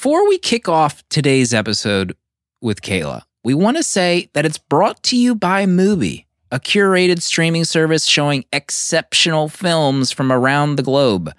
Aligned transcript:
Before 0.00 0.26
we 0.26 0.38
kick 0.38 0.66
off 0.66 1.06
today's 1.10 1.52
episode 1.52 2.16
with 2.62 2.80
Kier-La, 2.80 3.20
we 3.44 3.52
want 3.52 3.76
to 3.76 3.82
say 3.82 4.30
that 4.32 4.46
it's 4.46 4.56
brought 4.56 5.02
to 5.02 5.14
you 5.14 5.34
by 5.34 5.66
MUBI, 5.66 6.24
a 6.50 6.58
curated 6.58 7.20
streaming 7.20 7.66
service 7.66 8.06
showing 8.06 8.46
exceptional 8.50 9.50
films 9.50 10.10
from 10.10 10.32
around 10.32 10.76
the 10.76 10.82
globe. 10.82 11.34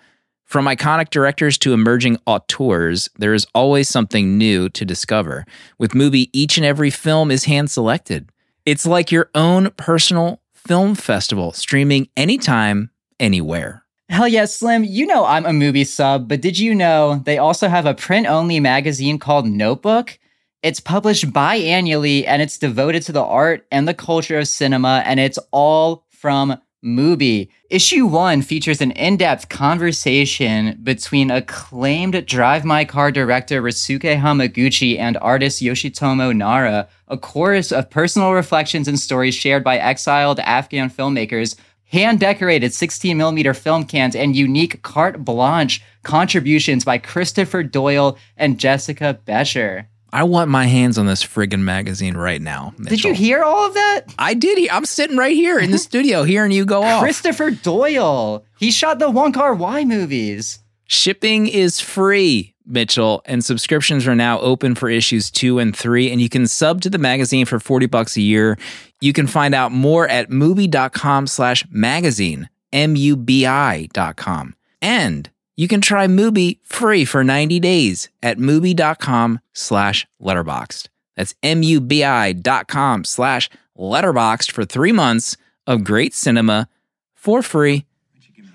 From 0.46 0.66
iconic 0.66 1.10
directors 1.10 1.58
to 1.58 1.74
emerging 1.74 2.20
auteurs, 2.28 3.10
there 3.18 3.34
is 3.34 3.48
always 3.56 3.90
something 3.90 4.38
new 4.38 4.70
to 4.70 4.86
discover. 4.86 5.44
With 5.80 5.94
MUBI, 5.94 6.30
each 6.32 6.58
and 6.58 6.66
every 6.66 6.92
film 6.92 7.32
is 7.32 7.46
hand 7.46 7.72
selected. 7.72 8.30
It's 8.68 8.86
like 8.86 9.12
your 9.12 9.32
own 9.34 9.72
personal 9.72 10.40
film 10.54 10.94
festival, 10.94 11.52
streaming 11.52 12.10
anytime, 12.16 12.92
anywhere. 13.20 13.81
Hell 14.12 14.28
yeah, 14.28 14.44
Slim. 14.44 14.84
You 14.84 15.06
know 15.06 15.24
I'm 15.24 15.46
a 15.46 15.52
MUBI 15.52 15.88
sub, 15.88 16.28
but 16.28 16.42
did 16.42 16.60
you 16.60 16.76
know 16.76 17.22
they 17.24 17.38
also 17.38 17.70
have 17.70 17.86
a 17.86 17.94
print 17.94 18.28
only 18.28 18.60
magazine 18.60 19.18
called 19.18 19.48
Notebook? 19.48 20.20
It's 20.62 20.82
published 20.82 21.32
biannually 21.32 22.28
and 22.28 22.42
it's 22.42 22.58
devoted 22.58 23.04
to 23.04 23.14
the 23.14 23.24
art 23.24 23.66
and 23.72 23.88
the 23.88 23.94
culture 23.94 24.38
of 24.38 24.50
cinema, 24.50 25.02
and 25.06 25.18
it's 25.18 25.40
all 25.52 26.04
from 26.10 26.60
MUBI. 26.84 27.48
Issue 27.70 28.06
1 28.06 28.42
features 28.42 28.82
an 28.82 28.92
in 28.92 29.16
depth 29.16 29.48
conversation 29.48 30.78
between 30.84 31.32
acclaimed 31.32 32.26
Drive 32.26 32.66
My 32.66 32.84
Car 32.84 33.14
director 33.14 33.62
Ryusuke 33.62 34.20
Hamaguchi 34.20 35.00
and 35.00 35.18
artist 35.22 35.62
Yoshitomo 35.62 36.36
Nara, 36.36 36.90
a 37.08 37.18
chorus 37.18 37.72
of 37.72 37.90
personal 37.90 38.34
reflections 38.34 38.90
and 38.90 39.00
stories 39.00 39.36
shared 39.36 39.64
by 39.64 39.78
exiled 39.78 40.42
Afghan 40.42 40.90
filmmakers, 40.90 41.56
hand 41.92 42.20
decorated 42.20 42.72
16mm 42.72 43.56
film 43.56 43.84
cans, 43.86 44.16
and 44.16 44.36
unique 44.36 44.82
carte 44.82 45.24
blanche 45.24 45.82
contributions 46.04 46.84
by 46.86 46.98
Christopher 46.98 47.64
Doyle 47.64 48.18
and 48.38 48.60
Jessica 48.60 49.20
Beshir. 49.28 49.86
I 50.14 50.24
want 50.24 50.50
my 50.52 50.66
hands 50.66 50.98
on 50.98 51.06
this 51.06 51.24
friggin' 51.24 51.62
magazine 51.62 52.18
right 52.18 52.42
now. 52.42 52.74
Mitchell. 52.78 52.90
Did 52.98 53.04
you 53.06 53.14
hear 53.14 53.44
all 53.44 53.68
of 53.68 53.74
that? 53.76 54.14
I 54.20 54.34
did. 54.34 54.58
he- 54.58 54.70
I'm 54.70 54.84
sitting 54.86 55.16
right 55.16 55.36
here 55.36 55.58
in 55.58 55.72
the 55.72 55.78
studio 55.90 56.24
hearing 56.24 56.52
you 56.52 56.66
go 56.66 56.84
off. 56.84 57.02
Christopher 57.02 57.50
Doyle. 57.52 58.44
He 58.60 58.72
shot 58.72 59.00
the 59.00 59.10
One 59.10 59.32
Car 59.32 59.54
Y 59.54 59.86
movies. 59.86 60.60
Shipping 60.86 61.48
is 61.48 61.80
free, 61.80 62.51
Mitchell, 62.66 63.22
and 63.26 63.44
subscriptions 63.44 64.08
are 64.08 64.16
now 64.16 64.40
open 64.40 64.76
for 64.76 64.90
issues 64.90 65.32
two 65.32 65.60
and 65.60 65.76
three. 65.76 66.12
And 66.12 66.22
you 66.22 66.30
can 66.30 66.48
sub 66.48 66.82
to 66.82 66.90
the 66.90 66.98
magazine 66.98 67.46
for 67.46 67.60
40 67.60 67.86
bucks 67.88 68.18
a 68.18 68.22
year. 68.22 68.58
You 69.00 69.14
can 69.14 69.28
find 69.28 69.54
out 69.54 69.72
more 69.72 70.08
at 70.08 70.30
mubi.com 70.30 71.28
slash 71.28 71.66
magazine, 71.70 72.50
M-U-B-I 72.72 73.90
dot 73.94 74.16
com. 74.16 74.56
And 74.82 75.30
you 75.58 75.68
can 75.68 75.82
try 75.82 76.08
Mubi 76.08 76.60
free 76.64 77.06
for 77.06 77.24
90 77.24 77.60
days 77.60 78.10
at 78.24 78.38
mubi.com 78.38 79.40
slash 79.54 80.08
letterboxd. 80.22 80.88
That's 81.16 81.36
M-U-B-I 81.44 82.34
dot 82.34 82.68
com 82.68 83.04
slash 83.04 83.50
letterboxd 83.78 84.52
for 84.52 84.66
three 84.66 84.92
months 84.92 85.38
of 85.68 85.84
great 85.84 86.14
cinema 86.14 86.68
for 87.14 87.42
free. 87.42 87.86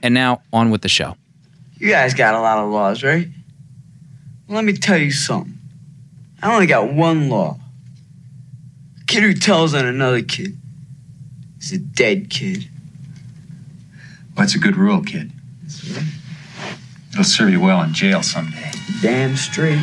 And 0.03 0.15
now 0.15 0.43
on 0.53 0.71
with 0.71 0.83
the 0.83 0.89
show. 0.89 1.17
You 1.79 1.91
guys 1.91 2.15
got 2.15 2.35
a 2.35 2.41
lot 2.41 2.59
of 2.59 2.71
laws, 2.71 3.03
right? 3.03 3.29
Well, 4.49 4.55
let 4.55 4.65
me 4.65 4.75
tell 4.75 4.97
you 4.97 5.11
something. 5.11 5.59
I 6.41 6.55
only 6.55 6.69
got 6.69 6.93
one 6.93 7.29
law. 7.29 7.59
A 9.01 9.05
kid 9.07 9.25
who 9.25 9.35
tells 9.35 9.75
on 9.75 9.85
another 9.85 10.23
kid 10.23 10.57
is 11.61 11.73
a 11.73 11.79
dead 11.79 12.31
kid. 12.31 12.69
That's 14.37 14.55
a 14.55 14.61
good 14.61 14.77
rule, 14.77 15.03
kid. 15.03 15.33
It'll 17.11 17.25
serve 17.25 17.51
you 17.51 17.61
well 17.61 17.83
in 17.83 17.93
jail 17.93 18.23
someday. 18.23 18.71
Damn 19.03 19.35
straight. 19.35 19.83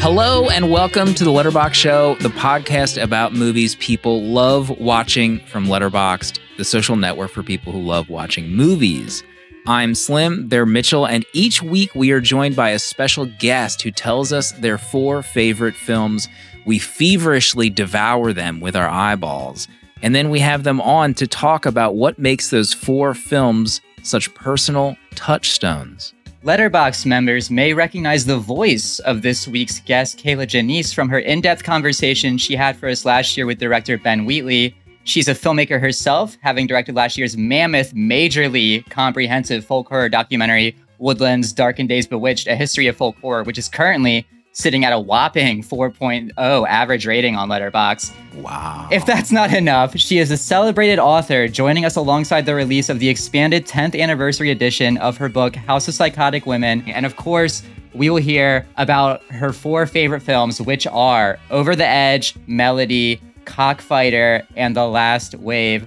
Hello 0.00 0.48
and 0.48 0.70
welcome 0.70 1.12
to 1.12 1.24
the 1.24 1.30
Letterboxd 1.30 1.74
Show, 1.74 2.14
the 2.20 2.30
podcast 2.30 3.00
about 3.00 3.34
movies 3.34 3.74
people 3.74 4.22
love 4.22 4.70
watching 4.70 5.40
from 5.40 5.66
Letterboxd, 5.66 6.38
the 6.56 6.64
social 6.64 6.96
network 6.96 7.30
for 7.30 7.42
people 7.42 7.70
who 7.74 7.82
love 7.82 8.08
watching 8.08 8.48
movies. 8.48 9.22
I'm 9.66 9.94
Slim, 9.94 10.48
they're 10.48 10.66
Mitchell, 10.66 11.06
and 11.06 11.24
each 11.32 11.62
week 11.62 11.94
we 11.94 12.10
are 12.10 12.20
joined 12.20 12.56
by 12.56 12.70
a 12.70 12.80
special 12.80 13.26
guest 13.38 13.80
who 13.82 13.92
tells 13.92 14.32
us 14.32 14.50
their 14.50 14.76
four 14.76 15.22
favorite 15.22 15.76
films. 15.76 16.26
We 16.66 16.80
feverishly 16.80 17.70
devour 17.70 18.32
them 18.32 18.58
with 18.58 18.74
our 18.74 18.88
eyeballs, 18.88 19.68
and 20.02 20.16
then 20.16 20.30
we 20.30 20.40
have 20.40 20.64
them 20.64 20.80
on 20.80 21.14
to 21.14 21.28
talk 21.28 21.64
about 21.64 21.94
what 21.94 22.18
makes 22.18 22.50
those 22.50 22.72
four 22.72 23.14
films 23.14 23.80
such 24.02 24.34
personal 24.34 24.96
touchstones. 25.14 26.12
Letterboxd 26.42 27.06
members 27.06 27.48
may 27.48 27.72
recognize 27.72 28.26
the 28.26 28.38
voice 28.38 28.98
of 28.98 29.22
this 29.22 29.46
week's 29.46 29.78
guest, 29.78 30.18
Kier-La 30.18 30.46
Janisse, 30.46 30.92
from 30.92 31.08
her 31.08 31.20
in 31.20 31.40
depth 31.40 31.62
conversation 31.62 32.36
she 32.36 32.56
had 32.56 32.76
for 32.76 32.88
us 32.88 33.04
last 33.04 33.36
year 33.36 33.46
with 33.46 33.60
director 33.60 33.96
Ben 33.96 34.24
Wheatley. 34.24 34.74
She's 35.04 35.28
a 35.28 35.34
filmmaker 35.34 35.80
herself, 35.80 36.36
having 36.42 36.66
directed 36.66 36.94
last 36.94 37.18
year's 37.18 37.36
mammoth, 37.36 37.92
majorly 37.94 38.88
comprehensive 38.90 39.64
folk 39.64 39.88
horror 39.88 40.08
documentary, 40.08 40.76
Woodlands 40.98 41.52
Dark 41.52 41.80
and 41.80 41.88
Days 41.88 42.06
Bewitched, 42.06 42.46
A 42.46 42.54
History 42.54 42.86
of 42.86 42.96
Folk 42.96 43.16
Horror, 43.20 43.42
which 43.42 43.58
is 43.58 43.68
currently 43.68 44.24
sitting 44.52 44.84
at 44.84 44.92
a 44.92 45.00
whopping 45.00 45.62
4.0 45.62 46.68
average 46.68 47.06
rating 47.06 47.36
on 47.36 47.48
Letterboxd. 47.48 48.12
Wow. 48.42 48.88
If 48.92 49.04
that's 49.04 49.32
not 49.32 49.52
enough, 49.52 49.96
she 49.96 50.18
is 50.18 50.30
a 50.30 50.36
celebrated 50.36 50.98
author, 50.98 51.48
joining 51.48 51.84
us 51.84 51.96
alongside 51.96 52.46
the 52.46 52.54
release 52.54 52.88
of 52.88 52.98
the 52.98 53.08
expanded 53.08 53.66
10th 53.66 53.98
anniversary 53.98 54.50
edition 54.50 54.98
of 54.98 55.16
her 55.16 55.28
book, 55.28 55.56
House 55.56 55.88
of 55.88 55.94
Psychotic 55.94 56.46
Women. 56.46 56.82
And 56.86 57.06
of 57.06 57.16
course, 57.16 57.62
we 57.94 58.10
will 58.10 58.18
hear 58.18 58.66
about 58.76 59.22
her 59.24 59.52
four 59.52 59.86
favorite 59.86 60.20
films, 60.20 60.60
which 60.60 60.86
are 60.86 61.38
Over 61.50 61.74
the 61.74 61.86
Edge, 61.86 62.36
Melody, 62.46 63.20
Cockfighter, 63.44 64.46
and 64.56 64.76
The 64.76 64.86
Last 64.86 65.34
Wave. 65.36 65.86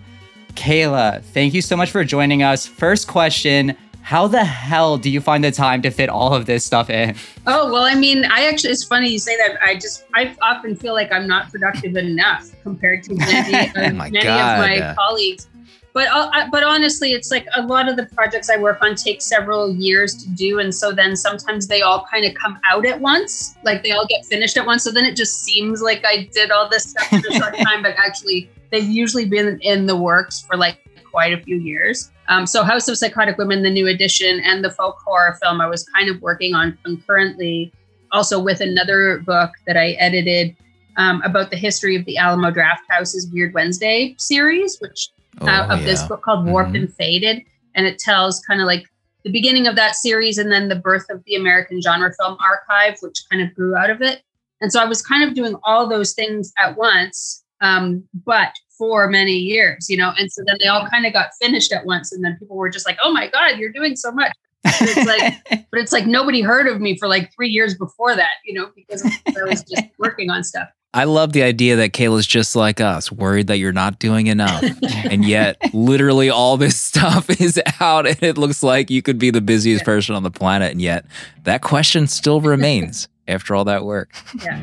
Kier-La, 0.56 1.20
thank 1.20 1.54
you 1.54 1.62
so 1.62 1.76
much 1.76 1.92
for 1.92 2.04
joining 2.04 2.42
us. 2.44 2.66
First 2.66 3.08
question 3.08 3.76
How 4.02 4.28
the 4.28 4.44
hell 4.46 4.98
do 4.98 5.10
you 5.10 5.20
find 5.20 5.44
the 5.44 5.52
time 5.52 5.82
to 5.82 5.90
fit 5.92 6.10
all 6.10 6.34
of 6.34 6.46
this 6.46 6.64
stuff 6.64 6.90
in? 6.90 7.16
Oh 7.48 7.72
well, 7.74 7.84
I 7.84 7.96
mean, 7.96 8.24
I 8.26 8.46
actually 8.46 8.72
it's 8.72 8.84
funny 8.84 9.10
you 9.10 9.20
say 9.20 9.36
that. 9.38 9.58
I 9.62 9.74
just 9.76 10.06
I 10.14 10.36
often 10.42 10.76
feel 10.76 10.94
like 10.94 11.12
I'm 11.12 11.28
not 11.28 11.52
productive 11.52 11.98
enough 11.98 12.50
compared 12.64 13.04
to 13.04 13.16
many, 13.16 13.54
uh, 13.54 13.68
Oh 13.76 13.92
many 13.94 14.22
God. 14.22 14.60
of 14.60 14.60
my 14.60 14.94
colleagues. 14.96 15.48
But 15.96 16.10
uh, 16.12 16.48
but 16.52 16.62
honestly, 16.62 17.14
it's 17.14 17.32
like 17.32 17.48
a 17.56 17.62
lot 17.62 17.88
of 17.88 17.96
the 17.96 18.06
projects 18.08 18.50
I 18.50 18.58
work 18.58 18.80
on 18.82 18.96
take 18.96 19.22
several 19.22 19.74
years 19.74 20.14
to 20.16 20.30
do, 20.32 20.60
and 20.60 20.76
so 20.76 20.92
then 20.92 21.16
sometimes 21.16 21.68
they 21.68 21.84
all 21.84 22.06
kind 22.12 22.26
of 22.26 22.34
come 22.34 22.60
out 22.70 22.86
at 22.86 23.00
once, 23.00 23.56
like 23.64 23.82
they 23.82 23.92
all 23.92 24.06
get 24.06 24.26
finished 24.26 24.58
at 24.58 24.66
once. 24.66 24.84
So 24.84 24.92
then 24.92 25.06
it 25.06 25.16
just 25.16 25.46
seems 25.46 25.82
like 25.82 26.04
I 26.06 26.30
did 26.34 26.52
all 26.52 26.68
this 26.68 26.90
stuff 26.90 27.14
in 27.14 27.20
a 27.20 27.40
short 27.40 27.56
time, 27.64 27.82
but 27.82 27.96
actually 27.98 28.50
they've 28.72 28.84
usually 28.84 29.24
been 29.24 29.58
in 29.62 29.86
the 29.86 29.96
works 29.96 30.42
for 30.42 30.58
like 30.58 30.80
quite 31.10 31.32
a 31.32 31.42
few 31.42 31.56
years. 31.56 32.12
Um, 32.28 32.46
so 32.46 32.62
House 32.62 32.90
of 32.90 32.98
Psychotic 32.98 33.38
Women, 33.38 33.64
the 33.64 33.70
new 33.70 33.88
edition, 33.88 34.42
and 34.42 34.66
the 34.66 34.72
folk 34.72 34.98
horror 35.06 35.38
film 35.42 35.62
I 35.62 35.68
was 35.68 35.88
kind 35.96 36.10
of 36.10 36.22
working 36.22 36.56
on 36.56 36.78
concurrently, 36.84 37.72
also 38.12 38.38
with 38.38 38.60
another 38.60 39.20
book 39.20 39.52
that 39.66 39.78
I 39.78 39.92
edited 39.92 40.58
um, 40.98 41.22
about 41.22 41.52
the 41.52 41.58
history 41.58 41.96
of 41.96 42.04
the 42.04 42.18
Alamo 42.18 42.52
Drafthouse's 42.52 43.30
Weird 43.32 43.54
Wednesday 43.54 44.14
series, 44.18 44.78
which 44.82 45.12
uh, 45.42 45.68
Oh, 45.70 45.74
of 45.76 45.84
this 45.84 46.04
book 46.04 46.22
called 46.22 46.46
Warped 46.46 46.72
Mhm. 46.74 46.80
and 46.82 46.94
Faded, 46.94 47.42
and 47.76 47.86
it 47.86 48.00
tells 48.00 48.40
kind 48.42 48.62
of 48.62 48.68
like 48.68 48.86
the 49.24 49.32
beginning 49.32 49.68
of 49.68 49.76
that 49.76 49.96
series 49.96 50.38
and 50.38 50.52
then 50.52 50.68
the 50.70 50.76
birth 50.76 51.06
of 51.10 51.24
the 51.26 51.36
American 51.36 51.82
Genre 51.82 52.12
Film 52.20 52.38
Archive, 52.44 52.98
which 53.02 53.24
kind 53.32 53.42
of 53.42 53.54
grew 53.56 53.76
out 53.76 53.90
of 53.90 54.02
it. 54.02 54.22
And 54.62 54.72
so 54.72 54.80
I 54.80 54.86
was 54.86 55.02
kind 55.02 55.24
of 55.28 55.34
doing 55.36 55.56
all 55.64 55.88
those 55.88 56.14
things 56.14 56.54
at 56.60 56.78
once, 56.78 57.44
um, 57.62 58.04
but 58.26 58.54
for 58.78 59.08
many 59.10 59.34
years, 59.34 59.90
you 59.90 59.98
know. 59.98 60.14
And 60.18 60.32
so 60.32 60.44
then 60.46 60.58
they 60.62 60.68
all 60.68 60.88
kind 60.88 61.06
of 61.06 61.14
got 61.14 61.30
finished 61.42 61.72
at 61.74 61.86
once, 61.86 62.12
and 62.12 62.24
then 62.24 62.38
people 62.40 62.56
were 62.56 62.70
just 62.70 62.86
like, 62.86 62.98
"Oh 63.04 63.12
my 63.12 63.28
God, 63.28 63.58
you're 63.58 63.72
doing 63.72 63.96
so 63.96 64.12
much!" 64.12 64.32
But 64.64 64.76
it's 64.82 65.06
like, 65.06 65.68
but 65.72 65.80
it's 65.80 65.92
like 65.92 66.06
nobody 66.08 66.42
heard 66.42 66.68
of 66.68 66.80
me 66.82 66.98
for 66.98 67.08
like 67.08 67.34
three 67.34 67.50
years 67.50 67.76
before 67.76 68.16
that, 68.16 68.34
you 68.46 68.54
know, 68.54 68.70
because 68.76 69.04
I 69.06 69.44
was 69.44 69.64
just 69.64 69.86
working 70.00 70.30
on 70.30 70.44
stuff. 70.44 70.68
I 70.96 71.04
love 71.04 71.34
the 71.34 71.44
idea 71.44 71.76
that 71.76 71.92
Kier-La's 71.92 72.26
just 72.26 72.56
like 72.56 72.80
us, 72.80 73.12
worried 73.12 73.48
that 73.48 73.58
you're 73.58 73.74
not 73.74 74.00
doing 74.00 74.28
enough. 74.28 74.64
and 74.84 75.26
yet, 75.26 75.58
literally, 75.74 76.30
all 76.30 76.56
this 76.56 76.80
stuff 76.80 77.30
is 77.42 77.62
out, 77.82 78.08
and 78.08 78.24
it 78.24 78.38
looks 78.38 78.64
like 78.64 78.90
you 78.90 79.02
could 79.02 79.20
be 79.20 79.30
the 79.30 79.42
busiest 79.42 79.84
person 79.84 80.16
on 80.16 80.24
the 80.24 80.32
planet. 80.32 80.72
And 80.72 80.82
yet, 80.82 81.06
that 81.44 81.62
question 81.62 82.08
still 82.08 82.40
remains 82.40 83.10
after 83.28 83.54
all 83.54 83.66
that 83.66 83.84
work. 83.84 84.16
Yeah. 84.42 84.58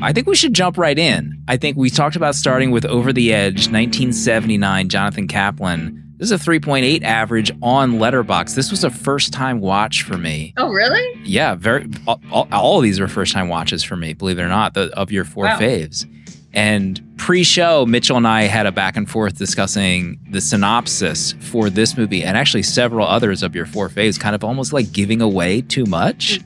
I 0.00 0.14
think 0.14 0.26
we 0.26 0.34
should 0.34 0.54
jump 0.54 0.78
right 0.78 0.98
in. 0.98 1.44
I 1.46 1.58
think 1.58 1.76
we 1.76 1.90
talked 1.90 2.16
about 2.16 2.34
starting 2.34 2.70
with 2.70 2.86
Over 2.86 3.12
the 3.12 3.34
Edge, 3.34 3.68
1979, 3.68 4.88
Jonathan 4.88 5.28
Kaplan. 5.28 6.09
This 6.20 6.30
is 6.30 6.46
a 6.46 6.50
3.8 6.50 7.02
average 7.02 7.50
on 7.62 7.92
Letterboxd. 7.94 8.54
This 8.54 8.70
was 8.70 8.84
a 8.84 8.90
first 8.90 9.32
time 9.32 9.58
watch 9.60 10.02
for 10.02 10.18
me. 10.18 10.52
Oh, 10.58 10.70
really? 10.70 11.18
Yeah, 11.24 11.54
very. 11.54 11.88
All, 12.06 12.46
all, 12.52 12.76
of 12.76 12.82
these 12.82 13.00
were 13.00 13.08
first 13.08 13.32
time 13.32 13.48
watches 13.48 13.82
for 13.82 13.96
me. 13.96 14.12
Believe 14.12 14.38
it 14.38 14.42
or 14.42 14.48
not, 14.48 14.74
the, 14.74 14.94
of 14.98 15.10
your 15.10 15.24
four 15.24 15.44
Wow. 15.44 15.58
faves, 15.58 16.04
and 16.52 17.00
pre-show, 17.16 17.86
Mitchell 17.86 18.18
and 18.18 18.28
I 18.28 18.42
had 18.42 18.66
a 18.66 18.72
back 18.72 18.98
and 18.98 19.08
forth 19.08 19.38
discussing 19.38 20.20
the 20.30 20.42
synopsis 20.42 21.32
for 21.40 21.70
this 21.70 21.96
movie 21.96 22.22
and 22.22 22.36
actually 22.36 22.64
several 22.64 23.06
others 23.06 23.42
of 23.42 23.54
your 23.54 23.64
four 23.64 23.88
faves, 23.88 24.20
kind 24.20 24.34
of 24.34 24.44
almost 24.44 24.74
like 24.74 24.92
giving 24.92 25.22
away 25.22 25.62
too 25.62 25.86
much. 25.86 26.38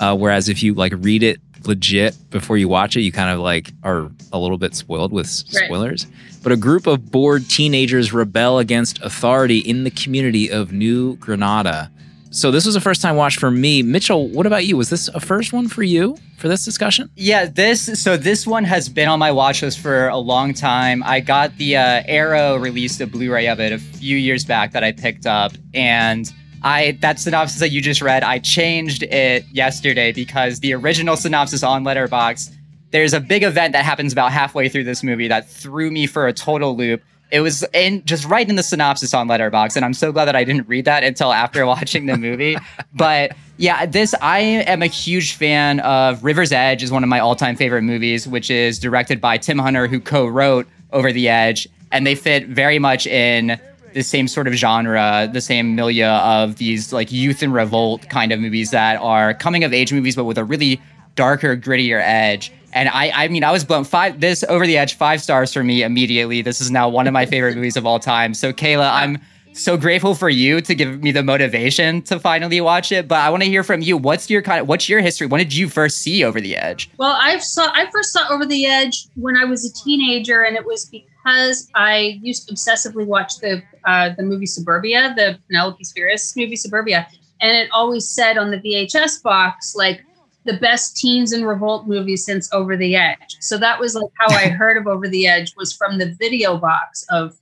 Uh, 0.00 0.14
whereas 0.14 0.50
if 0.50 0.62
you 0.62 0.74
like 0.74 0.92
read 0.98 1.22
it 1.22 1.40
legit 1.66 2.16
before 2.30 2.56
you 2.56 2.68
watch 2.68 2.96
it, 2.96 3.00
you 3.02 3.12
kind 3.12 3.30
of 3.30 3.40
like 3.40 3.72
are 3.82 4.10
a 4.32 4.38
little 4.38 4.58
bit 4.58 4.74
spoiled 4.74 5.12
with 5.12 5.26
s- 5.26 5.44
Right. 5.54 5.64
spoilers. 5.66 6.06
But 6.42 6.52
a 6.52 6.56
group 6.56 6.86
of 6.86 7.10
bored 7.10 7.48
teenagers 7.48 8.12
rebel 8.12 8.58
against 8.58 9.00
authority 9.02 9.58
in 9.58 9.84
the 9.84 9.90
community 9.90 10.50
of 10.50 10.72
New 10.72 11.16
Granada. 11.16 11.90
So 12.30 12.50
this 12.50 12.66
was 12.66 12.74
a 12.74 12.80
first 12.80 13.00
time 13.00 13.14
watch 13.14 13.36
for 13.36 13.50
me. 13.50 13.82
Mitchell, 13.82 14.26
what 14.28 14.44
about 14.44 14.66
you? 14.66 14.76
Was 14.76 14.90
this 14.90 15.06
a 15.08 15.20
first 15.20 15.52
one 15.52 15.68
for 15.68 15.84
you 15.84 16.16
for 16.36 16.48
this 16.48 16.64
discussion? 16.64 17.08
Yeah, 17.14 17.44
this 17.46 18.02
so 18.02 18.16
this 18.16 18.44
one 18.44 18.64
has 18.64 18.88
been 18.88 19.08
on 19.08 19.20
my 19.20 19.30
watch 19.30 19.62
list 19.62 19.78
for 19.78 20.08
a 20.08 20.18
long 20.18 20.52
time. 20.52 21.02
I 21.04 21.20
got 21.20 21.56
the 21.58 21.76
uh, 21.76 22.02
Arrow 22.06 22.56
released 22.56 23.00
a 23.00 23.06
Blu-ray 23.06 23.46
of 23.46 23.60
it 23.60 23.72
a 23.72 23.78
few 23.78 24.16
years 24.16 24.44
back 24.44 24.72
that 24.72 24.82
I 24.82 24.90
picked 24.90 25.26
up, 25.26 25.52
and 25.74 26.30
I 26.64 26.92
that 27.02 27.20
synopsis 27.20 27.60
that 27.60 27.70
you 27.70 27.80
just 27.80 28.00
read, 28.00 28.24
I 28.24 28.38
changed 28.38 29.02
it 29.04 29.46
yesterday 29.52 30.12
because 30.12 30.60
the 30.60 30.72
original 30.72 31.16
synopsis 31.16 31.62
on 31.62 31.84
Letterboxd, 31.84 32.52
there's 32.90 33.12
a 33.12 33.20
big 33.20 33.42
event 33.42 33.74
that 33.74 33.84
happens 33.84 34.12
about 34.12 34.32
halfway 34.32 34.70
through 34.70 34.84
this 34.84 35.02
movie 35.02 35.28
that 35.28 35.48
threw 35.48 35.90
me 35.90 36.06
for 36.06 36.26
a 36.26 36.32
total 36.32 36.74
loop. 36.74 37.02
It 37.30 37.40
was 37.40 37.64
in 37.74 38.02
just 38.04 38.24
right 38.24 38.48
in 38.48 38.56
the 38.56 38.62
synopsis 38.62 39.12
on 39.12 39.28
Letterboxd, 39.28 39.76
and 39.76 39.84
I'm 39.84 39.92
so 39.92 40.10
glad 40.10 40.24
that 40.24 40.36
I 40.36 40.44
didn't 40.44 40.66
read 40.66 40.86
that 40.86 41.04
until 41.04 41.32
after 41.32 41.66
watching 41.66 42.06
the 42.06 42.16
movie. 42.16 42.56
but 42.94 43.36
yeah, 43.58 43.84
this 43.84 44.14
I 44.22 44.38
am 44.38 44.82
a 44.82 44.86
huge 44.86 45.34
fan 45.34 45.80
of. 45.80 46.24
River's 46.24 46.50
Edge 46.50 46.82
is 46.82 46.90
one 46.90 47.02
of 47.02 47.10
my 47.10 47.20
all-time 47.20 47.56
favorite 47.56 47.82
movies, 47.82 48.26
which 48.26 48.50
is 48.50 48.78
directed 48.78 49.20
by 49.20 49.36
Tim 49.36 49.58
Hunter, 49.58 49.86
who 49.86 50.00
co-wrote 50.00 50.66
Over 50.92 51.12
the 51.12 51.28
Edge, 51.28 51.68
and 51.92 52.06
they 52.06 52.14
fit 52.14 52.46
very 52.46 52.78
much 52.78 53.06
in 53.06 53.60
the 53.94 54.02
same 54.02 54.28
sort 54.28 54.46
of 54.46 54.54
genre, 54.54 55.28
the 55.32 55.40
same 55.40 55.74
milieu 55.74 56.06
of 56.06 56.56
these 56.56 56.92
like 56.92 57.10
youth 57.10 57.42
and 57.42 57.54
revolt 57.54 58.08
kind 58.10 58.32
of 58.32 58.40
movies 58.40 58.70
that 58.72 59.00
are 59.00 59.32
coming 59.34 59.64
of 59.64 59.72
age 59.72 59.92
movies, 59.92 60.16
but 60.16 60.24
with 60.24 60.36
a 60.36 60.44
really 60.44 60.80
darker, 61.14 61.56
grittier 61.56 62.00
edge. 62.02 62.52
And 62.72 62.88
I, 62.88 63.10
I 63.14 63.28
mean, 63.28 63.44
I 63.44 63.52
was 63.52 63.64
blown 63.64 63.84
five. 63.84 64.20
This 64.20 64.44
over 64.48 64.66
the 64.66 64.76
edge, 64.76 64.96
five 64.96 65.22
stars 65.22 65.52
for 65.52 65.62
me 65.62 65.82
immediately. 65.82 66.42
This 66.42 66.60
is 66.60 66.70
now 66.70 66.88
one 66.88 67.06
of 67.06 67.12
my 67.12 67.24
favorite 67.24 67.54
movies 67.54 67.76
of 67.76 67.86
all 67.86 68.00
time. 68.00 68.34
So, 68.34 68.52
Kier-La, 68.52 68.96
I'm 68.96 69.20
so 69.52 69.76
grateful 69.76 70.16
for 70.16 70.28
you 70.28 70.60
to 70.60 70.74
give 70.74 71.00
me 71.00 71.12
the 71.12 71.22
motivation 71.22 72.02
to 72.02 72.18
finally 72.18 72.60
watch 72.60 72.90
it. 72.90 73.06
But 73.06 73.20
I 73.20 73.30
want 73.30 73.44
to 73.44 73.48
hear 73.48 73.62
from 73.62 73.80
you. 73.80 73.96
What's 73.96 74.28
your 74.28 74.42
kind 74.42 74.60
of 74.60 74.66
what's 74.66 74.88
your 74.88 75.00
history? 75.00 75.28
When 75.28 75.38
did 75.38 75.54
you 75.54 75.68
first 75.68 75.98
see 75.98 76.24
Over 76.24 76.40
the 76.40 76.56
Edge? 76.56 76.90
Well, 76.98 77.16
I 77.20 77.38
saw 77.38 77.70
I 77.72 77.88
first 77.92 78.12
saw 78.12 78.28
Over 78.28 78.44
the 78.44 78.66
Edge 78.66 79.06
when 79.14 79.36
I 79.36 79.44
was 79.44 79.64
a 79.64 79.84
teenager, 79.84 80.42
and 80.42 80.56
it 80.56 80.66
was 80.66 80.86
because 80.86 81.13
I 81.26 82.18
used 82.22 82.48
to 82.48 82.54
obsessively 82.54 83.06
watch 83.06 83.38
the 83.38 83.62
uh, 83.84 84.10
the 84.16 84.22
movie 84.22 84.46
Suburbia, 84.46 85.14
the 85.16 85.38
Penelope 85.48 85.84
Spheeris 85.84 86.36
movie 86.36 86.56
Suburbia, 86.56 87.06
and 87.40 87.56
it 87.56 87.68
always 87.72 88.08
said 88.08 88.38
on 88.38 88.50
the 88.50 88.58
VHS 88.58 89.22
box 89.22 89.74
like 89.74 90.02
the 90.44 90.58
best 90.58 90.96
teens 90.96 91.32
and 91.32 91.46
revolt 91.46 91.86
movie 91.86 92.16
since 92.16 92.52
Over 92.52 92.76
the 92.76 92.96
Edge. 92.96 93.36
So 93.40 93.56
that 93.58 93.80
was 93.80 93.94
like 93.94 94.10
how 94.18 94.34
I 94.34 94.48
heard 94.60 94.76
of 94.76 94.86
Over 94.86 95.08
the 95.08 95.26
Edge 95.26 95.54
was 95.56 95.72
from 95.72 95.98
the 95.98 96.14
video 96.18 96.56
box 96.58 97.06
of 97.10 97.36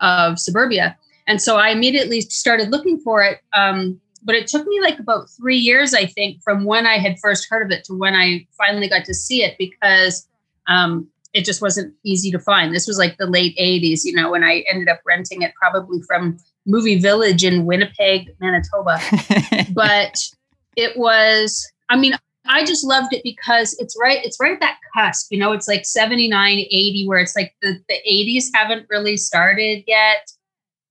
of 0.00 0.38
Suburbia, 0.38 0.96
and 1.26 1.40
so 1.40 1.56
I 1.56 1.70
immediately 1.70 2.22
started 2.22 2.70
looking 2.70 2.98
for 2.98 3.22
it. 3.22 3.40
Um, 3.52 4.00
but 4.22 4.34
it 4.34 4.48
took 4.48 4.66
me 4.66 4.80
like 4.80 4.98
about 4.98 5.30
three 5.30 5.56
years, 5.56 5.94
I 5.94 6.06
think, 6.06 6.42
from 6.42 6.64
when 6.64 6.84
I 6.84 6.98
had 6.98 7.16
first 7.22 7.46
heard 7.48 7.64
of 7.64 7.70
it 7.70 7.84
to 7.84 7.94
when 7.94 8.14
I 8.14 8.44
finally 8.58 8.88
got 8.88 9.04
to 9.04 9.14
see 9.14 9.44
it 9.44 9.56
because 9.56 10.26
um, 10.66 11.08
it 11.36 11.44
just 11.44 11.60
wasn't 11.60 11.94
easy 12.02 12.30
to 12.30 12.38
find. 12.38 12.74
This 12.74 12.86
was 12.86 12.96
like 12.96 13.18
the 13.18 13.26
late 13.26 13.54
80s, 13.58 14.00
you 14.04 14.14
know, 14.14 14.30
when 14.30 14.42
I 14.42 14.64
ended 14.72 14.88
up 14.88 15.00
renting 15.04 15.42
it 15.42 15.52
probably 15.60 16.00
from 16.06 16.38
Movie 16.64 16.98
Village 16.98 17.44
in 17.44 17.66
Winnipeg, 17.66 18.34
Manitoba. 18.40 18.98
but 19.74 20.16
it 20.76 20.96
was, 20.96 21.70
I 21.90 21.96
mean, 21.96 22.14
I 22.48 22.64
just 22.64 22.86
loved 22.86 23.12
it 23.12 23.22
because 23.22 23.76
it's 23.78 23.94
right, 24.00 24.24
it's 24.24 24.38
right 24.40 24.54
at 24.54 24.60
that 24.60 24.78
cusp, 24.96 25.30
you 25.30 25.38
know, 25.38 25.52
it's 25.52 25.68
like 25.68 25.84
79, 25.84 26.58
80, 26.58 27.06
where 27.06 27.18
it's 27.18 27.36
like 27.36 27.54
the, 27.60 27.78
the 27.86 27.98
80s 28.10 28.44
haven't 28.54 28.86
really 28.88 29.18
started 29.18 29.84
yet 29.86 30.26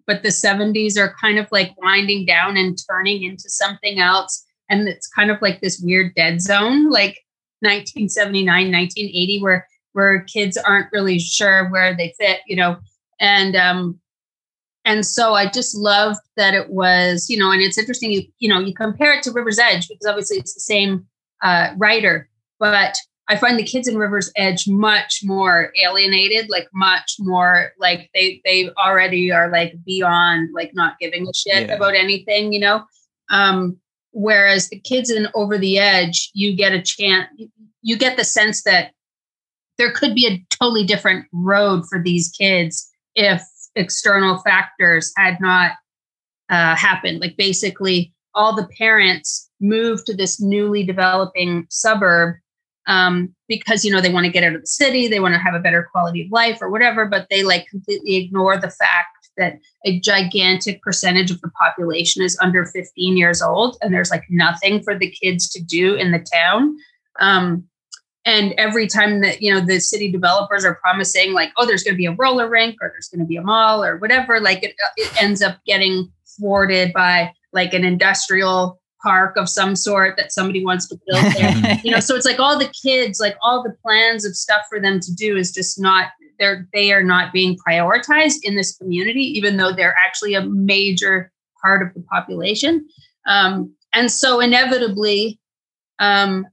but 0.07 0.21
the 0.21 0.29
70s 0.29 0.99
are 0.99 1.15
kind 1.19 1.39
of 1.39 1.47
like 1.51 1.73
winding 1.81 2.27
down 2.27 2.57
and 2.57 2.77
turning 2.87 3.23
into 3.23 3.49
something 3.49 3.99
else 3.99 4.45
and 4.69 4.87
it's 4.87 5.07
kind 5.07 5.31
of 5.31 5.41
like 5.41 5.61
this 5.61 5.81
weird 5.83 6.13
dead 6.13 6.41
zone 6.41 6.91
like 6.91 7.17
1979 7.61 8.45
1980 8.45 9.41
where 9.41 9.67
where 9.95 10.21
kids 10.23 10.57
aren't 10.57 10.91
really 10.91 11.17
sure 11.19 11.69
where 11.69 11.95
they 11.95 12.13
fit 12.19 12.39
you 12.47 12.55
know 12.55 12.77
and 13.19 13.55
um 13.55 13.99
and 14.83 15.05
so 15.05 15.33
i 15.33 15.49
just 15.49 15.75
loved 15.75 16.19
that 16.37 16.53
it 16.53 16.69
was 16.69 17.29
you 17.29 17.37
know 17.37 17.51
and 17.51 17.61
it's 17.61 17.77
interesting 17.77 18.11
you 18.11 18.23
you 18.39 18.47
know 18.49 18.59
you 18.59 18.73
compare 18.73 19.13
it 19.13 19.23
to 19.23 19.31
river's 19.31 19.57
edge 19.59 19.87
because 19.87 20.05
obviously 20.07 20.37
it's 20.37 20.53
the 20.53 20.59
same 20.59 21.05
uh 21.41 21.69
writer 21.77 22.29
but 22.59 22.95
I 23.27 23.37
find 23.37 23.57
the 23.57 23.63
kids 23.63 23.87
in 23.87 23.97
River's 23.97 24.31
Edge 24.35 24.67
much 24.67 25.21
more 25.23 25.71
alienated, 25.83 26.47
like 26.47 26.67
much 26.73 27.15
more 27.17 27.71
like 27.79 28.07
they 28.13 28.39
they 28.45 28.69
already 28.77 29.31
are 29.31 29.49
like 29.51 29.73
beyond 29.83 30.49
like 30.53 30.75
not 30.75 30.99
giving 30.99 31.27
a 31.27 31.33
shit 31.33 31.67
Yeah. 31.67 31.73
about 31.75 31.95
anything, 31.95 32.53
you 32.53 32.59
know. 32.59 32.85
Um, 33.31 33.77
whereas 34.11 34.69
the 34.69 34.79
kids 34.79 35.09
in 35.09 35.27
Over 35.33 35.57
the 35.57 35.79
Edge, 35.79 36.29
you 36.35 36.55
get 36.55 36.71
a 36.73 36.83
chance, 36.83 37.27
you 37.81 37.97
get 37.97 38.15
the 38.15 38.23
sense 38.23 38.61
that 38.61 38.91
there 39.77 39.91
could 39.91 40.15
be 40.15 40.27
a 40.27 40.45
totally 40.55 40.85
different 40.85 41.25
road 41.31 41.83
for 41.89 42.01
these 42.01 42.29
kids 42.29 42.89
if 43.15 43.41
external 43.75 44.39
factors 44.39 45.11
had 45.17 45.37
not 45.39 45.71
uh, 46.49 46.75
happened. 46.75 47.19
Like 47.19 47.35
basically, 47.37 48.13
all 48.33 48.55
the 48.55 48.67
parents 48.77 49.49
moved 49.59 50.05
to 50.05 50.15
this 50.15 50.41
newly 50.41 50.83
developing 50.83 51.65
suburb 51.69 52.35
um, 52.87 53.33
because 53.47 53.83
you 53.83 53.91
know 53.91 54.01
they 54.01 54.13
want 54.13 54.25
to 54.25 54.31
get 54.31 54.43
out 54.43 54.53
of 54.53 54.61
the 54.61 54.67
city, 54.67 55.07
they 55.07 55.19
want 55.19 55.33
to 55.33 55.39
have 55.39 55.55
a 55.55 55.59
better 55.59 55.87
quality 55.91 56.23
of 56.23 56.31
life 56.31 56.59
or 56.61 56.69
whatever, 56.69 57.05
but 57.05 57.27
they 57.29 57.43
like 57.43 57.67
completely 57.67 58.15
ignore 58.15 58.57
the 58.57 58.69
fact 58.69 59.29
that 59.37 59.59
a 59.85 59.99
gigantic 59.99 60.81
percentage 60.81 61.29
of 61.29 61.41
the 61.41 61.49
population 61.59 62.23
is 62.23 62.37
under 62.41 62.65
15 62.65 63.17
years 63.17 63.41
old, 63.41 63.77
and 63.81 63.93
there's 63.93 64.11
like 64.11 64.23
nothing 64.29 64.83
for 64.83 64.97
the 64.97 65.11
kids 65.11 65.49
to 65.49 65.63
do 65.63 65.95
in 65.95 66.11
the 66.11 66.25
town. 66.31 66.77
Um, 67.19 67.67
and 68.25 68.53
every 68.57 68.87
time 68.87 69.21
that 69.21 69.41
you 69.41 69.53
know 69.53 69.63
the 69.63 69.79
city 69.79 70.11
developers 70.11 70.65
are 70.65 70.75
promising 70.75 71.33
like, 71.33 71.51
oh, 71.57 71.65
there's 71.65 71.83
going 71.83 71.93
to 71.93 71.97
be 71.97 72.07
a 72.07 72.13
roller 72.13 72.49
rink 72.49 72.75
or 72.81 72.89
there's 72.89 73.07
going 73.07 73.19
to 73.19 73.25
be 73.25 73.37
a 73.37 73.41
mall 73.41 73.83
or 73.83 73.97
whatever, 73.97 74.39
like 74.39 74.63
it, 74.63 74.75
it 74.97 75.21
ends 75.21 75.41
up 75.41 75.57
getting 75.65 76.11
thwarted 76.37 76.91
by 76.93 77.31
like 77.53 77.73
an 77.73 77.85
industrial 77.85 78.81
park 79.01 79.37
of 79.37 79.47
some 79.47 79.75
sort 79.75 80.17
that 80.17 80.33
somebody 80.33 80.65
wants 80.65 80.87
to 80.87 80.99
build 81.07 81.23
there. 81.35 81.79
You 81.83 81.91
know 81.91 81.99
so 81.99 82.15
it's 82.15 82.25
like 82.25 82.39
all 82.39 82.57
the 82.57 82.73
kids 82.83 83.19
like 83.19 83.37
all 83.43 83.61
the 83.61 83.75
plans 83.83 84.25
of 84.25 84.35
stuff 84.35 84.63
for 84.67 84.79
them 84.79 84.99
to 84.99 85.13
do 85.13 85.37
is 85.37 85.51
just 85.51 85.79
not 85.79 86.07
they're 86.39 86.67
they 86.73 86.91
are 86.91 87.03
not 87.03 87.31
being 87.31 87.55
prioritized 87.55 88.39
in 88.41 88.55
this 88.55 88.75
community 88.75 89.21
even 89.21 89.57
though 89.57 89.71
they're 89.71 89.95
actually 90.03 90.33
a 90.33 90.41
major 90.41 91.31
part 91.61 91.81
of 91.81 91.93
the 91.93 92.01
population. 92.01 92.87
Um, 93.27 93.73
and 93.93 94.11
so 94.11 94.39
inevitably 94.39 95.39
um, 95.99 96.45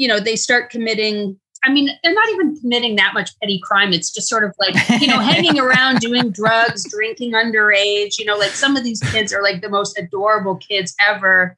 you 0.00 0.08
know 0.08 0.18
they 0.18 0.34
start 0.36 0.70
committing 0.70 1.38
i 1.64 1.70
mean 1.70 1.90
they're 2.02 2.14
not 2.14 2.28
even 2.30 2.58
committing 2.60 2.96
that 2.96 3.12
much 3.12 3.30
petty 3.38 3.60
crime. 3.62 3.92
It's 3.92 4.10
just 4.10 4.28
sort 4.28 4.44
of 4.44 4.54
like 4.58 4.74
you 5.00 5.06
know 5.08 5.18
hanging 5.32 5.58
around 5.60 5.98
doing 6.00 6.30
drugs 6.30 6.90
drinking 6.90 7.32
underage 7.32 8.18
you 8.18 8.24
know 8.24 8.36
like 8.36 8.52
some 8.62 8.76
of 8.78 8.82
these 8.84 9.00
kids 9.12 9.32
are 9.34 9.42
like 9.42 9.60
the 9.60 9.68
most 9.68 9.98
adorable 9.98 10.56
kids 10.56 10.94
ever. 11.12 11.56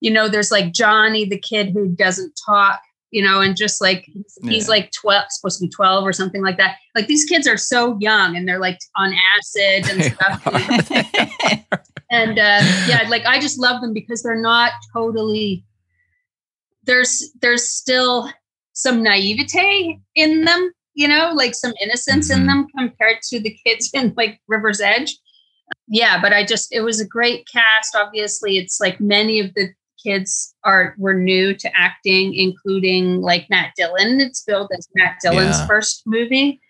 You 0.00 0.10
know 0.10 0.28
there's 0.28 0.50
like 0.50 0.72
johnny 0.72 1.24
the 1.24 1.38
kid 1.38 1.70
who 1.72 1.88
doesn't 1.88 2.32
talk 2.44 2.80
you 3.12 3.22
know 3.22 3.40
and 3.40 3.56
just 3.56 3.80
like 3.80 4.04
he's, 4.12 4.38
he's 4.42 4.64
Yeah. 4.66 4.70
like 4.76 4.90
12 4.90 5.24
supposed 5.30 5.60
to 5.60 5.66
be 5.66 5.70
12 5.70 6.04
or 6.04 6.12
something 6.12 6.42
like 6.42 6.56
that. 6.56 6.76
Like 6.96 7.06
these 7.06 7.24
kids 7.24 7.46
are 7.46 7.56
so 7.56 7.96
young 8.00 8.36
and 8.36 8.48
they're 8.48 8.58
like 8.68 8.80
on 8.96 9.14
acid 9.36 9.88
and 9.88 10.02
stuff. 10.12 10.42
and 12.10 12.38
uh 12.38 12.60
yeah 12.90 13.06
like 13.08 13.24
i 13.24 13.38
just 13.40 13.58
love 13.58 13.80
them 13.80 13.92
because 13.94 14.22
they're 14.22 14.40
not 14.40 14.72
totally 14.92 15.64
there's 16.86 17.30
there's 17.40 17.68
still 17.68 18.30
some 18.72 19.02
naivete 19.02 19.98
in 20.14 20.44
them 20.44 20.72
you 20.94 21.06
know 21.08 21.32
like 21.34 21.54
some 21.54 21.72
innocence 21.82 22.30
in 22.30 22.40
Mhm. 22.40 22.46
them 22.46 22.66
compared 22.76 23.18
to 23.22 23.40
the 23.40 23.56
kids 23.64 23.90
in 23.94 24.12
like 24.16 24.40
river's 24.48 24.80
edge. 24.80 25.16
Yeah 25.88 26.20
but 26.20 26.32
i 26.32 26.44
just 26.44 26.72
it 26.72 26.80
was 26.82 27.00
a 27.00 27.06
great 27.06 27.46
cast. 27.50 27.94
Obviously 27.96 28.58
it's 28.58 28.80
like 28.80 29.00
many 29.00 29.40
of 29.40 29.52
the 29.54 29.68
kids 30.02 30.54
are 30.64 30.94
were 30.98 31.14
new 31.14 31.54
to 31.54 31.70
acting 31.74 32.34
including 32.34 33.20
like 33.22 33.48
matt 33.48 33.72
dillon. 33.76 34.20
It's 34.20 34.42
billed 34.44 34.70
as 34.76 34.86
matt 34.94 35.16
dillon's 35.22 35.58
Yeah. 35.60 35.66
first 35.66 36.02
movie. 36.06 36.60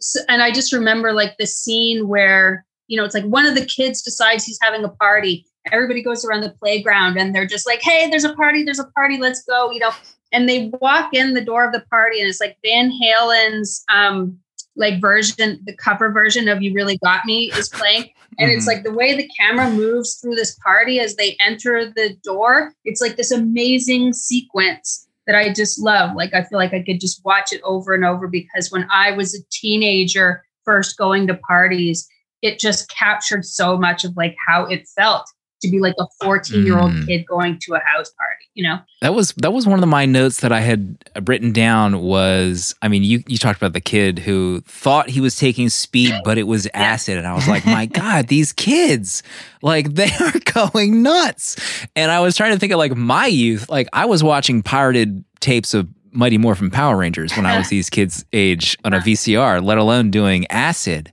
So, 0.00 0.20
and 0.28 0.42
i 0.42 0.52
just 0.52 0.72
remember 0.72 1.12
like 1.12 1.36
the 1.38 1.46
scene 1.46 2.06
where 2.06 2.64
you 2.86 2.96
know 2.96 3.04
it's 3.04 3.14
like 3.14 3.24
one 3.24 3.46
of 3.46 3.54
the 3.56 3.66
kids 3.66 4.00
decides 4.02 4.44
he's 4.44 4.58
having 4.62 4.84
a 4.84 4.88
party 4.88 5.44
everybody 5.72 6.02
goes 6.02 6.24
around 6.24 6.40
the 6.42 6.50
playground 6.50 7.16
and 7.18 7.34
they're 7.34 7.46
just 7.46 7.66
like 7.66 7.80
hey 7.82 8.08
there's 8.10 8.24
a 8.24 8.34
party 8.34 8.62
there's 8.62 8.78
a 8.78 8.86
party 8.94 9.18
let's 9.18 9.42
go 9.44 9.70
you 9.70 9.78
know 9.78 9.90
and 10.32 10.48
they 10.48 10.70
walk 10.80 11.14
in 11.14 11.34
the 11.34 11.40
door 11.44 11.64
of 11.64 11.72
the 11.72 11.80
party 11.90 12.20
and 12.20 12.28
it's 12.28 12.40
like 12.40 12.56
van 12.64 12.90
halen's 12.90 13.84
um 13.92 14.38
like 14.76 15.00
version, 15.00 15.60
the 15.66 15.74
cover 15.74 16.12
version 16.12 16.46
of 16.46 16.62
You 16.62 16.72
Really 16.72 16.98
Got 16.98 17.24
Me 17.26 17.50
is 17.56 17.68
playing. 17.68 18.10
And 18.38 18.48
it's 18.48 18.62
Mhm. 18.62 18.68
like 18.68 18.84
the 18.84 18.92
way 18.92 19.16
the 19.16 19.28
camera 19.36 19.68
moves 19.68 20.14
through 20.20 20.36
this 20.36 20.56
party 20.62 21.00
as 21.00 21.16
they 21.16 21.36
enter 21.40 21.86
the 21.86 22.16
door. 22.22 22.72
It's 22.84 23.00
like 23.00 23.16
this 23.16 23.32
amazing 23.32 24.12
sequence 24.12 25.08
that 25.26 25.34
I 25.34 25.52
just 25.52 25.80
love. 25.80 26.14
Like 26.14 26.32
I 26.32 26.44
feel 26.44 26.60
like 26.60 26.72
I 26.72 26.84
could 26.84 27.00
just 27.00 27.20
watch 27.24 27.52
it 27.52 27.60
over 27.64 27.92
and 27.92 28.04
over 28.04 28.28
because 28.28 28.70
when 28.70 28.86
I 28.88 29.10
was 29.10 29.34
a 29.34 29.42
teenager, 29.50 30.44
first 30.64 30.96
going 30.96 31.26
to 31.26 31.34
parties, 31.34 32.08
it 32.40 32.60
just 32.60 32.88
captured 32.88 33.44
so 33.44 33.76
much 33.76 34.04
of 34.04 34.16
like 34.16 34.36
how 34.46 34.64
it 34.66 34.86
felt 34.96 35.26
to 35.60 35.70
be 35.70 35.80
like 35.80 35.94
a 35.98 36.04
14 36.22 36.64
year 36.64 36.78
old 36.78 36.92
Mm. 36.92 37.06
kid 37.06 37.26
going 37.26 37.58
to 37.62 37.74
a 37.74 37.80
house 37.80 38.10
party, 38.10 38.44
you 38.54 38.62
know? 38.62 38.78
That 39.00 39.14
was 39.14 39.32
that 39.38 39.52
was 39.52 39.66
one 39.66 39.82
of 39.82 39.88
my 39.88 40.06
notes 40.06 40.40
that 40.40 40.52
I 40.52 40.60
had 40.60 40.96
written 41.26 41.52
down 41.52 42.00
was 42.00 42.74
I 42.82 42.88
mean 42.88 43.02
you 43.02 43.22
you 43.26 43.38
talked 43.38 43.56
about 43.60 43.72
the 43.72 43.80
kid 43.80 44.18
who 44.20 44.60
thought 44.66 45.08
he 45.10 45.20
was 45.20 45.36
taking 45.36 45.68
speed 45.68 46.14
but 46.24 46.38
it 46.38 46.44
was 46.44 46.68
acid 46.74 47.18
and 47.18 47.26
I 47.26 47.34
was 47.34 47.46
like 47.48 47.64
my 47.66 47.86
god 47.86 48.28
these 48.28 48.52
kids 48.52 49.22
like 49.62 49.94
they 49.94 50.10
are 50.20 50.38
going 50.52 51.02
nuts 51.02 51.56
and 51.96 52.10
I 52.10 52.20
was 52.20 52.36
trying 52.36 52.52
to 52.52 52.58
think 52.58 52.72
of 52.72 52.78
like 52.78 52.96
my 52.96 53.26
youth 53.26 53.68
like 53.68 53.88
I 53.92 54.06
was 54.06 54.22
watching 54.24 54.62
pirated 54.62 55.24
tapes 55.40 55.74
of 55.74 55.88
Mighty 56.10 56.38
Morphin 56.38 56.70
Power 56.70 56.96
Rangers 56.96 57.36
when 57.36 57.46
I 57.46 57.58
was 57.58 57.68
these 57.70 57.90
kids 57.90 58.24
age 58.32 58.76
on 58.84 58.94
a 58.94 58.98
VCR 58.98 59.62
let 59.62 59.78
alone 59.78 60.10
doing 60.10 60.46
acid 60.50 61.12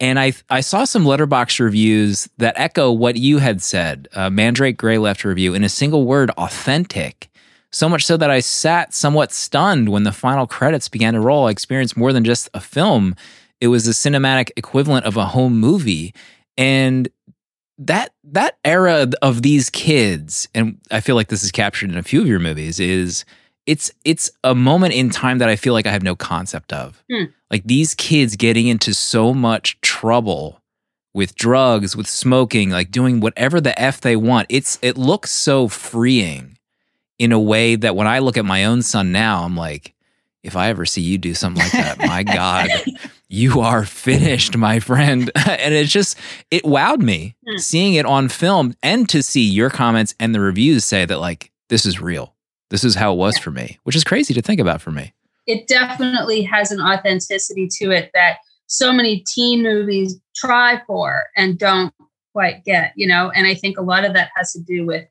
and 0.00 0.18
I 0.18 0.32
I 0.48 0.60
saw 0.60 0.84
some 0.84 1.04
letterboxd 1.04 1.60
reviews 1.60 2.28
that 2.38 2.58
echo 2.58 2.90
what 2.90 3.16
you 3.16 3.38
had 3.38 3.62
said. 3.62 4.08
Uh, 4.14 4.30
Mandrake 4.30 4.78
Gray 4.78 4.98
left 4.98 5.24
a 5.24 5.28
review 5.28 5.54
in 5.54 5.62
a 5.62 5.68
single 5.68 6.04
word: 6.04 6.30
authentic. 6.30 7.28
So 7.72 7.88
much 7.88 8.04
so 8.04 8.16
that 8.16 8.30
I 8.30 8.40
sat 8.40 8.92
somewhat 8.92 9.30
stunned 9.30 9.90
when 9.90 10.02
the 10.02 10.10
final 10.10 10.48
credits 10.48 10.88
began 10.88 11.14
to 11.14 11.20
roll. 11.20 11.46
I 11.46 11.50
experienced 11.50 11.96
more 11.96 12.12
than 12.12 12.24
just 12.24 12.48
a 12.54 12.60
film; 12.60 13.14
it 13.60 13.68
was 13.68 13.84
the 13.84 13.92
cinematic 13.92 14.50
equivalent 14.56 15.06
of 15.06 15.16
a 15.16 15.26
home 15.26 15.60
movie, 15.60 16.14
and 16.56 17.08
that 17.78 18.12
that 18.24 18.58
era 18.64 19.08
of 19.22 19.42
these 19.42 19.70
kids, 19.70 20.48
and 20.54 20.78
I 20.90 21.00
feel 21.00 21.14
like 21.14 21.28
this 21.28 21.44
is 21.44 21.52
captured 21.52 21.90
in 21.90 21.98
a 21.98 22.02
few 22.02 22.20
of 22.20 22.26
your 22.26 22.40
movies, 22.40 22.80
is 22.80 23.24
it's 23.66 23.90
it's 24.04 24.30
a 24.44 24.54
moment 24.54 24.94
in 24.94 25.10
time 25.10 25.38
that 25.38 25.48
I 25.48 25.56
feel 25.56 25.72
like 25.74 25.86
I 25.86 25.92
have 25.92 26.02
no 26.02 26.16
concept 26.16 26.72
of. 26.72 27.02
Hmm. 27.10 27.24
Like 27.50 27.64
these 27.64 27.94
kids 27.94 28.36
getting 28.36 28.66
into 28.66 28.94
so 28.94 29.34
much 29.34 29.80
trouble 29.80 30.60
with 31.12 31.34
drugs, 31.34 31.96
with 31.96 32.06
smoking, 32.08 32.70
like 32.70 32.90
doing 32.90 33.20
whatever 33.20 33.60
the 33.60 33.78
f 33.80 34.00
they 34.00 34.16
want. 34.16 34.46
It's 34.48 34.78
it 34.82 34.96
looks 34.96 35.30
so 35.30 35.68
freeing 35.68 36.56
in 37.18 37.32
a 37.32 37.40
way 37.40 37.76
that 37.76 37.96
when 37.96 38.06
I 38.06 38.20
look 38.20 38.36
at 38.36 38.44
my 38.44 38.64
own 38.64 38.82
son 38.82 39.12
now, 39.12 39.42
I'm 39.44 39.56
like, 39.56 39.94
if 40.42 40.56
I 40.56 40.68
ever 40.68 40.86
see 40.86 41.02
you 41.02 41.18
do 41.18 41.34
something 41.34 41.62
like 41.62 41.72
that, 41.72 41.98
my 41.98 42.22
God, 42.36 42.70
you 43.28 43.60
are 43.60 43.84
finished, 43.84 44.56
my 44.56 44.80
friend. 44.80 45.30
and 45.46 45.74
it's 45.74 45.92
just, 45.92 46.16
it 46.50 46.62
wowed 46.62 47.00
me 47.02 47.34
Hmm. 47.46 47.58
seeing 47.58 47.94
it 47.94 48.06
on 48.06 48.28
film 48.30 48.74
and 48.82 49.06
to 49.10 49.22
see 49.22 49.42
your 49.42 49.68
comments 49.68 50.14
and 50.18 50.34
the 50.34 50.40
reviews 50.40 50.84
say 50.86 51.04
that, 51.04 51.18
like, 51.20 51.50
this 51.68 51.84
is 51.84 52.00
real. 52.00 52.34
This 52.70 52.84
is 52.84 52.94
how 52.94 53.12
it 53.12 53.16
was 53.16 53.36
for 53.36 53.50
me, 53.50 53.78
which 53.82 53.96
is 53.96 54.04
crazy 54.04 54.32
to 54.34 54.42
think 54.42 54.60
about 54.60 54.80
for 54.80 54.90
me. 54.90 55.12
it 55.46 55.66
definitely 55.66 56.42
has 56.42 56.70
an 56.70 56.80
authenticity 56.80 57.68
to 57.68 57.90
it 57.90 58.10
that 58.14 58.36
so 58.66 58.92
many 58.92 59.24
teen 59.26 59.62
movies 59.62 60.20
try 60.36 60.80
for 60.86 61.24
and 61.36 61.58
don't 61.58 61.92
quite 62.32 62.64
get, 62.64 62.92
you 62.94 63.06
know. 63.06 63.30
And 63.34 63.46
I 63.46 63.54
think 63.54 63.76
a 63.76 63.82
lot 63.82 64.04
of 64.04 64.14
that 64.14 64.30
has 64.36 64.52
to 64.52 64.60
do 64.60 64.86
with, 64.86 65.06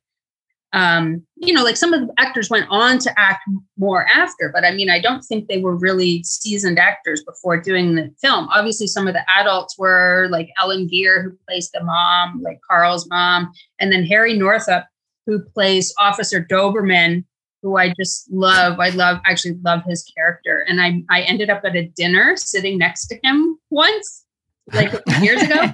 um, 0.71 1.25
you 1.35 1.53
know, 1.53 1.63
like 1.63 1.75
some 1.75 1.93
of 1.93 1.99
the 1.99 2.13
actors 2.17 2.49
went 2.49 2.67
on 2.69 2.99
to 2.99 3.19
act 3.19 3.41
more 3.77 4.07
after, 4.07 4.49
but 4.53 4.63
I 4.63 4.71
mean, 4.71 4.89
I 4.89 5.01
don't 5.01 5.23
think 5.23 5.47
they 5.47 5.57
were 5.57 5.75
really 5.75 6.23
seasoned 6.23 6.79
actors 6.79 7.21
before 7.23 7.59
doing 7.59 7.95
the 7.95 8.09
film. 8.21 8.47
Obviously, 8.49 8.87
some 8.87 9.07
of 9.07 9.13
the 9.13 9.25
adults 9.37 9.77
were 9.77 10.29
like 10.31 10.49
Ellen 10.57 10.87
Geer, 10.87 11.21
who 11.21 11.37
plays 11.47 11.69
the 11.71 11.83
mom, 11.83 12.41
like 12.41 12.61
Carl's 12.69 13.09
mom, 13.09 13.51
and 13.79 13.91
then 13.91 14.05
Harry 14.05 14.37
Northup, 14.37 14.85
who 15.25 15.39
plays 15.41 15.93
Officer 15.99 16.45
Doberman, 16.49 17.25
who 17.61 17.77
I 17.77 17.93
just 17.99 18.31
love. 18.31 18.79
I 18.79 18.89
love 18.89 19.19
actually 19.25 19.57
love 19.63 19.81
his 19.87 20.03
character. 20.15 20.65
And 20.67 20.81
I 20.81 21.03
I 21.09 21.21
ended 21.21 21.49
up 21.49 21.61
at 21.65 21.75
a 21.75 21.87
dinner 21.87 22.35
sitting 22.37 22.77
next 22.77 23.07
to 23.07 23.19
him 23.23 23.57
once, 23.69 24.25
like 24.73 24.93
years 25.21 25.41
ago. 25.41 25.73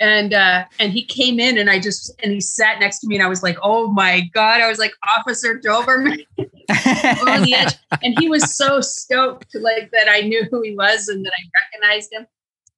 And 0.00 0.32
uh 0.32 0.64
and 0.78 0.92
he 0.92 1.04
came 1.04 1.38
in 1.38 1.58
and 1.58 1.68
I 1.68 1.78
just 1.78 2.12
and 2.22 2.32
he 2.32 2.40
sat 2.40 2.80
next 2.80 3.00
to 3.00 3.06
me 3.06 3.16
and 3.16 3.24
I 3.24 3.28
was 3.28 3.42
like, 3.42 3.58
oh 3.62 3.90
my 3.90 4.22
God. 4.32 4.60
I 4.60 4.68
was 4.68 4.78
like, 4.78 4.92
Officer 5.16 5.60
Doberman 5.62 6.24
on 6.38 7.42
the 7.42 7.54
edge. 7.54 7.74
And 8.02 8.18
he 8.18 8.28
was 8.28 8.56
so 8.56 8.80
stoked 8.80 9.54
like 9.54 9.90
that 9.92 10.08
I 10.08 10.22
knew 10.22 10.44
who 10.50 10.62
he 10.62 10.74
was 10.74 11.08
and 11.08 11.24
that 11.24 11.32
I 11.32 11.42
recognized 11.62 12.12
him. 12.12 12.26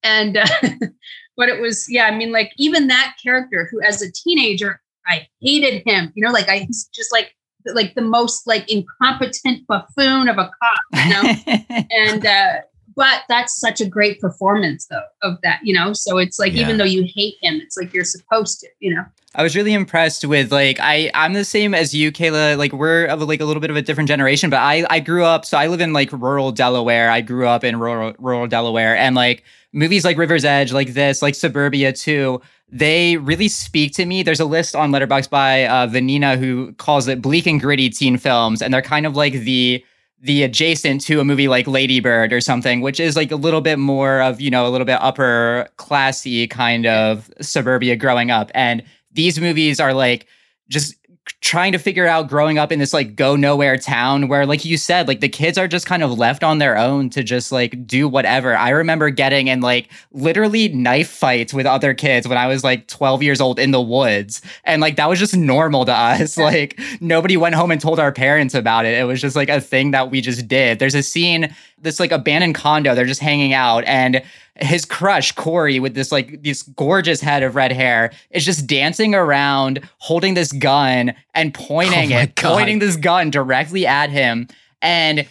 And 0.02 0.37
uh 0.37 0.46
but 1.37 1.49
it 1.49 1.61
was, 1.61 1.87
yeah, 1.88 2.06
I 2.06 2.11
mean, 2.16 2.32
like 2.32 2.52
even 2.56 2.88
that 2.88 3.14
character 3.22 3.68
who 3.70 3.80
as 3.82 4.02
a 4.02 4.11
teenager, 4.11 4.80
I 5.06 5.28
hated 5.40 5.82
him, 5.87 6.12
you 6.14 6.25
know, 6.25 6.32
like 6.32 6.49
I 6.49 6.66
just 6.92 7.12
like 7.12 7.34
like 7.66 7.95
the 7.95 8.02
most 8.02 8.47
like 8.47 8.71
incompetent 8.71 9.66
buffoon 9.66 10.28
of 10.28 10.38
a 10.38 10.50
cop, 10.61 11.04
you 11.07 11.11
know? 11.11 11.85
and 11.90 12.26
uh 12.26 12.52
but 12.95 13.23
that's 13.26 13.59
such 13.59 13.81
a 13.81 13.87
great 13.87 14.21
performance 14.21 14.87
though 14.90 15.00
of 15.23 15.38
that, 15.42 15.61
you 15.62 15.73
know. 15.73 15.95
So 15.95 16.19
it's 16.19 16.38
like 16.38 16.52
Yeah. 16.52 16.61
even 16.62 16.76
though 16.76 16.85
you 16.85 17.04
hate 17.14 17.37
him, 17.40 17.54
it's 17.62 17.75
like 17.76 17.95
you're 17.95 18.04
supposed 18.04 18.61
to, 18.61 18.69
you 18.81 18.95
know. 18.95 19.04
I 19.35 19.42
was 19.42 19.57
really 19.57 19.73
impressed 19.73 20.26
with 20.26 20.52
like 20.52 20.76
I 20.78 21.11
I'm 21.14 21.33
the 21.33 21.45
same 21.47 21.73
as 21.73 21.95
you, 21.95 22.12
Kier-La. 22.12 22.59
Like 22.59 22.75
we're 22.75 23.07
of 23.07 23.23
like 23.23 23.40
a 23.40 23.47
little 23.47 23.62
bit 23.62 23.71
of 23.71 23.76
a 23.76 23.83
different 23.83 24.09
generation, 24.09 24.50
but 24.50 24.59
I 24.59 24.85
I 24.90 25.00
grew 25.00 25.25
up. 25.25 25.47
So 25.47 25.57
I 25.57 25.69
live 25.69 25.81
in 25.81 25.95
like 25.95 26.12
rural 26.12 26.52
Delaware. 26.52 27.11
I 27.11 27.23
grew 27.23 27.47
up 27.47 27.64
in 27.64 27.78
rural 27.81 28.12
rural 28.19 28.47
Delaware, 28.47 28.95
and 28.95 29.16
like 29.16 29.42
movies 29.73 30.04
like 30.04 30.19
River's 30.19 30.45
Edge, 30.45 30.71
like 30.71 30.92
this, 30.92 31.23
like 31.23 31.35
Suburbia 31.35 31.95
too. 31.95 32.42
They 32.75 33.19
really 33.19 33.49
speak 33.49 33.93
to 33.95 34.07
me. 34.07 34.23
There's 34.23 34.41
a 34.41 34.47
list 34.47 34.75
on 34.75 34.91
Letterboxd 34.93 35.29
by 35.29 35.67
uh, 35.67 35.87
Vanina 35.87 36.38
who 36.38 36.73
calls 36.73 37.07
it 37.07 37.21
bleak 37.21 37.47
and 37.47 37.61
gritty 37.61 37.91
teen 37.91 38.17
films, 38.17 38.62
and 38.62 38.73
they're 38.73 38.81
kind 38.81 39.05
of 39.07 39.14
like 39.14 39.35
the 39.35 39.85
the 40.23 40.45
adjacent 40.45 41.00
to 41.02 41.21
a 41.21 41.25
movie 41.25 41.49
like 41.49 41.67
Lady 41.67 41.99
Bird 42.00 42.33
or 42.33 42.41
something, 42.41 42.81
which 42.81 43.00
is 43.00 43.17
like 43.17 43.33
a 43.33 43.37
little 43.37 43.61
bit 43.61 43.79
more 43.79 44.23
of, 44.23 44.41
you 44.41 44.50
know, 44.50 44.67
a 44.67 44.71
little 44.71 44.85
bit 44.85 44.99
upper 45.02 45.69
classy 45.79 46.47
kind 46.47 46.87
of 46.87 47.29
suburbia 47.41 47.97
growing 47.97 48.31
up. 48.31 48.50
And 48.55 48.85
these 49.11 49.41
movies 49.41 49.81
are 49.81 49.93
like 49.93 50.26
just 50.69 50.95
trying 51.41 51.73
to 51.73 51.79
figure 51.79 52.07
out 52.07 52.29
growing 52.29 52.59
up 52.59 52.73
in 52.73 52.79
this 52.79 52.93
like 52.93 53.14
go 53.14 53.37
nowhere 53.37 53.76
town 53.76 54.26
where 54.26 54.45
like 54.45 54.64
you 54.64 54.76
said 54.76 55.07
like 55.07 55.21
the 55.21 55.29
kids 55.29 55.57
are 55.57 55.69
just 55.69 55.87
kind 55.87 56.02
of 56.02 56.19
left 56.19 56.43
on 56.43 56.59
their 56.59 56.76
own 56.76 57.11
to 57.11 57.23
just 57.23 57.52
like 57.52 57.87
do 57.87 58.09
whatever. 58.09 58.57
I 58.57 58.71
remember 58.71 59.11
getting 59.11 59.47
in 59.47 59.61
like 59.61 59.88
literally 60.12 60.69
knife 60.69 61.09
fights 61.09 61.55
with 61.55 61.67
other 61.67 61.95
kids 61.95 62.26
when 62.26 62.38
i 62.38 62.47
was 62.47 62.64
like 62.64 62.88
12 62.88 63.23
years 63.23 63.41
old 63.41 63.59
in 63.59 63.71
the 63.71 63.81
woods. 63.81 64.43
And 64.64 64.81
like 64.81 64.97
that 64.97 65.09
was 65.09 65.19
just 65.19 65.37
normal 65.37 65.85
to 65.85 65.93
us. 65.93 66.38
Like 66.43 66.81
nobody 67.00 67.37
went 67.37 67.55
home 67.55 67.71
and 67.71 67.81
told 67.81 68.00
our 68.00 68.11
parents 68.11 68.52
about 68.52 68.85
it. 68.85 68.99
It 68.99 69.05
was 69.05 69.21
just 69.21 69.37
like 69.37 69.49
a 69.49 69.61
thing 69.61 69.93
that 69.93 70.11
we 70.11 70.21
just 70.21 70.49
did. 70.49 70.81
There's 70.81 70.95
a 70.95 71.02
scene 71.02 71.55
this 71.83 72.01
like 72.01 72.12
abandoned 72.12 72.55
condo 72.55 72.95
they're 72.95 73.05
just 73.05 73.21
hanging 73.21 73.53
out 73.53 73.85
and 73.87 74.23
his 74.57 74.85
crush 74.85 75.33
Corey 75.33 75.81
with 75.81 75.95
this 75.95 76.12
like 76.12 76.43
this 76.43 76.62
gorgeous 76.62 77.21
head 77.21 77.43
of 77.43 77.55
red 77.55 77.73
hair 77.73 78.12
is 78.31 78.45
just 78.45 78.67
dancing 78.67 79.15
around 79.15 79.81
holding 79.99 80.35
this 80.35 80.53
gun 80.53 81.15
and 81.35 81.53
pointing 81.55 82.12
Oh 82.12 82.19
it 82.19 82.35
God. 82.35 82.55
pointing 82.55 82.79
this 82.79 82.97
gun 82.97 83.31
directly 83.31 83.87
at 83.87 84.11
him 84.11 84.49
and 84.81 85.27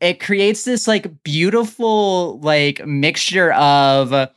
it 0.00 0.20
creates 0.20 0.64
this 0.64 0.86
like 0.86 1.22
beautiful 1.24 2.38
like 2.40 2.84
mixture 2.86 3.52
of 3.54 4.28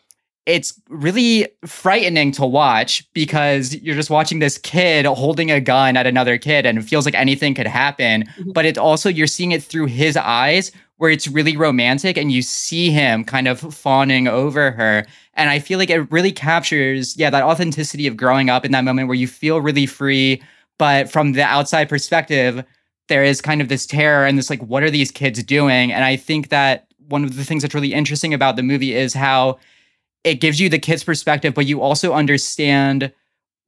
it's 0.46 0.80
really 0.90 1.48
frightening 1.66 2.32
to 2.34 2.46
watch 2.46 3.08
because 3.14 3.76
you're 3.76 3.96
just 3.96 4.10
watching 4.10 4.40
this 4.40 4.58
kid 4.58 5.06
holding 5.06 5.52
a 5.52 5.62
gun 5.62 5.96
at 5.96 6.08
another 6.08 6.38
kid 6.38 6.66
and 6.66 6.78
it 6.78 6.84
feels 6.84 7.06
like 7.06 7.14
anything 7.16 7.54
could 7.54 7.68
happen. 7.68 8.24
Mhm. 8.40 8.54
but 8.54 8.66
it 8.66 8.78
also 8.78 9.10
you're 9.10 9.28
seeing 9.28 9.52
it 9.52 9.62
through 9.64 9.86
his 9.86 10.18
eyes 10.18 10.72
where 10.98 11.12
it's 11.12 11.28
really 11.28 11.56
romantic 11.56 12.18
and 12.18 12.32
you 12.32 12.42
see 12.42 12.90
him 12.90 13.24
kind 13.24 13.48
of 13.48 13.60
fawning 13.74 14.28
over 14.28 14.72
her. 14.72 15.06
And 15.36 15.50
i 15.50 15.60
feel 15.60 15.78
like 15.80 15.90
it 15.90 16.12
really 16.12 16.32
captures 16.32 17.16
yeah 17.18 17.30
that 17.30 17.44
authenticity 17.44 18.08
of 18.08 18.18
growing 18.18 18.50
up 18.50 18.66
in 18.66 18.72
that 18.72 18.84
moment 18.84 19.08
where 19.08 19.16
you 19.16 19.28
feel 19.28 19.62
really 19.62 19.86
free. 19.86 20.42
But 20.78 21.12
from 21.12 21.34
the 21.34 21.44
outside 21.44 21.90
perspective 21.90 22.64
there 23.08 23.24
is 23.24 23.42
kind 23.42 23.60
of 23.62 23.70
this 23.70 23.86
terror 23.88 24.26
and 24.26 24.38
this 24.38 24.50
like 24.50 24.62
what 24.62 24.84
are 24.84 24.92
these 24.92 25.12
kids 25.12 25.44
doing? 25.44 25.92
And 25.92 26.04
i 26.04 26.16
think 26.16 26.50
that 26.50 26.88
one 27.08 27.24
of 27.24 27.36
the 27.36 27.44
things 27.44 27.62
that's 27.64 27.74
really 27.74 27.94
interesting 27.94 28.34
about 28.36 28.56
the 28.56 28.62
movie 28.64 28.94
is 28.96 29.14
how 29.16 29.58
it 30.24 30.36
gives 30.36 30.60
you 30.60 30.70
the 30.70 30.80
kids 30.80 31.04
perspective 31.04 31.54
but 31.54 31.66
you 31.66 31.82
also 31.82 32.14
understand 32.14 33.12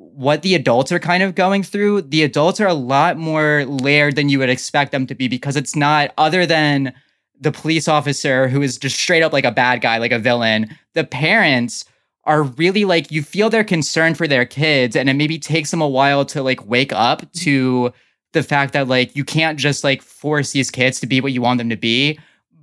what 0.01 0.41
the 0.41 0.55
adults 0.55 0.91
are 0.91 0.99
kind 0.99 1.21
of 1.21 1.35
going 1.35 1.61
through. 1.61 2.01
The 2.01 2.23
adults 2.23 2.59
are 2.59 2.67
a 2.67 2.73
lot 2.73 3.17
more 3.17 3.65
layered 3.65 4.15
than 4.15 4.29
you 4.29 4.39
would 4.39 4.49
expect 4.49 4.91
them 4.91 5.05
to 5.05 5.13
be 5.13 5.27
because 5.27 5.55
it's 5.55 5.75
not 5.75 6.11
other 6.17 6.45
than 6.45 6.93
the 7.39 7.51
police 7.51 7.87
officer 7.87 8.47
who 8.47 8.61
is 8.61 8.77
just 8.77 8.99
straight 8.99 9.23
up 9.23 9.33
like 9.33 9.45
a 9.45 9.51
bad 9.51 9.81
guy 9.81 9.97
like 9.97 10.11
a 10.11 10.19
villain 10.19 10.69
the 10.93 11.03
parents 11.03 11.85
are 12.25 12.43
really 12.43 12.85
like 12.85 13.11
you 13.11 13.23
feel 13.23 13.49
their 13.49 13.63
concern 13.63 14.13
for 14.13 14.27
their 14.27 14.45
kids 14.45 14.95
and 14.95 15.09
it 15.09 15.15
maybe 15.15 15.39
takes 15.39 15.71
them 15.71 15.81
a 15.81 15.87
while 15.87 16.23
to 16.23 16.43
like 16.43 16.65
wake 16.67 16.93
up 16.93 17.21
mm-hmm. 17.21 17.39
to 17.39 17.93
the 18.33 18.43
fact 18.43 18.73
that 18.73 18.87
like 18.87 19.15
you 19.15 19.25
can't 19.25 19.57
just 19.57 19.83
like 19.83 20.01
force 20.01 20.51
these 20.51 20.69
kids 20.69 20.99
to 20.99 21.07
be 21.07 21.19
what 21.19 21.31
you 21.31 21.41
want 21.41 21.57
them 21.57 21.69
to 21.69 21.75
be 21.75 22.17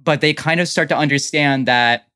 but 0.04 0.20
they 0.20 0.32
kind 0.32 0.60
of 0.60 0.68
start 0.68 0.88
to 0.88 0.96
understand 0.96 1.66
that 1.66 2.07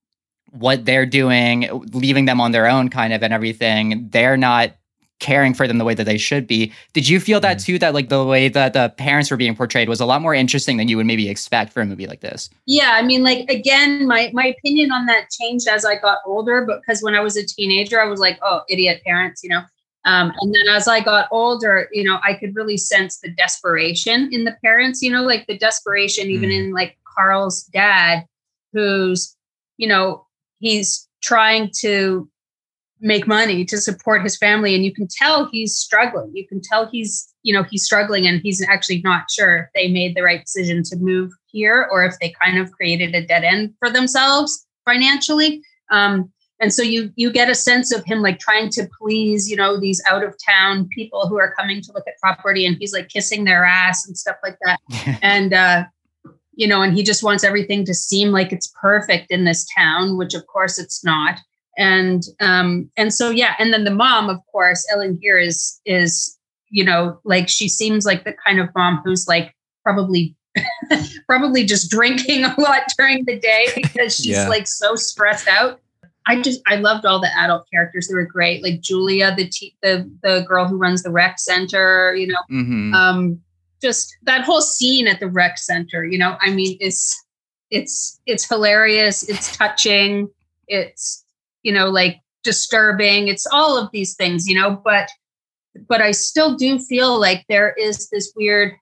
what 0.53 0.85
they're 0.85 1.07
doing, 1.07 1.69
leaving 1.93 2.25
them 2.27 2.41
on 2.41 2.53
their 2.53 2.67
own 2.67 2.89
kind 2.89 3.13
of 3.13 3.23
and 3.23 3.33
everything. 3.33 4.09
They're 4.11 4.37
not 4.37 4.73
caring 5.19 5.55
for 5.55 5.69
them 5.69 5.79
the 5.79 5.85
way 5.85 5.95
that 5.95 6.05
they 6.05 6.19
should 6.19 6.49
be. 6.49 6.73
Did 6.95 7.09
you 7.09 7.21
feel 7.21 7.39
that 7.41 7.61
too? 7.61 7.79
That 7.79 7.95
like 7.95 8.09
the 8.09 8.25
way 8.25 8.49
that 8.49 8.73
the 8.73 8.93
parents 8.99 9.31
were 9.31 9.37
being 9.37 9.55
portrayed 9.55 9.89
was 9.89 10.01
a 10.01 10.05
lot 10.05 10.21
more 10.21 10.35
interesting 10.35 10.79
than 10.79 10.89
you 10.89 10.97
would 10.97 11.07
maybe 11.07 11.29
expect 11.29 11.73
for 11.73 11.81
a 11.81 11.87
movie 11.87 12.09
like 12.09 12.21
this. 12.21 12.51
Yeah, 12.67 12.93
I 12.95 13.03
mean, 13.03 13.23
like 13.23 13.49
again, 13.49 14.07
my 14.07 14.31
my 14.35 14.47
opinion 14.47 14.91
on 14.91 15.07
that 15.07 15.31
changed 15.31 15.69
as 15.69 15.85
I 15.85 15.97
got 15.97 16.19
older. 16.27 16.67
Because 16.67 17.03
when 17.03 17.15
I 17.15 17.21
was 17.21 17.37
a 17.37 17.47
teenager, 17.47 18.01
I 18.01 18.07
was 18.07 18.19
like, 18.21 18.39
oh, 18.43 18.63
idiot 18.69 19.01
parents, 19.07 19.43
you 19.45 19.51
know. 19.51 19.63
Um, 20.05 20.33
and 20.41 20.53
then 20.53 20.75
as 20.75 20.89
I 20.89 20.99
got 20.99 21.29
older, 21.31 21.89
you 21.93 22.03
know, 22.03 22.19
I 22.25 22.35
could 22.35 22.57
really 22.57 22.77
sense 22.77 23.21
the 23.21 23.31
desperation 23.31 24.29
in 24.33 24.43
the 24.43 24.57
parents. 24.65 25.01
You 25.03 25.13
know, 25.13 25.23
like 25.23 25.47
the 25.47 25.57
desperation 25.57 26.27
even 26.27 26.51
Mm. 26.51 26.57
in 26.57 26.73
like 26.73 26.99
Carl's 27.17 27.63
dad, 27.63 28.27
who's 28.73 29.37
you 29.79 29.87
know 29.87 30.27
he's 30.63 31.09
trying 31.23 31.71
to 31.81 32.29
make 33.01 33.27
money 33.27 33.65
to 33.65 33.79
support 33.79 34.23
his 34.23 34.37
family 34.37 34.77
and 34.77 34.85
you 34.85 34.95
can 34.95 35.09
tell 35.11 35.49
he's 35.51 35.77
struggling. 35.77 36.31
You 36.35 36.47
can 36.47 36.61
tell 36.63 36.89
he's 36.89 37.29
you 37.43 37.53
know 37.53 37.65
he's 37.65 37.85
struggling 37.85 38.27
and 38.27 38.41
he's 38.41 38.67
actually 38.67 39.03
not 39.03 39.31
sure 39.31 39.57
if 39.57 39.67
they 39.75 39.89
made 39.89 40.17
the 40.17 40.23
right 40.23 40.41
decision 40.41 40.85
to 40.85 40.97
move 40.97 41.33
here 41.47 41.89
or 41.91 42.05
if 42.05 42.15
they 42.21 42.33
kind 42.41 42.59
of 42.59 42.71
created 42.71 43.15
a 43.15 43.27
dead 43.27 43.45
end 43.45 43.75
for 43.79 43.91
themselves 43.91 44.67
financially. 44.85 45.63
Um, 45.91 46.33
and 46.61 46.73
so 46.73 46.83
you 46.83 47.13
you 47.17 47.33
get 47.33 47.51
a 47.51 47.57
sense 47.57 47.93
of 47.93 48.05
him 48.05 48.23
like 48.23 48.39
trying 48.39 48.71
to 48.71 48.89
please 49.01 49.51
you 49.51 49.57
know 49.57 49.81
these 49.81 50.01
out 50.09 50.23
of 50.23 50.37
town 50.47 50.89
people 50.95 51.27
who 51.27 51.39
are 51.41 51.53
coming 51.59 51.83
to 51.83 51.93
look 51.93 52.07
at 52.07 52.19
property 52.23 52.65
and 52.65 52.77
he's 52.79 52.93
like 52.93 53.09
kissing 53.09 53.45
their 53.45 53.65
ass 53.65 54.07
and 54.07 54.17
stuff 54.17 54.37
like 54.45 54.57
that. 54.65 54.79
And 55.23 55.53
uh 55.53 55.85
you 56.55 56.67
know 56.67 56.83
and 56.83 56.95
he 56.95 57.03
just 57.03 57.23
wants 57.23 57.45
everything 57.45 57.85
to 57.85 57.95
seem 57.95 58.29
like 58.29 58.53
it's 58.53 58.73
perfect 58.81 59.31
in 59.31 59.45
this 59.45 59.67
town 59.77 60.17
which 60.19 60.35
of 60.35 60.47
course 60.47 60.79
it's 60.79 61.05
not 61.05 61.39
and 61.79 62.25
um 62.41 62.91
and 62.97 63.13
so 63.15 63.31
yeah 63.31 63.55
and 63.59 63.73
then 63.73 63.85
the 63.85 63.91
mom 63.91 64.29
of 64.29 64.39
course 64.51 64.87
ellen 64.93 65.19
geer 65.21 65.39
is 65.39 65.81
is 65.87 66.39
you 66.71 66.85
know 66.85 67.19
like 67.25 67.49
she 67.49 67.69
seems 67.69 68.05
like 68.05 68.25
the 68.25 68.35
kind 68.47 68.61
of 68.61 68.69
mom 68.75 69.01
who's 69.05 69.27
like 69.27 69.55
probably 69.83 70.37
probably 71.27 71.65
just 71.65 71.91
drinking 71.91 72.45
a 72.45 72.55
lot 72.61 72.83
during 72.99 73.25
the 73.25 73.39
day 73.39 73.67
because 73.75 74.15
she's 74.15 74.27
Yeah. 74.37 74.49
like 74.49 74.67
so 74.67 74.95
stressed 74.95 75.49
out 75.49 75.81
i 76.27 76.41
just 76.41 76.61
i 76.67 76.77
loved 76.77 77.05
all 77.07 77.21
the 77.21 77.31
adult 77.39 77.67
characters 77.73 78.09
they 78.09 78.15
were 78.15 78.27
great 78.27 78.63
like 78.63 78.81
julia 78.81 79.35
the 79.35 79.49
te- 79.49 79.75
the 79.83 80.09
the 80.23 80.45
girl 80.47 80.69
who 80.69 80.77
runs 80.77 81.03
the 81.03 81.11
rec 81.11 81.39
center 81.39 82.15
you 82.15 82.27
know 82.27 82.39
Mm-hmm. 82.51 82.95
um 82.95 83.41
just 83.83 84.17
that 84.23 84.45
whole 84.45 84.63
scene 84.63 85.07
at 85.07 85.21
the 85.21 85.29
rec 85.29 85.59
center 85.59 86.05
you 86.05 86.17
know 86.17 86.37
i 86.41 86.51
mean 86.51 86.77
it's 86.81 87.23
it's 87.71 88.21
it's 88.27 88.49
hilarious 88.49 89.29
it's 89.29 89.57
touching 89.57 90.29
it's 90.69 91.25
you 91.63 91.73
know 91.73 91.89
like 91.89 92.21
disturbing 92.45 93.29
it's 93.29 93.47
all 93.53 93.77
of 93.79 93.91
these 93.93 94.15
things 94.15 94.47
you 94.49 94.55
know 94.55 94.81
but 94.85 95.09
but 95.89 96.01
i 96.01 96.11
still 96.11 96.55
do 96.57 96.79
feel 96.79 97.19
like 97.21 97.45
there 97.49 97.73
is 97.73 98.09
this 98.11 98.33
weird 98.37 98.73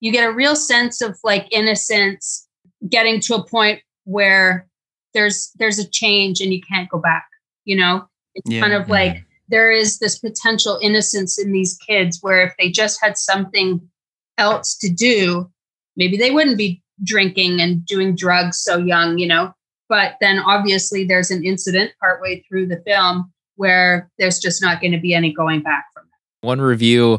you 0.00 0.12
get 0.12 0.28
a 0.28 0.32
real 0.32 0.54
sense 0.56 1.00
of 1.00 1.18
like 1.24 1.46
innocence 1.50 2.46
getting 2.88 3.20
to 3.20 3.34
a 3.34 3.44
point 3.46 3.80
where 4.04 4.66
there's 5.14 5.50
there's 5.58 5.78
a 5.78 5.88
change 5.88 6.40
and 6.40 6.52
you 6.52 6.60
can't 6.62 6.88
go 6.88 6.98
back 6.98 7.26
you 7.64 7.76
know 7.76 8.06
it's 8.34 8.50
Yeah. 8.50 8.60
kind 8.60 8.72
of 8.72 8.88
like 8.88 9.24
there 9.48 9.72
is 9.72 9.98
this 9.98 10.18
potential 10.18 10.78
innocence 10.82 11.38
in 11.38 11.52
these 11.52 11.78
kids 11.88 12.18
where 12.20 12.42
if 12.42 12.52
they 12.58 12.70
just 12.70 13.02
had 13.02 13.16
something 13.16 13.80
else 14.38 14.76
to 14.76 14.88
do 14.88 15.50
maybe 15.96 16.16
they 16.16 16.30
wouldn't 16.30 16.58
be 16.58 16.82
drinking 17.04 17.60
and 17.60 17.84
doing 17.84 18.14
drugs 18.14 18.58
so 18.58 18.78
young 18.78 19.18
you 19.18 19.26
know 19.26 19.52
but 19.88 20.14
then 20.20 20.38
obviously 20.38 21.04
there's 21.04 21.30
an 21.30 21.44
incident 21.44 21.92
partway 22.00 22.42
through 22.48 22.66
the 22.66 22.82
film 22.86 23.30
where 23.56 24.10
there's 24.18 24.38
just 24.38 24.62
not 24.62 24.80
going 24.80 24.92
to 24.92 25.00
be 25.00 25.14
any 25.14 25.32
going 25.32 25.60
back 25.60 25.86
from 25.92 26.04
it 26.04 26.46
One 26.46 26.60
review 26.60 27.18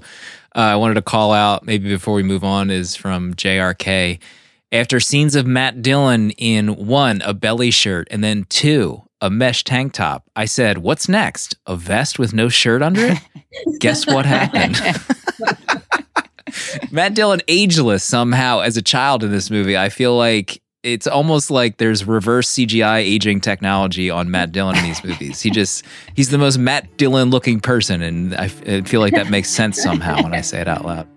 uh, 0.56 0.60
I 0.60 0.76
wanted 0.78 0.96
to 0.96 1.02
call 1.02 1.32
out, 1.32 1.66
maybe 1.66 1.90
before 1.90 2.16
we 2.16 2.24
move 2.24 2.44
on, 2.44 2.70
is 2.70 2.96
from 2.96 3.36
JRK. 3.36 4.20
After 4.72 5.00
scenes 5.00 5.36
of 5.36 5.46
Matt 5.46 5.82
Dillon 5.82 6.32
in 6.32 6.88
one, 6.88 7.22
a 7.22 7.34
belly 7.34 7.72
shirt, 7.72 8.08
and 8.12 8.24
then 8.24 8.46
two, 8.50 9.03
a 9.22 9.29
mesh 9.29 9.64
tank 9.64 9.94
top, 9.94 10.29
I 10.36 10.46
said, 10.46 10.79
What's 10.79 11.08
next? 11.08 11.55
A 11.66 11.75
vest 11.75 12.18
with 12.18 12.34
no 12.34 12.50
shirt 12.50 12.82
under 12.82 13.05
it? 13.05 13.20
Guess 13.79 14.08
what 14.08 14.25
happened? 14.25 14.79
Matt 16.92 17.14
Dillon 17.14 17.42
ageless 17.48 18.03
somehow 18.03 18.59
as 18.59 18.77
a 18.77 18.81
child 18.81 19.24
in 19.24 19.31
this 19.31 19.50
movie. 19.50 19.77
I 19.77 19.90
feel 19.90 20.16
like 20.18 20.62
it's 20.81 21.07
almost 21.07 21.51
like 21.51 21.75
there's 21.77 22.05
reverse 22.05 22.50
CGI 22.53 23.00
aging 23.00 23.42
technology 23.42 24.09
on 24.09 24.31
Matt 24.31 24.51
Dillon 24.53 24.77
in 24.77 24.83
these 24.85 25.03
movies. 25.03 25.42
He 25.42 25.50
just 25.50 25.83
he's 26.16 26.29
the 26.29 26.38
most 26.38 26.57
Matt 26.57 26.96
Dillon 26.98 27.29
looking 27.31 27.59
person, 27.59 28.01
and 28.01 28.33
I, 28.35 28.46
f- 28.46 28.68
I 28.68 28.81
feel 28.81 29.01
like 29.01 29.14
that 29.14 29.29
makes 29.29 29.50
sense 29.50 29.81
somehow 29.81 30.24
when 30.24 30.33
I 30.33 30.42
say 30.42 30.62
it 30.62 30.68
out 30.70 30.85
loud. 30.85 31.07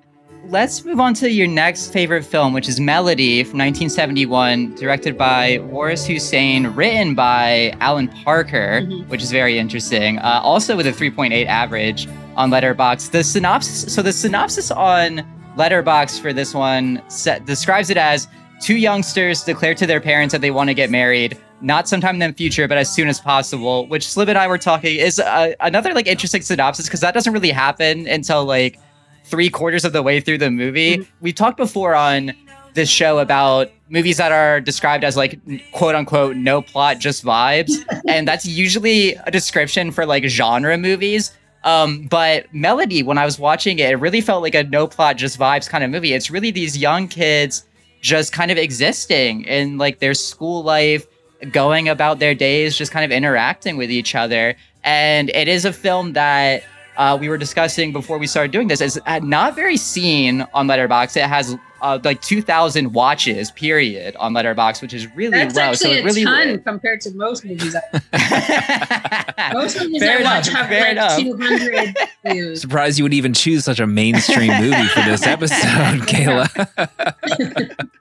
Let's 0.49 0.85
move 0.85 0.99
on 1.01 1.15
to 1.15 1.31
your 1.31 1.47
next 1.47 1.93
favorite 1.93 2.25
film, 2.25 2.53
which 2.53 2.69
is 2.69 2.79
Melody 2.81 3.43
from 3.45 3.59
1971, 3.61 4.75
directed 4.75 5.17
by 5.17 5.59
Waris 5.71 6.05
Hussein, 6.05 6.67
written 6.75 7.15
by 7.15 7.75
Alan 7.81 8.09
Parker, 8.09 8.83
Mhm. 8.83 9.09
which 9.09 9.23
is 9.23 9.31
very 9.31 9.59
interesting. 9.59 10.19
Uh, 10.19 10.41
also 10.43 10.77
with 10.77 10.87
a 10.87 10.93
3.8 10.93 11.47
average 11.47 12.07
on 12.37 12.51
Letterboxd. 12.51 13.11
The 13.11 13.25
synopsis. 13.25 13.93
So 13.93 14.03
the 14.03 14.13
synopsis 14.13 14.71
on 14.71 15.23
Letterboxd 15.57 16.21
for 16.21 16.33
this 16.33 16.55
one 16.55 17.03
set, 17.09 17.45
describes 17.45 17.91
it 17.91 17.97
as 17.97 18.29
two 18.61 18.77
youngsters 18.77 19.43
declare 19.43 19.75
to 19.75 19.87
their 19.87 20.01
parents 20.01 20.33
that 20.33 20.41
they 20.41 20.51
want 20.51 20.69
to 20.69 20.75
get 20.75 20.91
married. 20.91 21.39
Not 21.61 21.89
sometime 21.89 22.21
in 22.21 22.31
the 22.31 22.35
future, 22.35 22.67
but 22.67 22.79
as 22.79 22.93
soon 22.93 23.09
as 23.09 23.21
possible. 23.21 23.87
Which 23.87 24.09
Slim 24.09 24.29
and 24.29 24.39
I 24.39 24.47
were 24.47 24.59
talking 24.59 24.97
is 24.97 25.19
uh, 25.19 25.53
another 25.61 25.95
like 25.95 26.07
interesting 26.07 26.43
synopsis 26.43 26.87
because 26.87 27.01
that 27.01 27.15
doesn't 27.15 27.33
really 27.33 27.51
happen 27.51 28.07
until 28.09 28.45
like 28.45 28.79
three 29.25 29.49
quarters 29.49 29.85
of 29.85 29.93
the 29.93 30.03
way 30.03 30.21
through 30.21 30.39
the 30.39 30.51
movie. 30.51 31.07
We 31.21 31.33
talked 31.33 31.57
before 31.57 31.95
on 31.95 32.33
this 32.75 32.89
show 32.89 33.19
about 33.19 33.71
movies 33.91 34.17
that 34.17 34.33
are 34.33 34.61
described 34.61 35.05
as 35.05 35.17
like 35.17 35.39
quote 35.73 35.95
unquote 35.95 36.37
no 36.37 36.63
plot, 36.63 36.99
just 36.99 37.25
vibes. 37.25 37.73
and 38.09 38.27
that's 38.27 38.47
usually 38.47 39.15
a 39.15 39.31
description 39.31 39.91
for 39.93 40.07
like 40.07 40.25
genre 40.25 40.77
movies. 40.79 41.37
Um, 41.65 42.07
but 42.09 42.53
Melody, 42.53 43.03
when 43.03 43.19
I 43.19 43.25
was 43.25 43.39
watching 43.39 43.79
it, 43.79 43.91
it 43.91 43.97
really 43.97 44.21
felt 44.21 44.43
like 44.43 44.55
a 44.55 44.65
no 44.65 44.87
plot, 44.87 45.17
just 45.17 45.39
vibes 45.39 45.69
kind 45.69 45.85
of 45.85 45.91
movie. 45.91 46.13
It's 46.13 46.31
really 46.31 46.51
these 46.51 46.77
young 46.77 47.09
kids 47.09 47.65
just 48.01 48.33
kind 48.33 48.51
of 48.51 48.59
existing 48.59 49.45
in 49.45 49.79
like 49.79 50.01
their 50.01 50.15
school 50.15 50.63
life, 50.65 51.07
going 51.51 51.89
about 51.89 52.19
their 52.19 52.35
days, 52.35 52.77
just 52.77 52.93
kind 52.93 53.05
of 53.05 53.11
interacting 53.11 53.77
with 53.77 53.91
each 53.91 54.15
other. 54.15 54.57
And 54.85 55.31
it 55.31 55.49
is 55.49 55.65
a 55.65 55.73
film 55.73 56.13
that 56.15 56.65
uh, 56.97 57.17
we 57.21 57.29
were 57.29 57.39
discussing 57.39 57.93
before 57.93 58.19
we 58.19 58.27
started 58.27 58.53
doing 58.53 58.69
this 58.69 58.81
is 58.81 59.01
uh, 59.07 59.21
not 59.21 59.55
very 59.55 59.77
seen 59.77 60.47
on 60.53 60.67
Letterboxd. 60.67 61.17
It 61.17 61.25
has 61.25 61.57
uh, 61.83 61.99
like 62.05 62.23
2,000 62.23 62.93
watches, 62.93 63.51
period, 63.51 64.17
on 64.17 64.33
Letterboxd, 64.33 64.81
which 64.81 64.95
is 64.95 65.07
really 65.17 65.33
that's 65.33 65.55
low. 65.57 65.63
actually 65.63 65.91
so 65.91 65.93
it 65.97 66.01
a 66.01 66.05
really 66.05 66.25
ton 66.25 66.63
compared 66.63 67.01
to 67.03 67.13
most 67.15 67.45
movies 67.45 67.75
I, 68.13 69.51
most 69.53 69.79
movies 69.81 70.01
Fair 70.01 70.19
I 70.19 70.21
enough, 70.21 70.33
watch 70.35 70.49
have 70.49 70.69
fair 70.69 70.81
like 70.81 70.93
enough. 70.93 71.19
200 71.19 71.97
views 72.27 72.61
Surprised 72.61 72.99
you 72.99 73.05
would 73.05 73.15
even 73.15 73.35
choose 73.35 73.65
such 73.65 73.81
a 73.81 73.87
mainstream 73.87 74.53
movie 74.61 74.87
for 74.89 75.01
this 75.01 75.27
episode, 75.27 76.07
Kier-La. 76.07 76.47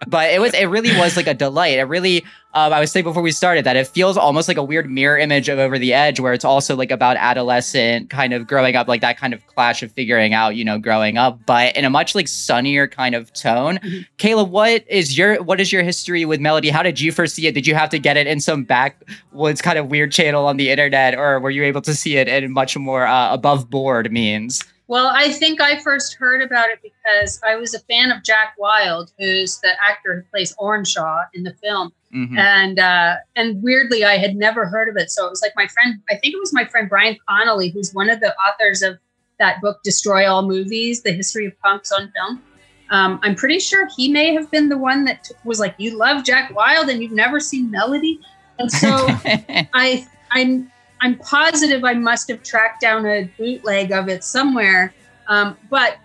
but 0.07 0.31
it 0.31 0.39
was 0.39 0.53
it 0.53 0.65
really 0.65 0.95
was 0.97 1.17
like 1.17 1.27
a 1.27 1.33
delight. 1.33 1.79
It 1.79 1.83
really 1.83 2.23
um, 2.53 2.73
I 2.73 2.81
was 2.81 2.91
saying 2.91 3.05
before 3.05 3.21
we 3.23 3.31
started 3.31 3.63
that 3.65 3.77
it 3.77 3.87
feels 3.87 4.17
almost 4.17 4.49
like 4.49 4.57
a 4.57 4.63
weird 4.63 4.89
mirror 4.89 5.17
image 5.17 5.47
of 5.47 5.57
Over 5.57 5.79
the 5.79 5.93
Edge, 5.93 6.19
where 6.19 6.33
it's 6.33 6.43
also 6.43 6.75
like 6.75 6.91
about 6.91 7.15
adolescent 7.15 8.09
kind 8.09 8.33
of 8.33 8.45
growing 8.45 8.75
up, 8.75 8.89
like 8.89 8.99
that 9.01 9.17
kind 9.17 9.33
of 9.33 9.45
clash 9.47 9.81
of 9.83 9.91
figuring 9.93 10.33
out, 10.33 10.55
you 10.57 10.65
know, 10.65 10.77
growing 10.77 11.17
up, 11.17 11.39
but 11.45 11.75
in 11.77 11.85
a 11.85 11.89
much 11.89 12.13
like 12.13 12.27
sunnier 12.27 12.87
kind 12.87 13.15
of 13.15 13.31
tone. 13.31 13.70
Mhm. 13.77 14.05
Kier-La, 14.17 14.43
what 14.43 14.83
is 14.87 15.17
your 15.17 15.41
what 15.43 15.59
is 15.61 15.71
your 15.71 15.83
history 15.83 16.25
with 16.25 16.39
Melody? 16.39 16.69
How 16.69 16.83
did 16.83 16.99
you 16.99 17.11
first 17.11 17.35
see 17.35 17.47
it? 17.47 17.53
Did 17.53 17.67
you 17.67 17.75
have 17.75 17.89
to 17.89 17.99
get 17.99 18.17
it 18.17 18.27
in 18.27 18.39
some 18.39 18.63
backwoods 18.63 19.61
kind 19.61 19.77
of 19.77 19.87
weird 19.87 20.11
channel 20.11 20.45
on 20.47 20.57
the 20.57 20.69
internet, 20.69 21.15
or 21.15 21.39
were 21.39 21.49
you 21.51 21.63
able 21.63 21.81
to 21.81 21.93
see 21.93 22.17
it 22.17 22.27
in 22.27 22.51
much 22.51 22.77
more 22.77 23.05
uh, 23.05 23.33
above 23.33 23.69
board 23.69 24.11
means? 24.11 24.63
Well, 24.87 25.09
I 25.13 25.31
think 25.31 25.61
I 25.61 25.79
first 25.79 26.15
heard 26.15 26.41
about 26.41 26.67
it 26.69 26.79
because 26.83 27.39
I 27.47 27.55
was 27.55 27.73
a 27.73 27.79
fan 27.79 28.11
of 28.11 28.23
Jack 28.23 28.55
Wild, 28.57 29.13
who's 29.17 29.57
the 29.59 29.71
actor 29.81 30.15
who 30.15 30.21
plays 30.31 30.53
Ornshaw 30.59 31.27
in 31.33 31.43
the 31.43 31.53
film. 31.53 31.93
Mhm. 32.13 32.37
And 32.37 32.77
uh, 32.77 33.15
and 33.37 33.63
weirdly, 33.63 34.03
I 34.03 34.17
had 34.17 34.35
never 34.35 34.65
heard 34.65 34.89
of 34.89 34.97
it. 34.97 35.09
So 35.09 35.25
it 35.25 35.29
was 35.29 35.41
like 35.41 35.53
my 35.55 35.67
friend, 35.67 36.01
I 36.09 36.15
think 36.15 36.33
it 36.33 36.39
was 36.41 36.51
my 36.51 36.65
friend 36.65 36.89
Bryan 36.89 37.15
Connolly, 37.29 37.69
who's 37.69 37.93
one 37.93 38.09
of 38.09 38.19
the 38.19 38.35
authors 38.35 38.81
of 38.81 38.97
that 39.39 39.61
book, 39.61 39.79
Destroy 39.83 40.29
All 40.29 40.41
Movies: 40.45 41.03
The 41.03 41.13
History 41.13 41.45
of 41.45 41.57
Punks 41.61 41.91
on 41.93 42.11
Film. 42.11 42.43
Um, 42.91 43.19
I'm 43.23 43.35
pretty 43.35 43.59
sure 43.59 43.87
he 43.95 44.11
may 44.11 44.33
have 44.33 44.51
been 44.51 44.67
the 44.67 44.77
one 44.77 45.05
that 45.05 45.23
t- 45.23 45.33
was 45.45 45.59
like, 45.59 45.73
"You 45.77 45.97
love 45.97 46.25
Jack 46.25 46.53
Wild 46.53 46.89
and 46.89 47.01
you've 47.01 47.13
never 47.13 47.39
seen 47.39 47.71
Melody," 47.71 48.19
and 48.59 48.69
so 48.69 48.89
I 49.73 50.05
I'm 50.31 50.71
I'm 50.99 51.17
positive 51.17 51.83
I 51.83 51.93
must 51.93 52.29
have 52.29 52.43
tracked 52.43 52.81
down 52.81 53.05
a 53.05 53.23
bootleg 53.37 53.91
of 53.91 54.09
it 54.09 54.23
somewhere. 54.23 54.93
Um, 55.27 55.57
but 55.69 55.97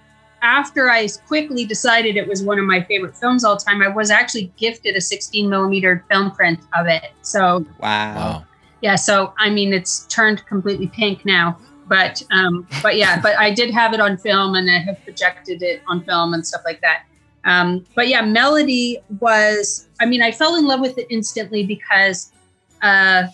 after 0.42 0.88
I 0.88 1.09
quickly 1.27 1.64
decided 1.64 2.16
it 2.16 2.29
was 2.29 2.42
one 2.42 2.59
of 2.59 2.64
my 2.64 2.83
favorite 2.83 3.16
films 3.16 3.44
all 3.44 3.57
time, 3.57 3.83
I 3.83 3.88
was 3.88 4.11
actually 4.11 4.53
gifted 4.57 4.94
a 4.94 5.01
16 5.01 5.49
millimeter 5.49 6.05
film 6.09 6.31
print 6.31 6.61
of 6.79 6.87
it. 6.87 7.12
So 7.22 7.66
wow. 7.81 8.14
Wow. 8.14 8.44
yeah. 8.81 8.94
So 8.94 9.35
I 9.38 9.51
mean, 9.51 9.72
it's 9.72 10.07
turned 10.07 10.46
completely 10.46 10.87
pink 10.87 11.25
now. 11.25 11.59
But 11.88 12.22
um, 12.31 12.66
but 12.83 12.96
yeah, 12.96 13.20
but 13.20 13.38
I 13.38 13.53
did 13.53 13.70
have 13.70 13.94
it 13.94 14.01
on 14.01 14.16
film, 14.16 14.55
and 14.55 14.70
I 14.70 14.79
have 14.79 15.03
projected 15.05 15.62
it 15.62 15.83
on 15.87 16.03
film 16.03 16.35
and 16.35 16.46
stuff 16.46 16.62
like 16.64 16.81
that. 16.81 17.05
Um, 17.44 17.85
but 17.94 18.09
yeah, 18.09 18.22
Melody 18.22 18.99
was. 19.20 19.88
I 20.01 20.07
mean, 20.07 20.20
I 20.20 20.33
fell 20.33 20.57
in 20.57 20.66
love 20.66 20.81
with 20.81 20.99
it 20.99 21.07
instantly 21.11 21.64
because 21.64 22.33
uh, 22.83 23.27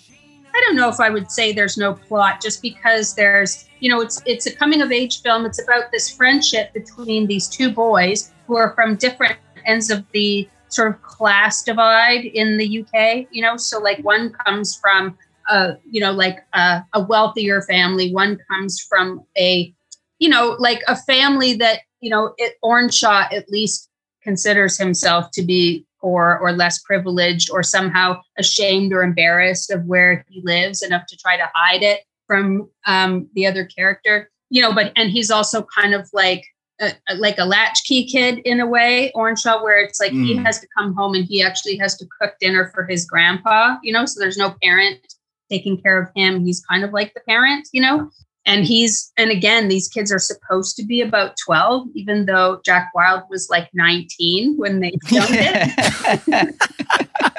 I 0.54 0.60
don't 0.66 0.76
know 0.76 0.88
if 0.88 1.00
I 1.00 1.08
would 1.08 1.30
say 1.30 1.52
there's 1.52 1.78
no 1.78 1.94
plot, 1.94 2.42
just 2.42 2.60
because 2.60 3.14
there's 3.14 3.68
you 3.80 3.88
know 3.90 4.00
it's 4.00 4.20
it's 4.26 4.46
a 4.46 4.54
coming 4.54 4.82
of 4.82 4.92
age 4.92 5.22
film. 5.22 5.46
It's 5.46 5.62
about 5.62 5.90
this 5.90 6.10
friendship 6.10 6.72
between 6.74 7.26
these 7.26 7.48
two 7.48 7.70
boys 7.70 8.32
who 8.46 8.56
are 8.56 8.74
from 8.74 8.96
different 8.96 9.36
ends 9.64 9.90
of 9.90 10.04
the 10.12 10.48
sort 10.68 10.88
of 10.88 11.02
class 11.02 11.62
divide 11.62 12.24
in 12.24 12.58
the 12.58 12.82
UK. 12.82 13.26
You 13.30 13.42
know, 13.42 13.56
so 13.56 13.78
like 13.78 13.98
one 14.00 14.30
comes 14.30 14.76
from 14.76 15.16
a 15.52 15.76
you 15.84 16.00
know 16.00 16.12
like 16.12 16.38
a, 16.54 16.82
a 16.94 17.02
wealthier 17.02 17.62
family, 17.62 18.12
one 18.12 18.38
comes 18.50 18.80
from 18.80 19.22
a 19.38 19.72
you 20.18 20.28
know 20.28 20.56
like 20.58 20.80
a 20.88 20.96
family 20.96 21.54
that 21.54 21.80
you 22.00 22.10
know 22.10 22.34
it, 22.38 22.54
Shaw 22.92 23.26
at 23.30 23.48
least 23.50 23.88
considers 24.22 24.78
himself 24.78 25.30
to 25.32 25.42
be 25.42 25.84
poor 26.00 26.38
or 26.40 26.52
less 26.52 26.80
privileged 26.80 27.50
or 27.50 27.62
somehow 27.62 28.20
ashamed 28.38 28.92
or 28.92 29.02
embarrassed 29.02 29.70
of 29.70 29.84
where 29.84 30.24
he 30.28 30.40
lives 30.42 30.82
enough 30.82 31.06
to 31.06 31.16
try 31.16 31.36
to 31.36 31.48
hide 31.54 31.82
it 31.82 32.00
from 32.26 32.68
um, 32.86 33.28
the 33.34 33.46
other 33.46 33.64
character 33.64 34.30
you 34.50 34.60
know 34.60 34.72
but 34.72 34.92
and 34.96 35.10
he's 35.10 35.30
also 35.30 35.64
kind 35.76 35.94
of 35.94 36.08
like 36.12 36.44
a, 36.80 36.92
like 37.16 37.38
a 37.38 37.44
latchkey 37.44 38.04
kid 38.04 38.38
in 38.44 38.58
a 38.58 38.66
way 38.66 39.12
Ornshaw 39.14 39.62
where 39.62 39.78
it's 39.78 40.00
like 40.00 40.12
mm. 40.12 40.24
he 40.24 40.36
has 40.36 40.58
to 40.60 40.66
come 40.76 40.94
home 40.94 41.14
and 41.14 41.24
he 41.24 41.42
actually 41.42 41.76
has 41.76 41.96
to 41.98 42.06
cook 42.20 42.34
dinner 42.40 42.70
for 42.74 42.84
his 42.84 43.04
grandpa 43.04 43.76
you 43.82 43.92
know 43.92 44.04
so 44.04 44.18
there's 44.18 44.38
no 44.38 44.56
parent 44.62 45.14
taking 45.52 45.80
care 45.80 46.00
of 46.00 46.08
him. 46.16 46.44
He's 46.44 46.64
kind 46.64 46.84
of 46.84 46.92
like 46.92 47.12
the 47.14 47.20
parent 47.28 47.68
you 47.72 47.82
know? 47.82 48.10
And 48.44 48.64
he's 48.64 49.12
and 49.16 49.30
again 49.30 49.68
these 49.68 49.86
kids 49.88 50.10
are 50.10 50.18
supposed 50.18 50.74
to 50.76 50.84
be 50.84 51.00
about 51.00 51.36
12 51.44 51.86
even 51.94 52.26
though 52.26 52.60
jack 52.64 52.90
wild 52.92 53.22
was 53.30 53.48
like 53.48 53.68
19 53.72 54.56
when 54.56 54.80
they 54.80 54.92
filmed 55.06 55.28
it 55.32 56.54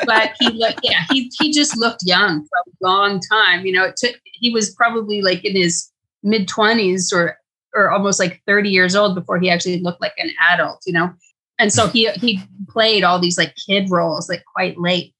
but 0.05 0.31
he 0.39 0.49
looked 0.51 0.79
yeah 0.81 1.01
he, 1.11 1.29
he 1.41 1.51
just 1.51 1.77
looked 1.77 2.03
young 2.05 2.45
for 2.45 2.57
a 2.57 2.87
long 2.87 3.19
time 3.29 3.65
you 3.65 3.73
know? 3.73 3.83
It 3.83 3.97
took 3.97 4.15
he 4.23 4.49
was 4.49 4.73
probably 4.75 5.21
like 5.21 5.43
in 5.43 5.57
his 5.57 5.91
mid 6.23 6.47
20s 6.47 7.11
or 7.13 7.37
or 7.75 7.91
almost 7.91 8.17
like 8.17 8.41
30 8.47 8.69
years 8.69 8.95
old 8.95 9.13
before 9.13 9.39
he 9.39 9.49
actually 9.49 9.81
looked 9.81 9.99
like 9.99 10.13
an 10.17 10.31
adult 10.53 10.83
you 10.85 10.93
know? 10.93 11.11
And 11.59 11.73
so 11.73 11.87
he 11.87 12.09
he 12.11 12.39
played 12.69 13.03
all 13.03 13.19
these 13.19 13.37
like 13.37 13.53
kid 13.67 13.89
roles 13.89 14.29
like 14.29 14.43
quite 14.55 14.79
late 14.79 15.13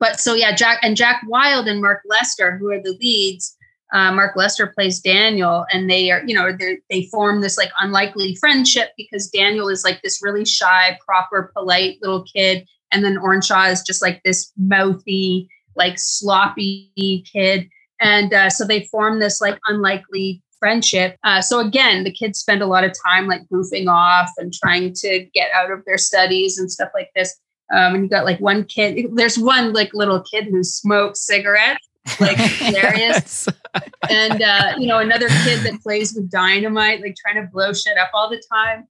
but 0.00 0.20
so 0.20 0.34
yeah 0.34 0.54
jack 0.54 0.78
and 0.82 0.96
jack 0.96 1.22
wild 1.26 1.68
and 1.68 1.80
mark 1.80 2.00
lester 2.08 2.56
who 2.58 2.70
are 2.70 2.82
the 2.82 2.96
leads 3.00 3.56
uh, 3.92 4.12
Mark 4.12 4.36
Lester 4.36 4.66
plays 4.66 5.00
Daniel, 5.00 5.64
and 5.72 5.88
they 5.88 6.10
are, 6.10 6.22
you 6.26 6.34
know, 6.34 6.56
they 6.90 7.08
form 7.10 7.40
this 7.40 7.56
like 7.56 7.70
unlikely 7.80 8.36
friendship 8.36 8.90
because 8.96 9.28
Daniel 9.28 9.68
is 9.68 9.82
like 9.82 10.02
this 10.02 10.20
really 10.22 10.44
shy, 10.44 10.98
proper, 11.06 11.50
polite 11.56 11.96
little 12.02 12.24
kid, 12.24 12.66
and 12.92 13.02
then 13.02 13.16
Ornshaw 13.16 13.70
is 13.72 13.82
just 13.82 14.02
like 14.02 14.20
this 14.24 14.52
mouthy, 14.58 15.48
like 15.74 15.94
sloppy 15.96 17.24
kid, 17.32 17.68
and 18.00 18.32
uh, 18.34 18.50
so 18.50 18.66
they 18.66 18.84
form 18.90 19.20
this 19.20 19.40
like 19.40 19.58
unlikely 19.68 20.42
friendship. 20.58 21.16
Uh, 21.24 21.40
so 21.40 21.60
again, 21.60 22.04
the 22.04 22.12
kids 22.12 22.38
spend 22.38 22.60
a 22.60 22.66
lot 22.66 22.84
of 22.84 22.92
time 23.06 23.26
like 23.26 23.42
goofing 23.52 23.88
off 23.88 24.28
and 24.36 24.52
trying 24.52 24.92
to 24.92 25.24
get 25.32 25.50
out 25.54 25.70
of 25.70 25.84
their 25.86 25.98
studies 25.98 26.58
and 26.58 26.70
stuff 26.70 26.90
like 26.94 27.10
this. 27.14 27.38
Um, 27.72 27.94
and 27.94 28.04
you 28.04 28.08
got 28.08 28.24
like 28.24 28.40
one 28.40 28.64
kid. 28.64 29.14
There's 29.14 29.38
one 29.38 29.72
like 29.72 29.92
little 29.92 30.22
kid 30.22 30.46
who 30.46 30.64
smokes 30.64 31.20
cigarettes 31.20 31.86
like 32.20 32.36
hilarious. 32.38 33.48
and 34.10 34.42
uh, 34.42 34.74
you 34.78 34.86
know, 34.86 34.98
another 34.98 35.28
kid 35.28 35.60
that 35.64 35.80
plays 35.82 36.14
with 36.14 36.30
dynamite, 36.30 37.00
like 37.00 37.16
trying 37.16 37.42
to 37.42 37.50
blow 37.50 37.72
shit 37.72 37.98
up 37.98 38.10
all 38.14 38.30
the 38.30 38.42
time. 38.52 38.86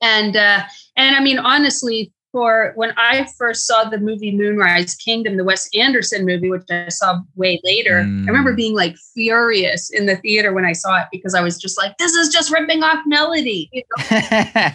And 0.00 0.36
uh, 0.36 0.62
and 0.96 1.16
I 1.16 1.20
mean, 1.20 1.38
honestly, 1.38 2.12
for 2.32 2.72
when 2.74 2.92
I 2.96 3.26
first 3.36 3.66
saw 3.66 3.84
the 3.84 3.98
movie 3.98 4.36
Moonrise 4.36 4.94
Kingdom, 4.94 5.36
the 5.36 5.44
Wes 5.44 5.68
Anderson 5.74 6.26
movie, 6.26 6.50
which 6.50 6.64
I 6.70 6.88
saw 6.88 7.20
way 7.36 7.60
later. 7.64 8.02
Mm. 8.02 8.24
I 8.24 8.26
remember 8.26 8.54
being 8.54 8.74
like 8.74 8.96
furious 9.14 9.90
in 9.90 10.06
the 10.06 10.16
theater 10.16 10.52
when 10.52 10.64
I 10.64 10.72
saw 10.72 11.00
it 11.00 11.06
because 11.10 11.34
I 11.34 11.40
was 11.40 11.58
just 11.58 11.78
like, 11.78 11.96
"This 11.98 12.12
is 12.12 12.28
just 12.28 12.52
ripping 12.52 12.82
off 12.82 13.02
Melody," 13.06 13.70
you 13.72 13.82
know? 13.82 14.04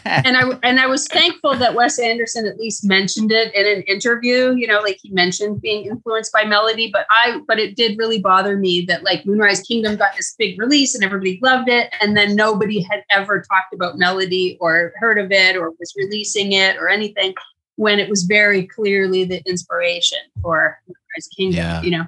and 0.06 0.38
I 0.38 0.60
and 0.64 0.80
I 0.80 0.88
was 0.88 1.08
thankful 1.08 1.56
that 1.56 1.76
Wes 1.76 2.00
Anderson 2.00 2.48
at 2.48 2.58
least 2.58 2.86
mentioned 2.86 3.32
it 3.32 3.54
in 3.54 3.66
an 3.66 3.84
interview. 3.84 4.56
You 4.56 4.68
know, 4.68 4.80
like 4.80 5.00
he 5.02 5.12
mentioned 5.12 5.62
being 5.62 5.86
influenced 5.86 6.34
by 6.34 6.46
Melody, 6.46 6.90
but 6.92 7.06
I 7.10 7.40
but 7.48 7.60
it 7.60 7.76
did 7.76 7.98
really 7.98 8.20
bother 8.20 8.58
me 8.58 8.86
that 8.88 9.04
like 9.04 9.26
Moonrise 9.26 9.62
Kingdom 9.62 9.96
got 9.96 10.16
this 10.16 10.36
big 10.38 10.60
release 10.60 10.96
and 10.96 11.04
everybody 11.04 11.40
loved 11.42 11.70
it, 11.70 11.94
and 12.02 12.18
then 12.18 12.36
nobody 12.36 12.82
had 12.82 13.04
ever 13.12 13.40
talked 13.42 13.74
about 13.74 13.98
Melody 13.98 14.58
or 14.60 14.94
heard 14.98 15.20
of 15.20 15.32
it 15.32 15.56
or 15.56 15.72
was 15.80 15.94
releasing 15.98 16.54
it 16.54 16.78
or 16.78 16.90
anything 16.90 17.34
when 17.76 18.00
it 18.00 18.10
was 18.10 18.24
very 18.24 18.66
clearly 18.68 19.24
the 19.24 19.42
inspiration 19.48 20.20
for 20.42 20.80
Christ 21.12 21.34
Kingdom, 21.36 21.58
yeah. 21.58 21.82
you 21.82 21.92
know. 21.92 22.06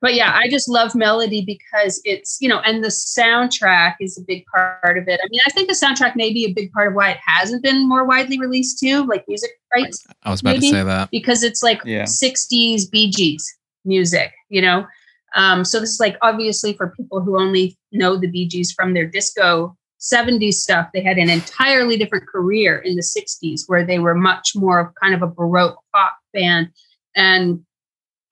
But 0.00 0.14
yeah, 0.14 0.32
I 0.32 0.48
just 0.48 0.68
love 0.68 0.94
melody 0.94 1.44
because 1.44 2.00
it's, 2.04 2.38
you 2.40 2.48
know, 2.48 2.60
and 2.60 2.84
the 2.84 2.88
soundtrack 2.88 3.96
is 4.00 4.16
a 4.16 4.22
big 4.22 4.44
part 4.54 4.96
of 4.96 5.08
it. 5.08 5.18
I 5.20 5.26
mean, 5.28 5.40
I 5.44 5.50
think 5.50 5.68
the 5.68 5.74
soundtrack 5.74 6.14
may 6.14 6.32
be 6.32 6.44
a 6.44 6.52
big 6.52 6.70
part 6.70 6.88
of 6.88 6.94
why 6.94 7.10
it 7.10 7.18
hasn't 7.26 7.64
been 7.64 7.88
more 7.88 8.04
widely 8.04 8.38
released 8.38 8.78
too, 8.78 9.04
like 9.06 9.24
music 9.26 9.50
rights. 9.74 10.06
I 10.22 10.30
was 10.30 10.40
about 10.40 10.54
maybe, 10.54 10.70
to 10.70 10.76
say 10.76 10.84
that. 10.84 11.10
Because 11.10 11.42
it's 11.42 11.64
like 11.64 11.80
yeah. 11.84 12.04
60s 12.04 12.88
Bee 12.92 13.10
Gees 13.10 13.52
music, 13.84 14.32
you 14.48 14.62
know? 14.62 14.86
Um, 15.34 15.64
so 15.64 15.80
this 15.80 15.90
is 15.90 16.00
like 16.00 16.16
obviously 16.22 16.74
for 16.74 16.94
people 16.96 17.20
who 17.20 17.38
only 17.38 17.76
know 17.90 18.16
the 18.16 18.28
Bee 18.28 18.46
Gees 18.46 18.72
from 18.72 18.94
their 18.94 19.06
disco 19.06 19.76
70s 20.00 20.54
stuff, 20.54 20.88
they 20.92 21.02
had 21.02 21.18
an 21.18 21.28
entirely 21.28 21.96
different 21.96 22.26
career 22.28 22.78
in 22.78 22.96
the 22.96 23.02
60s 23.02 23.62
where 23.66 23.84
they 23.84 23.98
were 23.98 24.14
much 24.14 24.52
more 24.54 24.78
of 24.80 24.94
kind 25.02 25.14
of 25.14 25.22
a 25.22 25.26
Baroque 25.26 25.78
pop 25.94 26.12
band. 26.32 26.68
And 27.16 27.64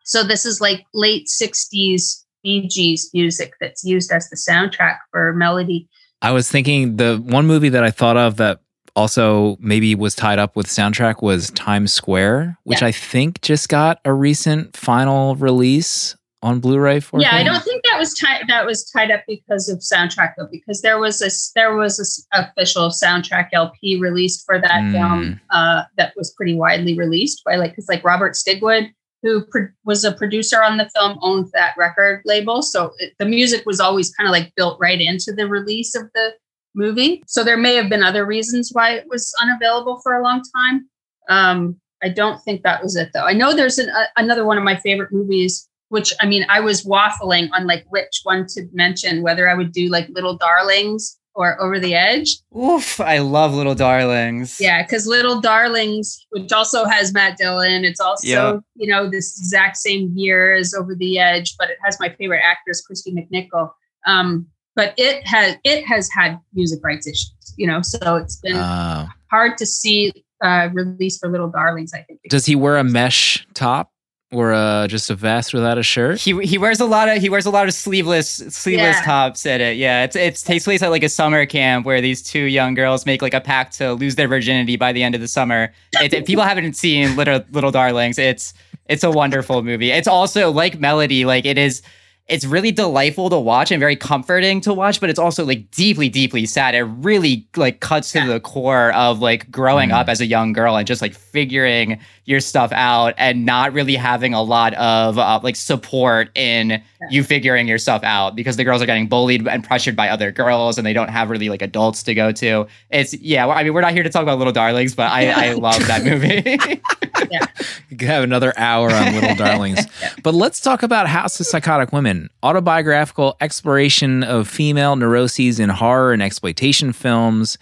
so 0.05 0.23
this 0.23 0.47
is 0.47 0.61
like 0.61 0.85
late 0.95 1.27
60s 1.27 2.25
Bee 2.43 2.69
Gees 2.69 3.11
music 3.13 3.55
that's 3.61 3.83
used 3.83 4.13
as 4.13 4.29
the 4.31 4.37
soundtrack 4.37 4.99
for 5.11 5.33
Melody. 5.33 5.89
I 6.23 6.31
was 6.31 6.49
thinking 6.49 6.97
the 6.97 7.17
one 7.17 7.47
movie 7.47 7.69
that 7.71 7.83
I 7.83 7.91
thought 7.91 8.17
of 8.17 8.37
that 8.37 8.61
also 8.95 9.57
maybe 9.61 9.95
was 9.95 10.15
tied 10.15 10.39
up 10.39 10.57
with 10.57 10.67
soundtrack 10.67 11.23
was 11.23 11.51
Times 11.51 11.93
Square, 11.93 12.59
which 12.65 12.81
yeah. 12.83 12.89
I 12.89 12.93
think 12.93 13.43
just 13.43 13.69
got 13.69 14.01
a 14.05 14.13
recent 14.13 14.77
final 14.77 15.37
release 15.37 16.17
on 16.43 16.61
Blu-ray 16.61 17.01
for. 17.01 17.21
Yeah, 17.21 17.35
I 17.35 17.43
don't 17.43 17.63
think 17.63 17.83
that 17.85 17.99
was 17.99 18.15
tied. 18.15 18.45
That 18.49 18.67
was 18.67 18.89
tied 18.91 19.11
up 19.11 19.23
because 19.27 19.69
of 19.69 19.79
soundtrack 19.79 20.35
though, 20.37 20.49
because 20.51 20.83
there 20.83 20.99
was 20.99 21.23
a 21.23 21.31
there 21.55 21.75
was 21.75 22.27
a 22.33 22.41
official 22.41 22.91
soundtrack 22.91 23.49
LP 23.53 23.99
released 23.99 24.45
for 24.45 24.61
that 24.61 24.83
mm. 24.83 24.93
film 24.93 25.41
uh, 25.51 25.85
that 25.97 26.13
was 26.17 26.33
pretty 26.33 26.55
widely 26.55 26.97
released 26.97 27.43
by 27.45 27.57
like 27.57 27.73
because 27.73 27.89
like 27.89 28.05
Robert 28.05 28.35
Stigwood, 28.35 28.91
who 29.23 29.45
pro- 29.47 29.69
was 29.85 30.05
a 30.05 30.13
producer 30.13 30.63
on 30.63 30.77
the 30.77 30.89
film, 30.95 31.19
owned 31.23 31.49
that 31.55 31.75
record 31.79 32.23
label, 32.25 32.63
so 32.63 32.93
it, 32.99 33.15
the 33.19 33.27
music 33.27 33.65
was 33.65 33.81
always 33.81 34.15
kind 34.15 34.29
of 34.29 34.33
like 34.33 34.53
built 34.57 34.79
right 34.81 35.01
into 35.01 35.33
the 35.33 35.49
release 35.49 35.95
of 35.95 36.11
the 36.15 36.35
movie. 36.75 37.23
So 37.27 37.43
there 37.43 37.57
may 37.57 37.75
have 37.75 37.89
been 37.89 38.03
other 38.03 38.27
reasons 38.27 38.71
why 38.73 38.93
it 38.93 39.07
was 39.09 39.33
unavailable 39.41 40.01
for 40.03 40.15
a 40.15 40.23
long 40.23 40.43
time. 40.55 40.89
Um, 41.29 41.81
I 42.03 42.11
don't 42.11 42.43
think 42.43 42.63
that 42.63 42.83
was 42.83 42.95
it 42.95 43.09
though. 43.15 43.25
I 43.25 43.33
know 43.33 43.55
there's 43.55 43.79
an, 43.79 43.91
another 44.17 44.45
one 44.45 44.59
of 44.59 44.65
my 44.65 44.77
favorite 44.77 45.11
movies 45.11 45.67
which 45.97 46.13
I 46.21 46.27
mean, 46.27 46.45
I 46.51 46.61
was 46.61 46.85
waffling 46.85 47.49
on 47.55 47.67
like 47.67 47.87
which 47.89 48.21
one 48.23 48.45
to 48.49 48.69
mention, 48.75 49.23
whether 49.23 49.49
I 49.49 49.55
would 49.55 49.73
do 49.73 49.89
like 49.89 50.07
Little 50.11 50.37
Darlings 50.37 51.19
or 51.35 51.59
Over 51.59 51.81
the 51.81 51.95
Edge. 51.95 52.37
Oof, 52.55 53.01
I 53.01 53.17
love 53.17 53.55
Little 53.55 53.75
Darlings. 53.75 54.59
Yeah, 54.61 54.83
because 54.83 55.07
Little 55.07 55.41
Darlings, 55.41 56.27
which 56.33 56.53
also 56.53 56.85
has 56.85 57.15
Matt 57.15 57.39
Dillon, 57.39 57.87
it's 57.87 57.99
also, 57.99 58.27
yep. 58.29 58.61
you 58.75 58.87
know, 58.87 59.09
this 59.09 59.39
exact 59.39 59.79
same 59.79 60.13
year 60.15 60.53
as 60.53 60.75
Over 60.75 60.95
the 60.95 61.19
Edge, 61.19 61.57
but 61.59 61.71
it 61.71 61.79
has 61.83 61.99
my 61.99 62.11
favorite 62.11 62.43
actress, 62.45 62.83
Kristy 62.87 63.15
McNichol. 63.15 63.71
Um, 64.07 64.47
but 64.75 64.93
it 64.99 65.27
has 65.27 65.57
it 65.65 65.87
has 65.87 66.11
had 66.13 66.39
music 66.53 66.81
rights 66.85 67.07
issues, 67.07 67.55
you 67.57 67.67
know, 67.67 67.81
so 67.81 68.17
it's 68.17 68.37
been 68.37 68.57
uh, 68.57 69.07
hard 69.31 69.57
to 69.57 69.65
see 69.65 70.13
uh, 70.45 70.69
release 70.75 71.17
for 71.17 71.31
Little 71.31 71.49
Darlings, 71.49 71.95
I 71.95 72.03
think. 72.03 72.21
Does 72.29 72.45
he 72.45 72.55
wear 72.55 72.77
a 72.77 72.85
mesh 72.85 73.47
top? 73.55 73.93
Or 74.33 74.53
uh, 74.53 74.89
just 74.89 75.09
a 75.09 75.15
vest 75.15 75.55
without 75.55 75.79
a 75.79 75.83
shirt. 75.83 76.21
He 76.21 76.39
he 76.45 76.59
wears 76.59 76.81
a 76.81 76.85
lot 76.85 77.09
of 77.09 77.19
he 77.19 77.29
wears 77.29 77.47
a 77.47 77.51
lot 77.51 77.69
of 77.69 77.75
sleeveless 77.75 78.29
sleeveless 78.29 78.97
yeah. 78.97 79.05
tops 79.05 79.47
at 79.47 79.61
it. 79.61 79.77
Yeah, 79.77 80.05
it's 80.05 80.17
it's 80.17 80.43
takes 80.43 80.65
place 80.65 80.83
at 80.83 80.91
like 80.91 81.05
a 81.05 81.09
summer 81.09 81.47
camp 81.47 81.87
where 81.87 82.01
these 82.01 82.23
two 82.23 82.41
young 82.41 82.75
girls 82.75 83.07
make 83.07 83.23
like 83.23 83.35
a 83.35 83.41
pact 83.41 83.77
to 83.79 83.93
lose 83.95 84.17
their 84.17 84.29
virginity 84.29 84.77
by 84.77 84.93
the 84.93 85.03
end 85.03 85.15
of 85.15 85.21
the 85.21 85.29
summer. 85.29 85.73
It, 86.01 86.13
if 86.13 86.27
people 86.27 86.45
haven't 86.45 86.75
seen 86.75 87.15
Little 87.17 87.43
Little 87.53 87.71
Darlings, 87.71 88.19
it's 88.19 88.53
it's 88.89 89.05
a 89.05 89.11
wonderful 89.11 89.63
movie. 89.63 89.91
It's 89.91 90.09
also 90.09 90.51
like 90.51 90.81
Melody, 90.81 91.25
like 91.25 91.45
it 91.45 91.59
is 91.59 91.83
it's 92.29 92.45
really 92.45 92.73
delightful 92.73 93.31
to 93.31 93.39
watch 93.39 93.71
and 93.71 93.79
very 93.79 93.95
comforting 93.95 94.61
to 94.63 94.75
watch, 94.75 95.01
but 95.01 95.09
it's 95.09 95.19
also 95.19 95.45
like 95.45 95.71
deeply, 95.71 96.09
deeply 96.09 96.45
sad. 96.45 96.75
It 96.75 96.83
really 96.83 97.47
like 97.57 97.79
cuts 97.79 98.11
to 98.13 98.27
the 98.27 98.41
core 98.41 98.93
of 98.95 99.21
like 99.21 99.49
growing 99.51 99.91
Mm. 99.91 99.95
up 100.01 100.09
as 100.09 100.21
a 100.21 100.27
young 100.27 100.53
girl 100.53 100.77
and 100.77 100.87
just 100.89 101.01
like 101.01 101.15
figuring 101.15 102.01
your 102.25 102.41
stuff 102.41 102.73
out 102.73 103.15
and 103.19 103.47
not 103.47 103.73
really 103.73 103.95
having 103.95 104.35
a 104.35 104.43
lot 104.43 104.75
of 104.75 105.17
uh, 105.19 105.39
like 105.45 105.55
support 105.55 106.31
in 106.37 106.83
you 107.11 107.23
figuring 107.23 107.69
your 107.69 107.79
stuff 107.79 108.03
out 108.03 108.35
because 108.35 108.57
the 108.57 108.65
girls 108.65 108.83
are 108.83 108.87
getting 108.87 109.07
bullied 109.07 109.47
and 109.47 109.63
pressured 109.63 109.95
by 109.95 110.09
other 110.09 110.33
girls 110.33 110.79
and 110.79 110.85
they 110.87 110.93
don't 110.93 111.11
have 111.11 111.31
really 111.31 111.49
like 111.49 111.63
adults 111.63 112.03
to 112.03 112.15
go 112.15 112.33
to. 112.33 112.67
It's 112.91 113.15
yeah, 113.15 113.47
I 113.47 113.63
mean, 113.63 113.73
we're 113.75 113.83
not 113.83 113.93
here 113.93 114.03
to 114.03 114.11
talk 114.11 114.23
about 114.25 114.39
Little 114.39 114.53
Darlings, 114.53 114.97
but 114.97 115.13
I, 115.13 115.51
I 115.51 115.53
love 115.67 115.87
that 115.87 116.03
movie. 116.05 116.81
You 117.89 117.97
could 117.97 118.09
have 118.09 118.25
another 118.25 118.53
hour 118.57 118.91
on 118.91 119.15
Little 119.15 119.35
Darlings. 119.37 119.87
But 120.23 120.35
let's 120.35 120.61
talk 120.61 120.83
about 120.83 121.07
House 121.07 121.39
of 121.39 121.47
Psychotic 121.47 121.93
Women, 121.93 122.29
autobiographical 122.43 123.37
exploration 123.41 124.25
of 124.25 124.49
female 124.49 124.97
neuroses 124.97 125.61
in 125.61 125.69
horror 125.69 126.13
and 126.13 126.21
exploitation 126.23 126.93
films. 126.93 127.59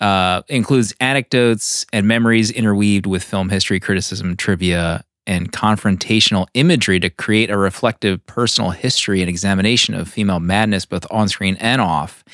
Uh, 0.00 0.42
includes 0.48 0.94
anecdotes 1.00 1.86
and 1.92 2.06
memories 2.06 2.50
interweaved 2.50 3.06
with 3.06 3.22
film 3.22 3.48
history, 3.48 3.80
criticism, 3.80 4.36
trivia, 4.36 5.04
and 5.26 5.52
confrontational 5.52 6.46
imagery 6.54 7.00
to 7.00 7.10
create 7.10 7.50
a 7.50 7.56
reflective 7.56 8.24
personal 8.26 8.70
history 8.70 9.20
and 9.20 9.28
examination 9.28 9.94
of 9.94 10.08
female 10.08 10.40
madness, 10.40 10.86
both 10.86 11.06
on 11.10 11.28
screen 11.28 11.56
and 11.60 11.80
off. 11.80 12.24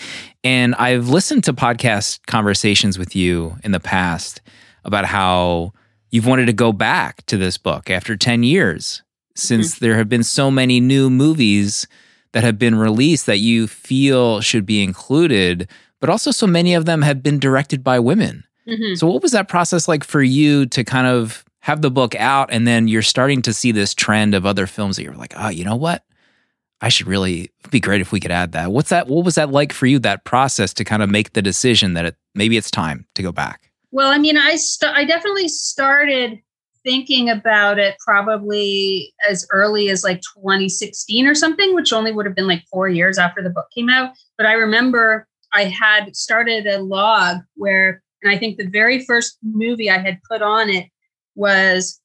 And 0.44 0.74
I've 0.74 1.08
listened 1.08 1.44
to 1.44 1.52
podcast 1.52 2.20
conversations 2.26 2.98
with 2.98 3.16
you 3.16 3.56
in 3.64 3.72
the 3.72 3.80
past 3.80 4.40
about 4.84 5.04
how 5.04 5.72
you've 6.12 6.26
wanted 6.26 6.46
to 6.46 6.52
go 6.52 6.72
back 6.72 7.26
to 7.26 7.36
this 7.36 7.58
book 7.58 7.90
after 7.90 8.16
10 8.16 8.44
years 8.44 9.02
since 9.34 9.78
there 9.78 9.96
have 9.96 10.08
been 10.08 10.22
so 10.22 10.50
many 10.50 10.78
new 10.78 11.08
movies 11.10 11.88
that 12.32 12.44
have 12.44 12.58
been 12.58 12.74
released 12.74 13.26
that 13.26 13.38
you 13.38 13.66
feel 13.66 14.40
should 14.40 14.64
be 14.66 14.82
included, 14.82 15.68
but 16.00 16.10
also 16.10 16.30
so 16.30 16.46
many 16.46 16.74
of 16.74 16.84
them 16.84 17.02
have 17.02 17.22
been 17.22 17.38
directed 17.38 17.82
by 17.82 17.98
women. 17.98 18.44
Mhm. 18.68 18.96
So, 18.96 19.06
what 19.06 19.22
was 19.22 19.32
that 19.32 19.48
process 19.48 19.88
like 19.88 20.04
for 20.04 20.22
you 20.22 20.66
to 20.66 20.84
kind 20.84 21.06
of 21.06 21.44
have 21.60 21.80
the 21.82 21.90
book 21.90 22.14
out 22.16 22.48
and 22.52 22.66
then 22.66 22.88
you're 22.88 23.02
starting 23.02 23.40
to 23.42 23.52
see 23.52 23.72
this 23.72 23.94
trend 23.94 24.34
of 24.34 24.44
other 24.44 24.66
films 24.66 24.96
that 24.96 25.02
you're 25.04 25.14
like, 25.14 25.32
oh, 25.36 25.48
you 25.48 25.64
know 25.64 25.76
what? 25.76 26.04
I 26.80 26.88
should 26.88 27.06
really 27.06 27.50
be 27.70 27.80
great 27.80 28.00
if 28.00 28.12
we 28.12 28.20
could 28.20 28.32
add 28.32 28.52
that. 28.52 28.72
What's 28.72 28.90
that? 28.90 29.06
What 29.06 29.24
was 29.24 29.36
that 29.36 29.50
like 29.50 29.72
for 29.72 29.86
you? 29.86 29.98
That 30.00 30.24
process 30.24 30.74
to 30.74 30.84
kind 30.84 31.02
of 31.02 31.08
make 31.08 31.32
the 31.32 31.42
decision 31.42 31.94
that 31.94 32.04
it, 32.04 32.16
maybe 32.34 32.56
it's 32.56 32.70
time 32.70 33.06
to 33.14 33.22
go 33.22 33.30
back. 33.32 33.70
Well, 33.92 34.10
I 34.10 34.18
mean, 34.18 34.38
I 34.38 34.56
st- 34.56 34.96
I 34.96 35.04
definitely 35.04 35.48
started 35.48 36.40
thinking 36.82 37.30
about 37.30 37.78
it 37.78 37.94
probably 38.04 39.14
as 39.28 39.46
early 39.52 39.88
as 39.90 40.02
like 40.02 40.20
2016 40.34 41.26
or 41.26 41.34
something, 41.34 41.74
which 41.74 41.92
only 41.92 42.10
would 42.10 42.26
have 42.26 42.34
been 42.34 42.48
like 42.48 42.64
four 42.70 42.88
years 42.88 43.18
after 43.18 43.42
the 43.42 43.50
book 43.50 43.66
came 43.74 43.88
out. 43.88 44.14
But 44.36 44.46
I 44.46 44.54
remember 44.54 45.28
I 45.52 45.64
had 45.64 46.16
started 46.16 46.66
a 46.66 46.78
log 46.80 47.38
where, 47.54 48.02
and 48.22 48.32
I 48.32 48.38
think 48.38 48.56
the 48.56 48.66
very 48.66 49.04
first 49.04 49.38
movie 49.42 49.90
I 49.90 49.98
had 49.98 50.18
put 50.28 50.42
on 50.42 50.70
it 50.70 50.88
was 51.34 52.00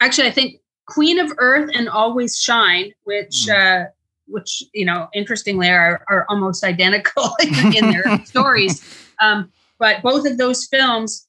actually, 0.00 0.28
I 0.28 0.32
think 0.32 0.60
Queen 0.86 1.18
of 1.18 1.32
Earth 1.38 1.70
and 1.74 1.88
Always 1.88 2.38
Shine, 2.38 2.92
which, 3.04 3.48
uh, 3.48 3.84
which 4.26 4.64
you 4.72 4.86
know, 4.86 5.08
interestingly, 5.14 5.68
are, 5.68 6.04
are 6.08 6.24
almost 6.28 6.64
identical 6.64 7.34
in 7.40 7.90
their 7.90 8.24
stories. 8.24 8.82
Um, 9.22 9.52
but 9.80 10.02
both 10.02 10.24
of 10.26 10.38
those 10.38 10.66
films 10.70 11.26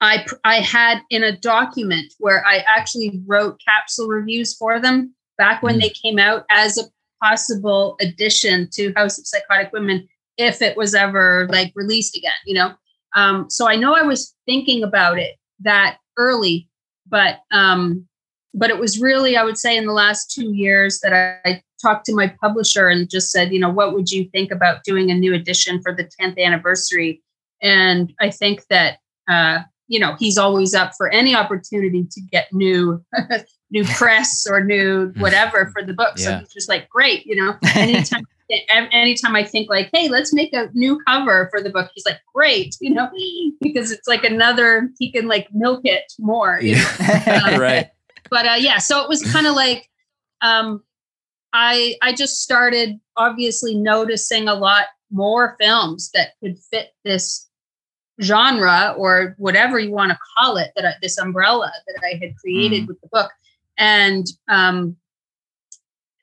I 0.00 0.24
I 0.44 0.56
had 0.56 1.00
in 1.10 1.24
a 1.24 1.36
document 1.36 2.12
where 2.18 2.46
I 2.46 2.58
actually 2.68 3.20
wrote 3.26 3.60
capsule 3.66 4.06
reviews 4.06 4.54
for 4.54 4.78
them 4.78 5.14
back 5.38 5.62
when 5.62 5.76
Mm. 5.76 5.80
they 5.80 5.88
came 5.90 6.18
out 6.18 6.44
as 6.50 6.78
a 6.78 6.84
possible 7.22 7.96
addition 8.00 8.68
to 8.74 8.92
House 8.94 9.18
of 9.18 9.26
Psychotic 9.26 9.72
Women 9.72 10.06
if 10.36 10.60
it 10.60 10.76
was 10.76 10.94
ever 10.94 11.48
like 11.50 11.72
released 11.74 12.16
again, 12.16 12.32
you 12.44 12.54
know. 12.54 12.74
Um, 13.16 13.48
so 13.48 13.68
I 13.68 13.76
know 13.76 13.94
I 13.94 14.02
was 14.02 14.34
thinking 14.46 14.82
about 14.82 15.18
it 15.18 15.36
that 15.60 15.98
early, 16.18 16.68
but 17.08 17.40
um, 17.50 18.06
but 18.52 18.70
it 18.70 18.78
was 18.78 19.00
really 19.00 19.36
I 19.36 19.44
would 19.44 19.58
say 19.58 19.76
in 19.76 19.86
the 19.86 19.92
last 19.92 20.30
two 20.30 20.52
years 20.52 21.00
that 21.00 21.12
I, 21.12 21.50
I 21.50 21.62
talked 21.80 22.04
to 22.06 22.14
my 22.14 22.28
publisher 22.40 22.88
and 22.88 23.08
just 23.08 23.30
said, 23.30 23.52
you 23.52 23.60
know, 23.60 23.70
what 23.70 23.94
would 23.94 24.10
you 24.10 24.28
think 24.30 24.50
about 24.50 24.84
doing 24.84 25.10
a 25.10 25.14
new 25.14 25.32
edition 25.34 25.80
for 25.82 25.94
the 25.94 26.04
10th 26.20 26.38
anniversary? 26.38 27.22
And 27.64 28.12
I 28.20 28.30
think 28.30 28.64
that 28.70 28.98
uh, 29.28 29.60
you 29.88 29.98
know 29.98 30.14
he's 30.18 30.38
always 30.38 30.74
up 30.74 30.92
for 30.96 31.08
any 31.08 31.34
opportunity 31.34 32.06
to 32.10 32.20
get 32.30 32.52
new 32.52 33.02
new 33.70 33.84
press 33.84 34.46
or 34.48 34.62
new 34.62 35.12
whatever 35.18 35.70
for 35.72 35.82
the 35.82 35.94
book. 35.94 36.18
So 36.18 36.30
Yeah. 36.30 36.38
he's 36.40 36.52
just 36.52 36.68
like, 36.68 36.88
great, 36.88 37.26
you 37.26 37.34
know. 37.34 37.56
Anytime, 37.74 38.24
anytime 38.92 39.34
I 39.34 39.42
think 39.42 39.70
like, 39.70 39.88
hey, 39.92 40.08
let's 40.08 40.32
make 40.34 40.52
a 40.52 40.68
new 40.74 41.00
cover 41.08 41.48
for 41.50 41.62
the 41.62 41.70
book, 41.70 41.90
he's 41.94 42.04
like, 42.04 42.20
great, 42.34 42.76
you 42.80 42.90
know, 42.90 43.08
because 43.62 43.90
it's 43.90 44.06
like 44.06 44.22
another 44.22 44.90
he 44.98 45.10
can 45.10 45.26
like 45.26 45.48
milk 45.52 45.80
it 45.84 46.04
more. 46.20 46.60
Yeah. 46.62 47.56
right. 47.58 47.88
but 48.30 48.46
uh, 48.46 48.56
yeah, 48.58 48.78
so 48.78 49.02
it 49.02 49.08
was 49.08 49.22
kind 49.32 49.46
of 49.46 49.54
like 49.54 49.88
um, 50.42 50.82
I 51.54 51.96
I 52.02 52.12
just 52.14 52.42
started 52.42 53.00
obviously 53.16 53.74
noticing 53.74 54.46
a 54.46 54.54
lot 54.54 54.84
more 55.10 55.56
films 55.58 56.10
that 56.12 56.32
could 56.42 56.58
fit 56.70 56.90
this 57.04 57.48
genre 58.22 58.94
or 58.96 59.34
whatever 59.38 59.78
you 59.78 59.90
want 59.90 60.12
to 60.12 60.18
call 60.36 60.56
it 60.56 60.70
that 60.76 60.84
I, 60.84 60.92
this 61.02 61.18
umbrella 61.18 61.72
that 61.86 62.00
I 62.04 62.18
had 62.24 62.36
created 62.36 62.86
with 62.86 63.00
the 63.00 63.08
book. 63.08 63.30
And 63.76 64.26
um 64.48 64.96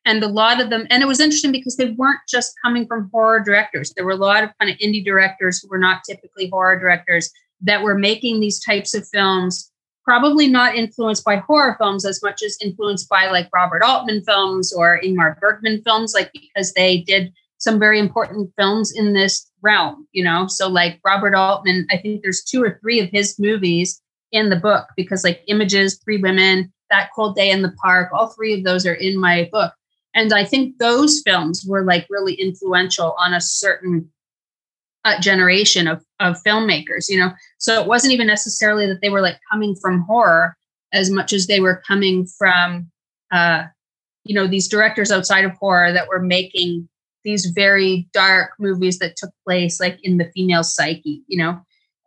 and 0.05 0.23
a 0.23 0.27
lot 0.27 0.61
of 0.61 0.69
them 0.69 0.87
and 0.89 1.03
it 1.03 1.07
was 1.07 1.19
interesting 1.19 1.51
because 1.51 1.75
they 1.75 1.91
weren't 1.91 2.21
just 2.29 2.53
coming 2.63 2.87
from 2.87 3.09
horror 3.11 3.41
directors. 3.41 3.93
There 3.93 4.05
were 4.05 4.11
a 4.11 4.15
lot 4.15 4.43
of 4.43 4.51
kind 4.59 4.71
of 4.71 4.77
indie 4.77 5.03
directors 5.03 5.59
who 5.59 5.67
were 5.69 5.77
not 5.77 6.03
typically 6.07 6.49
horror 6.49 6.79
directors 6.79 7.29
that 7.61 7.83
were 7.83 7.97
making 7.97 8.39
these 8.39 8.63
types 8.63 8.93
of 8.93 9.07
films 9.07 9.71
probably 10.03 10.47
not 10.47 10.75
influenced 10.75 11.23
by 11.23 11.37
horror 11.37 11.75
films 11.79 12.05
as 12.05 12.21
much 12.23 12.41
as 12.43 12.57
influenced 12.61 13.07
by 13.07 13.29
like 13.29 13.49
Robert 13.53 13.83
Altman 13.83 14.23
films 14.23 14.73
or 14.73 14.99
Ingmar 15.03 15.39
Bergman 15.39 15.81
films, 15.83 16.13
like 16.13 16.31
because 16.31 16.73
they 16.73 17.01
did 17.01 17.31
some 17.59 17.79
very 17.79 17.99
important 17.99 18.51
films 18.57 18.91
in 18.91 19.13
this 19.13 19.50
realm, 19.61 20.07
you 20.11 20.23
know? 20.23 20.47
So, 20.47 20.67
like 20.67 20.99
Robert 21.05 21.35
Altman, 21.35 21.87
I 21.91 21.97
think 21.97 22.21
there's 22.21 22.43
two 22.43 22.63
or 22.63 22.79
three 22.81 22.99
of 22.99 23.09
his 23.09 23.37
movies 23.39 24.01
in 24.31 24.49
the 24.49 24.55
book 24.55 24.87
because, 24.95 25.23
like, 25.23 25.43
Images, 25.47 25.99
Three 26.03 26.17
Women, 26.17 26.71
That 26.89 27.09
Cold 27.15 27.35
Day 27.35 27.51
in 27.51 27.61
the 27.61 27.73
Park, 27.83 28.11
all 28.13 28.29
three 28.29 28.53
of 28.53 28.63
those 28.63 28.85
are 28.85 28.93
in 28.93 29.19
my 29.19 29.49
book. 29.51 29.73
And 30.13 30.33
I 30.33 30.43
think 30.43 30.77
those 30.77 31.21
films 31.25 31.65
were 31.65 31.83
like 31.83 32.05
really 32.09 32.33
influential 32.33 33.15
on 33.17 33.33
a 33.33 33.41
certain 33.41 34.09
uh, 35.05 35.19
generation 35.19 35.87
of, 35.87 36.03
of 36.19 36.37
filmmakers, 36.45 37.09
you 37.09 37.17
know? 37.17 37.31
So 37.57 37.81
it 37.81 37.87
wasn't 37.87 38.13
even 38.13 38.27
necessarily 38.27 38.87
that 38.87 39.01
they 39.01 39.09
were 39.09 39.21
like 39.21 39.39
coming 39.51 39.75
from 39.75 40.01
horror 40.01 40.55
as 40.93 41.09
much 41.09 41.33
as 41.33 41.47
they 41.47 41.59
were 41.59 41.81
coming 41.87 42.25
from, 42.25 42.91
uh, 43.31 43.63
you 44.23 44.35
know, 44.35 44.47
these 44.47 44.67
directors 44.67 45.11
outside 45.11 45.45
of 45.45 45.53
horror 45.53 45.91
that 45.91 46.07
were 46.07 46.21
making 46.21 46.87
these 47.23 47.47
very 47.47 48.07
dark 48.13 48.51
movies 48.59 48.99
that 48.99 49.15
took 49.15 49.31
place 49.45 49.79
like 49.79 49.99
in 50.03 50.17
the 50.17 50.31
female 50.33 50.63
psyche, 50.63 51.23
you 51.27 51.37
know? 51.37 51.59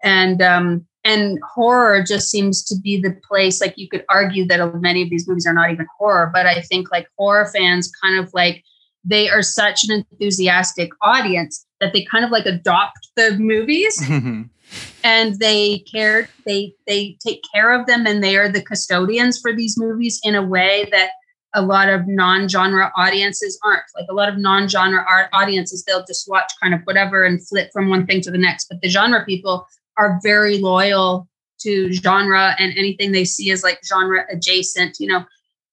And, 0.03 0.43
um, 0.43 0.87
and 1.05 1.39
horror 1.55 2.03
just 2.03 2.31
seems 2.31 2.65
to 2.65 2.77
be 2.83 3.01
the 3.01 3.15
place 3.29 3.61
like 3.61 3.75
you 3.77 3.89
could 3.89 4.05
argue 4.09 4.47
that 4.47 4.75
many 4.81 5.03
of 5.03 5.11
these 5.11 5.29
movies 5.29 5.47
are 5.47 5.53
not 5.53 5.71
even 5.71 5.87
horror 5.99 6.31
but 6.33 6.47
i 6.47 6.61
think 6.63 6.91
like 6.91 7.07
horror 7.19 7.47
fans 7.55 7.93
kind 8.03 8.19
of 8.19 8.33
like 8.33 8.65
they 9.05 9.29
are 9.29 9.43
such 9.43 9.85
an 9.85 10.05
enthusiastic 10.11 10.91
audience 11.03 11.67
that 11.81 11.93
they 11.93 12.05
kind 12.05 12.25
of 12.25 12.31
like 12.31 12.47
adopt 12.47 13.11
the 13.17 13.33
movies 13.39 14.03
and 15.05 15.39
they 15.39 15.79
care 15.81 16.29
they 16.47 16.73
they 16.87 17.17
take 17.25 17.43
care 17.55 17.79
of 17.79 17.87
them 17.87 18.07
and 18.07 18.25
they 18.25 18.37
are 18.37 18.49
the 18.49 18.63
custodians 18.63 19.39
for 19.39 19.53
these 19.53 19.79
movies 19.79 20.19
in 20.25 20.35
a 20.35 20.43
way 20.43 20.89
that 20.91 21.11
a 21.55 21.63
lot 21.63 21.89
of 21.89 22.07
non-genre 22.07 22.93
audiences 22.97 23.59
aren't. 23.65 23.85
Like 23.95 24.07
a 24.11 24.15
lot 24.15 24.29
of 24.29 24.39
non-genre 24.39 25.05
art 25.09 25.29
audiences 25.33 25.85
they'll 25.85 26.05
just 26.05 26.29
watch 26.29 26.53
kind 26.63 26.75
of 26.75 26.81
whatever 26.85 27.25
and 27.25 27.47
flip 27.47 27.71
from 27.73 27.89
one 27.89 28.07
thing 28.07 28.21
to 28.23 28.31
the 28.31 28.39
next. 28.39 28.67
But 28.69 28.81
the 28.83 28.89
genre 28.89 29.25
people 29.25 29.67
are 29.97 30.19
very 30.23 30.59
loyal 30.59 31.29
to 31.61 31.93
genre 31.93 32.55
and 32.59 32.77
anything 32.77 33.13
they 33.13 33.25
see 33.25 33.51
as 33.51 33.63
like 33.63 33.81
genre 33.85 34.25
adjacent 34.31 34.99
you 35.01 35.09
know? 35.09 35.25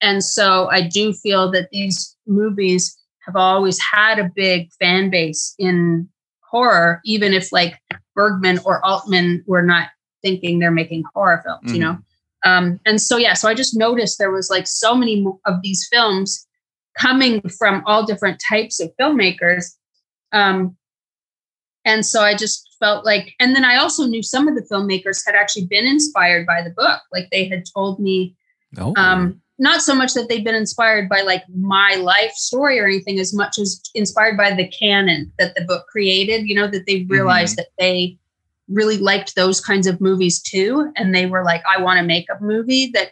And 0.01 0.23
so 0.23 0.69
i 0.71 0.81
do 0.81 1.13
feel 1.13 1.51
that 1.51 1.69
these 1.71 2.15
movies 2.25 2.97
have 3.25 3.35
always 3.35 3.79
had 3.79 4.17
a 4.17 4.31
big 4.35 4.71
fan 4.79 5.09
base 5.09 5.53
in 5.59 6.09
horror 6.41 7.01
even 7.05 7.33
if 7.33 7.51
like 7.51 7.75
bergman 8.15 8.59
or 8.65 8.83
altman 8.85 9.43
were 9.47 9.61
not 9.61 9.89
thinking 10.21 10.59
they're 10.59 10.71
making 10.71 11.03
horror 11.13 11.41
films 11.45 11.73
you 11.73 11.79
mm-hmm. 11.79 11.93
know 11.93 11.99
um, 12.43 12.79
and 12.85 13.01
so 13.01 13.17
yeah 13.17 13.33
so 13.33 13.47
i 13.47 13.53
just 13.53 13.75
noticed 13.75 14.17
there 14.17 14.31
was 14.31 14.49
like 14.49 14.67
so 14.67 14.95
many 14.95 15.25
of 15.45 15.61
these 15.61 15.87
films 15.91 16.47
coming 16.99 17.41
from 17.57 17.83
all 17.85 18.05
different 18.05 18.41
types 18.49 18.79
of 18.81 18.91
filmmakers. 18.99 19.65
Um, 20.33 20.75
and 21.83 22.05
so 22.05 22.21
i 22.21 22.35
just 22.35 22.75
felt 22.79 23.05
like 23.05 23.33
and 23.39 23.55
then 23.55 23.65
i 23.65 23.75
also 23.77 24.05
knew 24.05 24.21
some 24.21 24.47
of 24.47 24.55
the 24.55 24.67
filmmakers 24.71 25.25
had 25.25 25.35
actually 25.35 25.65
been 25.65 25.85
inspired 25.85 26.45
by 26.45 26.61
the 26.61 26.69
book. 26.69 27.01
Like 27.11 27.27
they 27.31 27.47
had 27.47 27.63
told 27.73 27.99
me 27.99 28.35
Oh, 28.77 28.93
um, 28.95 29.41
not 29.59 29.81
so 29.81 29.93
much 29.93 30.13
that 30.13 30.29
they've 30.29 30.43
been 30.43 30.55
inspired 30.55 31.09
by 31.09 31.21
like 31.21 31.43
my 31.53 31.95
life 31.95 32.31
story 32.31 32.79
or 32.79 32.85
anything 32.85 33.19
as 33.19 33.33
much 33.33 33.59
as 33.59 33.81
inspired 33.93 34.37
by 34.37 34.53
the 34.53 34.67
canon 34.69 35.31
that 35.37 35.55
the 35.55 35.61
book 35.65 35.85
created 35.87 36.47
you 36.47 36.55
know 36.55 36.67
that 36.67 36.85
they 36.87 37.05
realized 37.09 37.57
mm-hmm. 37.57 37.63
that 37.63 37.83
they 37.83 38.17
really 38.71 38.97
liked 38.97 39.35
those 39.35 39.59
kinds 39.59 39.87
of 39.87 39.99
movies 39.99 40.41
too 40.41 40.91
and 40.95 41.13
they 41.13 41.25
were 41.25 41.43
like 41.43 41.61
i 41.69 41.81
want 41.81 41.99
to 41.99 42.05
make 42.05 42.27
a 42.29 42.43
movie 42.43 42.91
that 42.93 43.11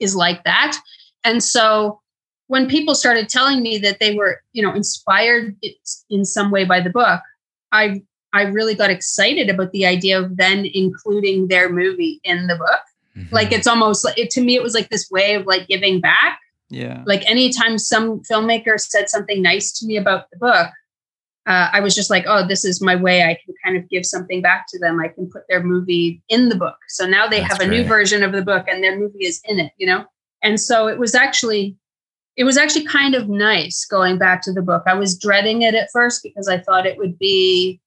is 0.00 0.14
like 0.14 0.44
that. 0.44 0.76
And 1.24 1.42
so 1.42 2.00
when 2.48 2.68
people 2.68 2.94
started 2.94 3.28
telling 3.28 3.62
me 3.62 3.78
that 3.78 4.00
they 4.00 4.14
were 4.14 4.42
you 4.52 4.62
know 4.62 4.72
inspired 4.74 5.56
in 6.10 6.24
some 6.24 6.50
way 6.50 6.64
by 6.64 6.78
the 6.78 6.90
book 6.90 7.22
i 7.72 8.02
i 8.34 8.42
really 8.42 8.74
got 8.74 8.90
excited 8.90 9.48
about 9.48 9.72
the 9.72 9.86
idea 9.86 10.20
of 10.20 10.36
then 10.36 10.66
including 10.74 11.48
their 11.48 11.70
movie 11.70 12.20
in 12.22 12.46
the 12.46 12.56
book. 12.56 12.80
Mm-hmm. 13.16 13.34
like 13.34 13.52
it's 13.52 13.66
almost 13.66 14.04
like 14.04 14.18
it, 14.18 14.28
to 14.30 14.42
me 14.42 14.56
it 14.56 14.62
was 14.62 14.74
like 14.74 14.90
this 14.90 15.08
way 15.10 15.34
of 15.34 15.46
like 15.46 15.68
giving 15.68 16.00
back. 16.00 16.40
Yeah. 16.68 17.04
Like 17.06 17.24
anytime 17.30 17.78
some 17.78 18.20
filmmaker 18.20 18.80
said 18.80 19.08
something 19.08 19.40
nice 19.40 19.70
to 19.78 19.86
me 19.86 19.96
about 19.96 20.28
the 20.30 20.36
book 20.36 20.70
uh, 21.46 21.68
I 21.72 21.80
was 21.80 21.94
just 21.94 22.08
like, 22.08 22.24
oh, 22.26 22.46
this 22.46 22.64
is 22.64 22.80
my 22.80 22.96
way. 22.96 23.22
I 23.22 23.38
can 23.44 23.54
kind 23.62 23.76
of 23.76 23.88
give 23.90 24.06
something 24.06 24.40
back 24.40 24.66
to 24.68 24.78
them. 24.78 24.98
I 24.98 25.08
can 25.08 25.28
put 25.30 25.42
their 25.48 25.62
movie 25.62 26.22
in 26.28 26.48
the 26.48 26.56
book. 26.56 26.76
So 26.88 27.06
now 27.06 27.26
they 27.26 27.40
That's 27.40 27.52
have 27.52 27.60
a 27.60 27.66
great. 27.66 27.82
new 27.82 27.84
version 27.84 28.22
of 28.22 28.32
the 28.32 28.42
book 28.42 28.66
and 28.66 28.82
their 28.82 28.98
movie 28.98 29.26
is 29.26 29.42
in 29.44 29.60
it, 29.60 29.72
you 29.76 29.86
know? 29.86 30.04
And 30.42 30.58
so 30.58 30.88
it 30.88 30.98
was 30.98 31.14
actually, 31.14 31.76
it 32.36 32.44
was 32.44 32.56
actually 32.56 32.86
kind 32.86 33.14
of 33.14 33.28
nice 33.28 33.84
going 33.84 34.16
back 34.16 34.40
to 34.42 34.52
the 34.52 34.62
book. 34.62 34.84
I 34.86 34.94
was 34.94 35.18
dreading 35.18 35.62
it 35.62 35.74
at 35.74 35.90
first 35.92 36.22
because 36.22 36.48
I 36.48 36.58
thought 36.58 36.86
it 36.86 36.96
would 36.96 37.18
be 37.18 37.80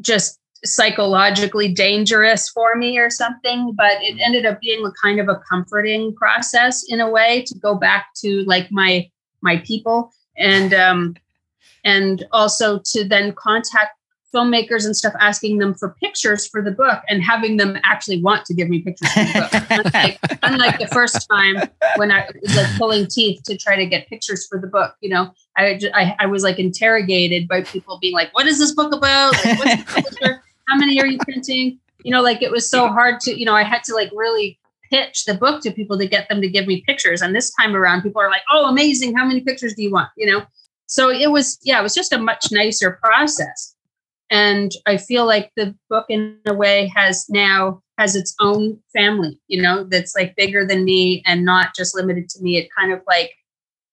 just 0.00 0.38
psychologically 0.64 1.72
dangerous 1.72 2.48
for 2.48 2.74
me 2.76 2.98
or 2.98 3.10
something, 3.10 3.74
but 3.76 4.02
it 4.02 4.18
ended 4.18 4.46
up 4.46 4.60
being 4.60 4.84
a 4.84 4.90
kind 5.02 5.20
of 5.20 5.28
a 5.28 5.40
comforting 5.48 6.14
process 6.14 6.84
in 6.88 7.00
a 7.00 7.10
way 7.10 7.44
to 7.46 7.58
go 7.58 7.74
back 7.74 8.08
to 8.16 8.42
like 8.44 8.72
my, 8.72 9.08
my 9.42 9.58
people. 9.58 10.10
And, 10.38 10.72
um, 10.72 11.16
and 11.86 12.26
also 12.32 12.80
to 12.84 13.04
then 13.04 13.32
contact 13.32 13.96
filmmakers 14.34 14.84
and 14.84 14.94
stuff 14.94 15.14
asking 15.20 15.58
them 15.58 15.72
for 15.72 15.96
pictures 16.02 16.46
for 16.46 16.60
the 16.60 16.70
book 16.70 17.00
and 17.08 17.22
having 17.22 17.56
them 17.56 17.78
actually 17.84 18.20
want 18.20 18.44
to 18.44 18.52
give 18.52 18.68
me 18.68 18.80
pictures 18.80 19.10
for 19.12 19.20
the 19.20 19.40
book. 19.40 19.92
unlike, 19.94 20.18
unlike, 20.42 20.78
the 20.78 20.88
first 20.88 21.26
time 21.30 21.56
when 21.96 22.10
I 22.10 22.28
was 22.42 22.56
like 22.56 22.66
pulling 22.76 23.06
teeth 23.06 23.42
to 23.44 23.56
try 23.56 23.76
to 23.76 23.86
get 23.86 24.08
pictures 24.08 24.46
for 24.46 24.60
the 24.60 24.66
book, 24.66 24.94
you 25.00 25.08
know, 25.08 25.32
I, 25.56 25.80
I, 25.94 26.16
I 26.18 26.26
was 26.26 26.42
like 26.42 26.58
interrogated 26.58 27.48
by 27.48 27.62
people 27.62 27.98
being 28.00 28.14
like, 28.14 28.34
what 28.34 28.46
is 28.46 28.58
this 28.58 28.74
book 28.74 28.92
about? 28.92 29.32
Like, 29.44 29.58
what's 29.94 30.10
the 30.20 30.40
How 30.68 30.76
many 30.76 31.00
are 31.00 31.06
you 31.06 31.18
printing? 31.18 31.78
You 32.02 32.10
know, 32.10 32.20
like 32.20 32.42
it 32.42 32.50
was 32.50 32.68
so 32.68 32.88
hard 32.88 33.20
to, 33.20 33.38
you 33.38 33.46
know, 33.46 33.54
I 33.54 33.62
had 33.62 33.84
to 33.84 33.94
like 33.94 34.10
really 34.12 34.58
pitch 34.90 35.24
the 35.24 35.34
book 35.34 35.62
to 35.62 35.70
people 35.70 35.96
to 35.98 36.06
get 36.06 36.28
them 36.28 36.40
to 36.40 36.48
give 36.48 36.66
me 36.66 36.82
pictures. 36.82 37.22
And 37.22 37.34
this 37.34 37.52
time 37.54 37.74
around, 37.74 38.02
people 38.02 38.20
are 38.20 38.30
like, 38.30 38.42
oh, 38.52 38.68
amazing. 38.68 39.14
How 39.14 39.24
many 39.24 39.40
pictures 39.40 39.74
do 39.74 39.82
you 39.82 39.90
want? 39.90 40.10
You 40.16 40.26
know, 40.26 40.46
so 40.86 41.10
it 41.10 41.30
was 41.30 41.58
yeah 41.62 41.78
it 41.78 41.82
was 41.82 41.94
just 41.94 42.12
a 42.12 42.18
much 42.18 42.46
nicer 42.52 42.98
process. 43.02 43.74
And 44.30 44.72
i 44.86 44.96
feel 44.96 45.24
like 45.26 45.52
the 45.56 45.74
book 45.88 46.06
in 46.08 46.38
a 46.46 46.54
way 46.54 46.90
has 46.96 47.26
now 47.28 47.82
has 47.98 48.16
its 48.16 48.34
own 48.40 48.78
family 48.92 49.40
you 49.48 49.62
know 49.62 49.84
that's 49.84 50.14
like 50.16 50.36
bigger 50.36 50.66
than 50.66 50.84
me 50.84 51.22
and 51.26 51.44
not 51.44 51.74
just 51.76 51.94
limited 51.94 52.28
to 52.30 52.42
me. 52.42 52.56
It 52.56 52.68
kind 52.76 52.92
of 52.92 53.00
like 53.06 53.32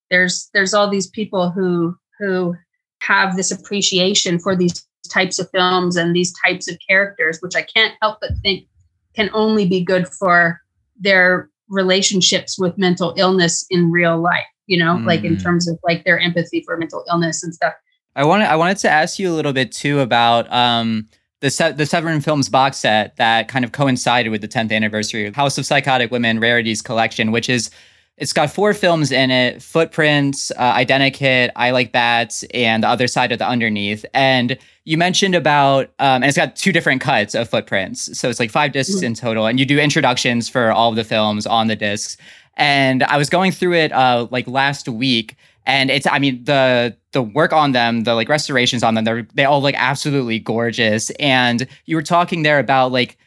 there's 0.10 0.50
there's 0.54 0.74
all 0.74 0.90
these 0.90 1.08
people 1.08 1.50
who 1.50 1.96
who 2.20 2.56
have 3.02 3.36
this 3.36 3.52
appreciation 3.52 4.40
for 4.40 4.56
these 4.56 4.86
types 5.10 5.40
of 5.40 5.50
films 5.52 5.96
and 5.96 6.16
these 6.16 6.34
types 6.46 6.70
of 6.70 6.78
characters 6.88 7.40
which 7.42 7.56
i 7.56 7.62
can't 7.62 7.96
help 8.02 8.20
but 8.22 8.32
think 8.42 8.66
can 9.16 9.30
only 9.34 9.68
be 9.68 9.84
good 9.84 10.08
for 10.08 10.62
their 11.00 11.50
relationships 11.68 12.58
with 12.58 12.78
mental 12.78 13.14
illness 13.18 13.66
in 13.70 13.92
real 13.92 14.18
life 14.18 14.46
you 14.68 14.78
know, 14.78 14.96
mm. 14.96 15.06
like 15.06 15.24
in 15.24 15.36
mm. 15.36 15.44
terms 15.44 15.68
of 15.68 15.78
like 15.84 16.04
their 16.04 16.20
empathy 16.20 16.62
for 16.66 16.78
mental 16.78 17.04
illness 17.10 17.44
and 17.44 17.54
stuff. 17.54 17.74
I 18.16 18.26
wanted 18.26 18.46
I 18.46 18.56
wanted 18.56 18.78
to 18.78 18.90
ask 18.90 19.18
you 19.20 19.32
a 19.32 19.36
little 19.36 19.54
bit 19.54 19.72
too 19.72 20.00
about 20.00 20.52
um, 20.52 21.08
the 21.40 21.50
se- 21.50 21.74
the 21.74 21.86
Severin 21.86 22.22
Films 22.22 22.50
box 22.50 22.78
set 22.78 23.16
that 23.18 23.48
kind 23.48 23.66
of 23.66 23.72
coincided 23.72 24.32
with 24.32 24.42
the 24.42 24.48
10th 24.48 24.72
anniversary 24.72 25.26
of 25.26 25.36
House 25.36 25.58
of 25.58 25.66
Psychotic 25.66 26.12
Women 26.12 26.40
Rarities 26.40 26.82
Collection, 26.82 27.32
which 27.32 27.50
is 27.50 27.70
it's 28.18 28.32
got 28.32 28.52
four 28.52 28.74
films 28.76 29.12
in 29.12 29.32
it: 29.32 29.62
Footprints, 29.62 30.52
uh, 30.52 30.74
Identikit, 30.76 31.50
I 31.56 31.72
Like 31.72 31.92
Bats, 31.92 32.44
and 32.54 32.84
The 32.84 32.88
Other 32.88 33.08
Side 33.08 33.32
of 33.32 33.40
the 33.40 33.48
Underneath. 33.48 34.06
And 34.14 34.58
you 34.86 34.98
mentioned 34.98 35.34
about, 35.34 35.88
um, 35.98 36.22
and 36.22 36.26
it's 36.26 36.38
got 36.38 36.56
two 36.56 36.72
different 36.72 37.02
cuts 37.02 37.34
of 37.34 37.50
Footprints, 37.50 38.18
so 38.18 38.30
it's 38.30 38.40
like 38.40 38.52
five 38.52 38.72
discs 38.72 38.98
mm-hmm. 38.98 39.06
in 39.06 39.14
total. 39.16 39.48
And 39.48 39.60
you 39.60 39.66
do 39.66 39.80
introductions 39.80 40.48
for 40.48 40.72
all 40.72 40.92
of 40.92 40.96
the 40.96 41.04
films 41.04 41.48
on 41.48 41.68
the 41.68 41.76
discs. 41.76 42.16
And 42.56 43.04
I 43.04 43.18
was 43.18 43.30
going 43.30 43.52
through 43.52 43.74
it 43.76 43.92
uh, 43.92 44.28
like 44.30 44.48
last 44.48 44.88
week, 44.88 45.36
and 45.66 45.90
it's 45.90 46.06
I 46.08 46.20
mean 46.20 46.44
the 46.44 46.96
the 47.12 47.22
work 47.22 47.54
on 47.54 47.72
them, 47.72 48.04
the 48.04 48.16
like 48.16 48.30
restorations 48.30 48.84
on 48.84 48.96
them, 48.96 49.04
they're 49.04 49.28
they 49.34 49.46
all 49.46 49.62
like 49.62 49.76
absolutely 49.78 50.40
gorgeous. 50.40 51.10
And 51.12 51.68
you 51.86 51.96
were 51.96 52.04
talking 52.04 52.44
there 52.44 52.60
about 52.60 52.92
like 52.92 53.18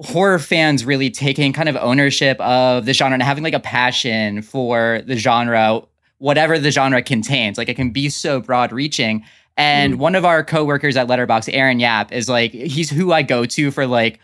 horror 0.00 0.38
fans 0.38 0.84
really 0.84 1.10
taking 1.10 1.52
kind 1.52 1.68
of 1.68 1.76
ownership 1.76 2.40
of 2.40 2.86
the 2.86 2.94
genre 2.94 3.14
and 3.14 3.22
having 3.22 3.44
like 3.44 3.54
a 3.54 3.60
passion 3.60 4.40
for 4.40 5.02
the 5.06 5.16
genre 5.16 5.82
whatever 6.18 6.58
the 6.58 6.70
genre 6.70 7.02
contains 7.02 7.58
like 7.58 7.68
it 7.68 7.76
can 7.76 7.90
be 7.90 8.08
so 8.08 8.40
broad 8.40 8.72
reaching 8.72 9.22
and 9.58 9.94
mm. 9.94 9.98
one 9.98 10.14
of 10.14 10.24
our 10.24 10.42
coworkers 10.42 10.96
at 10.96 11.06
letterboxd 11.06 11.50
aaron 11.52 11.80
yap 11.80 12.12
is 12.12 12.30
like 12.30 12.52
he's 12.52 12.88
who 12.88 13.12
i 13.12 13.20
go 13.20 13.44
to 13.44 13.70
for 13.70 13.86
like 13.86 14.18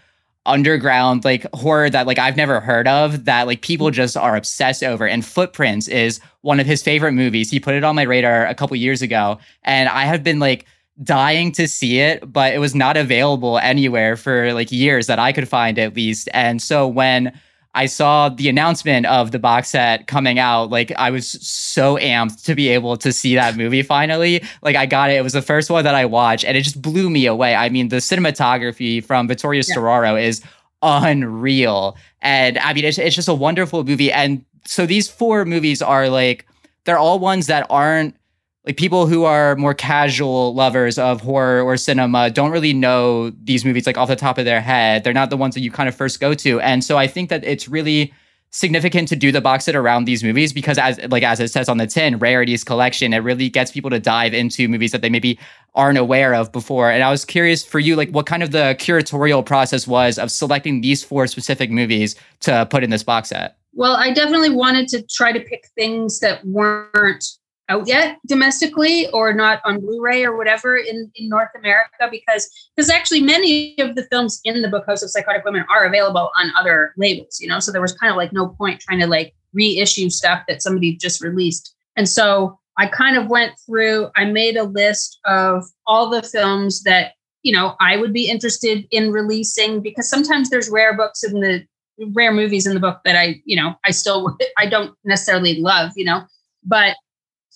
underground 0.47 1.25
like 1.25 1.47
horror 1.53 1.91
that 1.91 2.07
like 2.07 2.19
I've 2.19 2.37
never 2.37 2.61
heard 2.61 2.89
of 2.89 3.25
that 3.27 3.47
like 3.47 3.61
people 3.63 3.91
just 3.91 4.17
are 4.17 4.37
obsessed 4.37 4.83
over. 4.83 5.07
And 5.07 5.25
Footprints 5.25 5.89
is 5.89 6.21
one 6.43 6.61
of 6.61 6.67
his 6.67 6.83
favorite 6.83 7.13
movies. 7.13 7.51
He 7.51 7.61
put 7.61 7.75
it 7.75 7.85
on 7.85 7.95
my 7.97 8.03
radar 8.03 8.47
a 8.47 8.55
couple 8.55 8.77
years 8.77 9.03
ago, 9.03 9.39
and 9.65 9.89
I 9.89 10.05
have 10.05 10.23
been 10.23 10.39
like 10.39 10.67
dying 11.03 11.53
to 11.53 11.69
see 11.69 12.01
it, 12.01 12.33
but 12.33 12.55
it 12.55 12.59
was 12.59 12.75
not 12.75 12.97
available 12.97 13.59
anywhere 13.59 14.17
for 14.17 14.53
like 14.55 14.73
years 14.73 15.07
that 15.09 15.19
I 15.19 15.33
could 15.33 15.49
find 15.49 15.79
at 15.79 15.95
least. 15.95 16.29
And 16.33 16.63
so 16.63 16.89
when 16.89 17.39
I 17.77 17.85
saw 17.85 18.31
the 18.31 18.49
announcement 18.49 19.05
of 19.05 19.33
the 19.33 19.39
box 19.39 19.69
set 19.69 20.07
coming 20.07 20.39
out. 20.39 20.71
Like 20.71 20.93
I 20.97 21.11
was 21.11 21.29
so 21.47 21.99
amped 21.99 22.43
to 22.45 22.55
be 22.55 22.69
able 22.69 22.97
to 22.97 23.13
see 23.13 23.35
that 23.35 23.55
movie 23.55 23.83
finally. 23.83 24.43
Like 24.63 24.77
I 24.77 24.87
got 24.87 25.11
it. 25.11 25.17
It 25.17 25.23
was 25.23 25.35
the 25.35 25.43
first 25.43 25.69
one 25.69 25.85
that 25.85 25.95
I 25.95 26.07
watched 26.07 26.47
and 26.47 26.57
it 26.57 26.63
just 26.63 26.81
blew 26.81 27.11
me 27.11 27.27
away. 27.27 27.55
I 27.55 27.69
mean, 27.69 27.89
the 27.89 27.97
cinematography 27.97 29.05
from 29.05 29.29
Vittorio 29.29 29.63
yeah. 29.69 29.77
Storaro 29.77 30.21
is 30.21 30.43
unreal. 30.81 31.99
And 32.23 32.57
I 32.59 32.73
mean, 32.73 32.87
it's, 32.87 32.97
it's 32.97 33.15
just 33.15 33.29
a 33.29 33.35
wonderful 33.35 33.85
movie. 33.85 34.11
And 34.11 34.43
so 34.65 34.87
these 34.87 35.07
four 35.07 35.45
movies 35.45 35.83
are 35.83 36.09
like, 36.09 36.47
they're 36.85 36.99
all 36.99 37.19
ones 37.19 37.47
that 37.47 37.67
aren't 37.69 38.17
like 38.67 38.77
people 38.77 39.07
who 39.07 39.25
are 39.25 39.55
more 39.57 39.75
casual 39.75 40.53
lovers 40.53 40.99
of 40.99 41.21
horror 41.21 41.63
or 41.63 41.77
cinema 41.77 42.31
don't 42.31 42.51
really 42.51 42.73
know 42.73 43.31
these 43.31 43.65
movies 43.65 43.87
like 43.87 43.97
off 43.97 44.09
the 44.09 44.17
top 44.17 44.39
of 44.39 44.45
their 44.45 44.61
head. 44.61 45.05
They're 45.05 45.13
not 45.13 45.31
the 45.31 45.37
ones 45.37 45.55
that 45.55 45.61
you 45.61 45.71
kind 45.71 45.89
of 45.89 45.95
first 45.95 46.19
go 46.19 46.35
to. 46.35 46.61
And 46.61 46.83
so 46.83 46.99
I 46.99 47.07
think 47.07 47.31
that 47.31 47.45
it's 47.45 47.69
really 47.69 48.13
significant 48.51 49.07
to 49.09 49.17
do 49.17 49.31
the 49.31 49.41
box 49.41 49.67
set 49.67 49.77
around 49.77 50.05
these 50.05 50.25
movies 50.25 50.53
because 50.53 50.79
as 50.79 50.99
like 51.11 51.23
as 51.23 51.39
it 51.39 51.49
says 51.49 51.69
on 51.69 51.79
the 51.79 51.87
tin, 51.87 52.19
rarities 52.19 52.65
collection, 52.65 53.13
it 53.13 53.19
really 53.19 53.49
gets 53.49 53.71
people 53.71 53.91
to 53.91 54.01
dive 54.01 54.35
into 54.35 54.69
movies 54.69 54.91
that 54.91 55.01
they 55.01 55.11
maybe 55.11 55.39
aren't 55.77 55.99
aware 55.99 56.35
of 56.35 56.51
before. 56.51 56.91
And 56.91 57.05
I 57.05 57.11
was 57.11 57.25
curious 57.25 57.65
for 57.65 57.79
you, 57.79 57.95
like 57.95 58.11
what 58.11 58.27
kind 58.27 58.43
of 58.43 58.51
the 58.51 58.77
curatorial 58.81 59.47
process 59.47 59.87
was 59.87 60.19
of 60.19 60.33
selecting 60.33 60.81
these 60.81 61.05
four 61.05 61.29
specific 61.29 61.71
movies 61.71 62.17
to 62.41 62.67
put 62.69 62.83
in 62.83 62.91
this 62.91 63.05
box 63.05 63.29
set. 63.29 63.59
Well, 63.75 63.95
I 63.95 64.13
definitely 64.13 64.51
wanted 64.51 64.89
to 64.89 65.03
try 65.03 65.33
to 65.33 65.41
pick 65.41 65.69
things 65.77 66.19
that 66.21 66.45
weren't 66.47 67.25
out 67.69 67.87
yet 67.89 68.19
domestically 68.27 69.09
or 69.11 69.33
not 69.33 69.61
on 69.65 69.81
Blu-ray 69.81 70.25
or 70.25 70.37
whatever 70.37 70.77
in, 70.77 71.11
in 71.17 71.29
North 71.29 71.51
America 71.57 72.09
because 72.11 72.49
because 72.75 72.89
actually 72.91 73.21
many 73.21 73.77
of 73.81 73.97
the 73.97 74.05
films 74.05 74.41
in 74.45 74.63
the 74.63 74.69
book 74.69 74.85
House 74.87 75.03
of 75.03 75.11
Psychotic 75.11 75.45
Women 75.45 75.65
are 75.69 75.85
available 75.85 76.31
on 76.37 76.53
other 76.59 76.93
labels, 76.97 77.39
you 77.41 77.49
know. 77.49 77.59
So 77.59 77.73
there 77.73 77.81
was 77.81 77.93
kind 77.95 78.11
of 78.11 78.17
like 78.17 78.33
no 78.33 78.49
point 78.49 78.81
trying 78.81 79.01
to 79.01 79.07
like 79.07 79.35
reissue 79.53 80.11
stuff 80.11 80.43
that 80.49 80.63
somebody 80.63 80.97
just 80.97 81.23
released. 81.23 81.75
And 81.97 82.09
so 82.09 82.59
I 82.79 82.87
kind 82.87 83.17
of 83.17 83.29
went 83.29 83.55
through, 83.65 84.11
I 84.17 84.27
made 84.27 84.57
a 84.57 84.65
list 84.65 85.19
of 85.25 85.65
all 85.87 86.11
the 86.11 86.23
films 86.23 86.83
that, 86.83 87.13
you 87.43 87.53
know, 87.53 87.75
I 87.81 87.97
would 87.97 88.13
be 88.13 88.29
interested 88.29 88.87
in 88.91 89.13
releasing 89.13 89.81
because 89.81 90.09
sometimes 90.09 90.51
there's 90.51 90.69
rare 90.69 90.97
books 90.97 91.25
in 91.25 91.41
the 91.41 91.65
rare 92.13 92.33
movies 92.33 92.67
in 92.67 92.75
the 92.75 92.81
book 92.81 93.01
that 93.07 93.17
I, 93.17 93.41
you 93.47 93.57
know, 93.57 93.75
I 93.85 93.91
still 93.93 94.37
I 94.59 94.67
don't 94.67 94.95
necessarily 95.05 95.61
love, 95.61 95.93
you 95.97 96.05
know, 96.05 96.25
but 96.65 96.97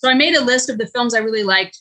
so 0.01 0.09
I 0.09 0.15
made 0.15 0.33
a 0.33 0.43
list 0.43 0.67
of 0.69 0.79
the 0.79 0.87
films 0.87 1.13
I 1.13 1.19
really 1.19 1.43
liked 1.43 1.79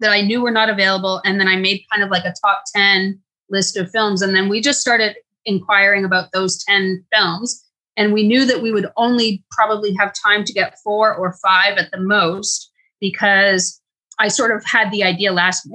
that 0.00 0.10
I 0.10 0.22
knew 0.22 0.40
were 0.40 0.50
not 0.50 0.70
available. 0.70 1.20
And 1.24 1.38
then 1.38 1.46
I 1.46 1.56
made 1.56 1.84
kind 1.92 2.02
of 2.02 2.10
like 2.10 2.24
a 2.24 2.34
top 2.42 2.64
10 2.74 3.20
list 3.50 3.76
of 3.76 3.90
films. 3.90 4.22
And 4.22 4.34
then 4.34 4.48
we 4.48 4.62
just 4.62 4.80
started 4.80 5.16
inquiring 5.44 6.06
about 6.06 6.32
those 6.32 6.64
10 6.64 7.04
films. 7.14 7.62
And 7.98 8.14
we 8.14 8.26
knew 8.26 8.46
that 8.46 8.62
we 8.62 8.72
would 8.72 8.86
only 8.96 9.44
probably 9.50 9.94
have 9.98 10.14
time 10.26 10.44
to 10.44 10.54
get 10.54 10.78
four 10.82 11.14
or 11.14 11.36
five 11.42 11.76
at 11.76 11.90
the 11.90 12.00
most 12.00 12.72
because 12.98 13.78
I 14.18 14.28
sort 14.28 14.50
of 14.50 14.64
had 14.64 14.90
the 14.90 15.04
idea 15.04 15.30
last 15.30 15.68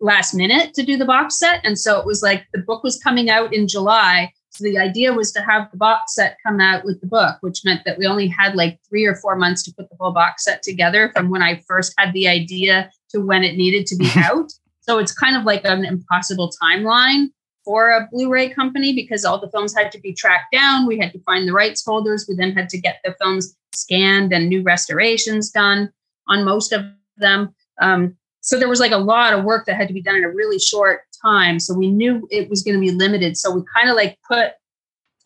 last 0.00 0.34
minute 0.34 0.74
to 0.74 0.82
do 0.82 0.98
the 0.98 1.04
box 1.04 1.38
set. 1.38 1.60
And 1.64 1.78
so 1.78 1.98
it 1.98 2.06
was 2.06 2.22
like 2.22 2.44
the 2.52 2.60
book 2.60 2.84
was 2.84 2.98
coming 3.02 3.30
out 3.30 3.54
in 3.54 3.68
July. 3.68 4.32
The 4.58 4.78
idea 4.78 5.12
was 5.12 5.32
to 5.32 5.42
have 5.42 5.70
the 5.70 5.76
box 5.76 6.14
set 6.14 6.38
come 6.44 6.60
out 6.60 6.84
with 6.84 7.00
the 7.00 7.06
book, 7.06 7.36
which 7.40 7.64
meant 7.64 7.82
that 7.84 7.98
we 7.98 8.06
only 8.06 8.28
had 8.28 8.54
like 8.54 8.78
three 8.88 9.04
or 9.04 9.14
four 9.16 9.36
months 9.36 9.62
to 9.64 9.74
put 9.74 9.88
the 9.88 9.96
whole 9.98 10.12
box 10.12 10.44
set 10.44 10.62
together 10.62 11.10
from 11.14 11.30
when 11.30 11.42
I 11.42 11.62
first 11.66 11.94
had 11.98 12.12
the 12.12 12.28
idea 12.28 12.90
to 13.10 13.20
when 13.20 13.44
it 13.44 13.56
needed 13.56 13.86
to 13.86 13.96
be 13.96 14.10
out. 14.16 14.52
So 14.80 14.98
it's 14.98 15.12
kind 15.12 15.36
of 15.36 15.44
like 15.44 15.64
an 15.64 15.84
impossible 15.84 16.50
timeline 16.62 17.26
for 17.64 17.90
a 17.90 18.08
Blu-ray 18.12 18.50
company 18.50 18.94
because 18.94 19.24
all 19.24 19.40
the 19.40 19.50
films 19.50 19.74
had 19.74 19.90
to 19.92 20.00
be 20.00 20.14
tracked 20.14 20.52
down. 20.52 20.86
We 20.86 20.98
had 20.98 21.12
to 21.12 21.20
find 21.20 21.46
the 21.46 21.52
rights 21.52 21.84
holders. 21.84 22.26
We 22.28 22.36
then 22.36 22.52
had 22.52 22.68
to 22.70 22.78
get 22.78 23.00
the 23.04 23.14
films 23.20 23.56
scanned 23.74 24.32
and 24.32 24.48
new 24.48 24.62
restorations 24.62 25.50
done 25.50 25.90
on 26.28 26.44
most 26.44 26.72
of 26.72 26.84
them. 27.16 27.54
Um, 27.80 28.16
so 28.40 28.58
there 28.58 28.68
was 28.68 28.78
like 28.78 28.92
a 28.92 28.96
lot 28.96 29.32
of 29.32 29.44
work 29.44 29.66
that 29.66 29.76
had 29.76 29.88
to 29.88 29.94
be 29.94 30.00
done 30.00 30.14
in 30.14 30.24
a 30.24 30.30
really 30.30 30.60
short 30.60 31.00
time. 31.26 31.58
So 31.58 31.74
we 31.74 31.90
knew 31.90 32.26
it 32.30 32.48
was 32.48 32.62
going 32.62 32.74
to 32.74 32.80
be 32.80 32.92
limited. 32.92 33.36
So 33.36 33.50
we 33.50 33.62
kind 33.74 33.88
of 33.88 33.96
like 33.96 34.18
put 34.28 34.52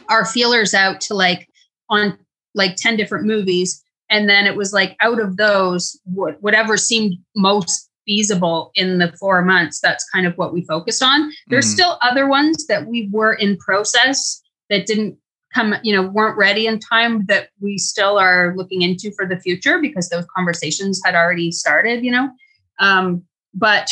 our 0.09 0.25
feelers 0.25 0.75
out 0.75 1.01
to 1.03 1.15
like 1.15 1.49
on 1.89 2.19
like 2.55 2.77
10 2.77 2.97
different 2.97 3.27
movies. 3.27 3.83
And 4.09 4.29
then 4.29 4.47
it 4.47 4.57
was 4.57 4.73
like 4.73 4.97
out 5.01 5.21
of 5.21 5.37
those, 5.37 5.99
whatever 6.05 6.77
seemed 6.77 7.17
most 7.37 7.89
feasible 8.07 8.73
in 8.75 8.99
the 8.99 9.13
four 9.21 9.43
months, 9.43 9.79
that's 9.81 10.09
kind 10.11 10.27
of 10.27 10.35
what 10.37 10.53
we 10.53 10.65
focused 10.65 11.03
on. 11.03 11.31
There's 11.49 11.67
mm-hmm. 11.67 11.75
still 11.75 11.99
other 12.03 12.27
ones 12.27 12.67
that 12.67 12.87
we 12.87 13.09
were 13.13 13.35
in 13.35 13.57
process 13.59 14.43
that 14.69 14.87
didn't 14.87 15.17
come, 15.55 15.75
you 15.83 15.95
know, 15.95 16.09
weren't 16.09 16.39
ready 16.39 16.67
in 16.67 16.79
time 16.79 17.27
that 17.27 17.51
we 17.61 17.77
still 17.79 18.19
are 18.19 18.55
looking 18.57 18.83
into 18.83 19.13
for 19.13 19.27
the 19.27 19.39
future 19.39 19.81
because 19.81 20.09
those 20.09 20.27
conversations 20.35 21.01
had 21.05 21.15
already 21.15 21.53
started, 21.53 22.05
you 22.05 22.11
know. 22.11 22.31
Um, 22.79 23.23
but 23.55 23.91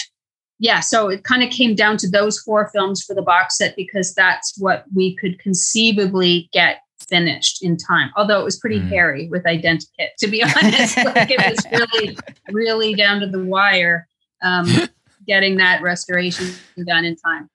yeah, 0.58 0.80
so 0.80 1.08
it 1.08 1.24
kind 1.24 1.42
of 1.42 1.50
came 1.50 1.74
down 1.74 1.96
to 1.98 2.10
those 2.10 2.38
four 2.38 2.68
films 2.70 3.02
for 3.02 3.14
the 3.14 3.22
box 3.22 3.58
set 3.58 3.76
because 3.76 4.12
that's 4.14 4.54
what 4.58 4.84
we 4.94 5.14
could 5.16 5.38
conceivably 5.38 6.48
get 6.52 6.78
finished 7.08 7.62
in 7.62 7.76
time. 7.76 8.10
Although 8.16 8.40
it 8.40 8.44
was 8.44 8.58
pretty 8.58 8.80
mm. 8.80 8.88
hairy 8.88 9.28
with 9.28 9.44
Identikit, 9.44 10.14
to 10.18 10.26
be 10.26 10.42
honest. 10.56 10.96
like 10.96 11.30
it 11.30 11.38
was 11.38 11.64
really, 11.92 12.18
really 12.50 12.94
down 12.94 13.20
to 13.20 13.26
the 13.26 13.42
wire 13.44 14.08
um, 14.42 14.68
getting 15.26 15.56
that 15.58 15.80
restoration 15.80 16.52
done 16.86 17.04
in 17.04 17.16
time. 17.16 17.48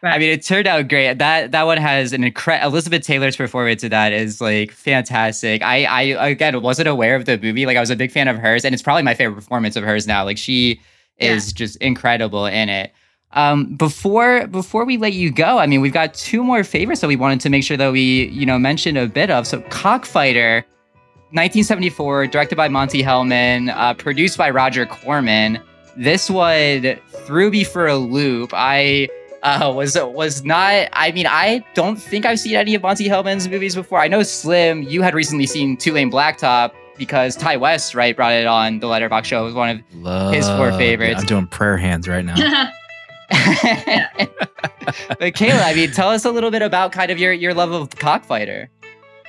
But, 0.00 0.08
I 0.08 0.18
mean, 0.18 0.30
it 0.30 0.44
turned 0.44 0.66
out 0.66 0.88
great. 0.88 1.18
That 1.18 1.52
that 1.52 1.64
one 1.64 1.78
has 1.78 2.12
an 2.12 2.24
incredible 2.24 2.72
Elizabeth 2.72 3.02
Taylor's 3.02 3.36
performance 3.36 3.84
in 3.84 3.90
that 3.90 4.12
is 4.12 4.40
like 4.40 4.72
fantastic. 4.72 5.62
I 5.62 5.84
I 5.84 6.02
again 6.30 6.60
wasn't 6.62 6.88
aware 6.88 7.14
of 7.14 7.26
the 7.26 7.38
movie. 7.38 7.64
Like 7.64 7.76
I 7.76 7.80
was 7.80 7.90
a 7.90 7.94
big 7.94 8.10
fan 8.10 8.26
of 8.26 8.38
hers, 8.38 8.64
and 8.64 8.72
it's 8.72 8.82
probably 8.82 9.04
my 9.04 9.14
favorite 9.14 9.36
performance 9.36 9.76
of 9.76 9.84
hers 9.84 10.06
now. 10.06 10.24
Like 10.24 10.38
she 10.38 10.80
is 11.18 11.48
yeah. 11.48 11.54
just 11.54 11.76
incredible 11.76 12.46
in 12.46 12.68
it. 12.68 12.92
Um, 13.32 13.74
before 13.74 14.46
before 14.46 14.84
we 14.84 14.96
let 14.96 15.12
you 15.12 15.30
go, 15.30 15.58
I 15.58 15.66
mean, 15.66 15.80
we've 15.80 15.92
got 15.92 16.14
two 16.14 16.42
more 16.42 16.64
favorites 16.64 17.02
that 17.02 17.08
we 17.08 17.16
wanted 17.16 17.40
to 17.40 17.50
make 17.50 17.62
sure 17.62 17.76
that 17.76 17.92
we 17.92 18.28
you 18.28 18.46
know 18.46 18.58
mentioned 18.58 18.96
a 18.96 19.06
bit 19.06 19.30
of. 19.30 19.46
So, 19.46 19.60
Cockfighter, 19.62 20.64
1974, 21.32 22.28
directed 22.28 22.56
by 22.56 22.68
Monte 22.68 23.02
Hellman, 23.02 23.70
uh, 23.74 23.94
produced 23.94 24.38
by 24.38 24.48
Roger 24.48 24.86
Corman. 24.86 25.60
This 25.96 26.30
one 26.30 26.96
threw 27.26 27.50
me 27.50 27.64
for 27.64 27.86
a 27.86 27.96
loop. 27.96 28.52
I 28.54 29.08
uh, 29.42 29.72
was 29.74 29.98
was 30.00 30.42
not. 30.44 30.88
I 30.94 31.12
mean, 31.12 31.26
I 31.26 31.62
don't 31.74 31.96
think 31.96 32.24
I've 32.24 32.40
seen 32.40 32.56
any 32.56 32.74
of 32.74 32.82
Monte 32.82 33.06
Hellman's 33.06 33.46
movies 33.46 33.74
before. 33.74 34.00
I 34.00 34.08
know 34.08 34.22
Slim, 34.22 34.84
you 34.84 35.02
had 35.02 35.14
recently 35.14 35.46
seen 35.46 35.76
Two 35.76 35.92
Lane 35.92 36.10
Blacktop 36.10 36.72
because 36.98 37.36
Ti 37.36 37.56
West, 37.56 37.94
right, 37.94 38.14
brought 38.14 38.32
it 38.32 38.46
on 38.46 38.80
the 38.80 38.86
Letterboxd 38.86 39.24
show. 39.24 39.42
It 39.42 39.44
was 39.44 39.54
one 39.54 39.70
of 39.70 39.80
Love, 39.94 40.34
his 40.34 40.48
four 40.48 40.72
favorites. 40.72 41.14
Yeah, 41.14 41.20
I'm 41.20 41.26
doing 41.26 41.46
prayer 41.46 41.76
hands 41.76 42.08
right 42.08 42.24
now. 42.24 42.34
but 43.30 43.38
Kier-La, 45.34 45.66
I 45.66 45.74
mean, 45.74 45.90
tell 45.90 46.08
us 46.08 46.24
a 46.24 46.30
little 46.30 46.50
bit 46.50 46.62
about 46.62 46.92
kind 46.92 47.10
of 47.10 47.18
your 47.18 47.32
your 47.32 47.52
love 47.52 47.72
of 47.72 47.90
Cockfighter. 47.90 48.70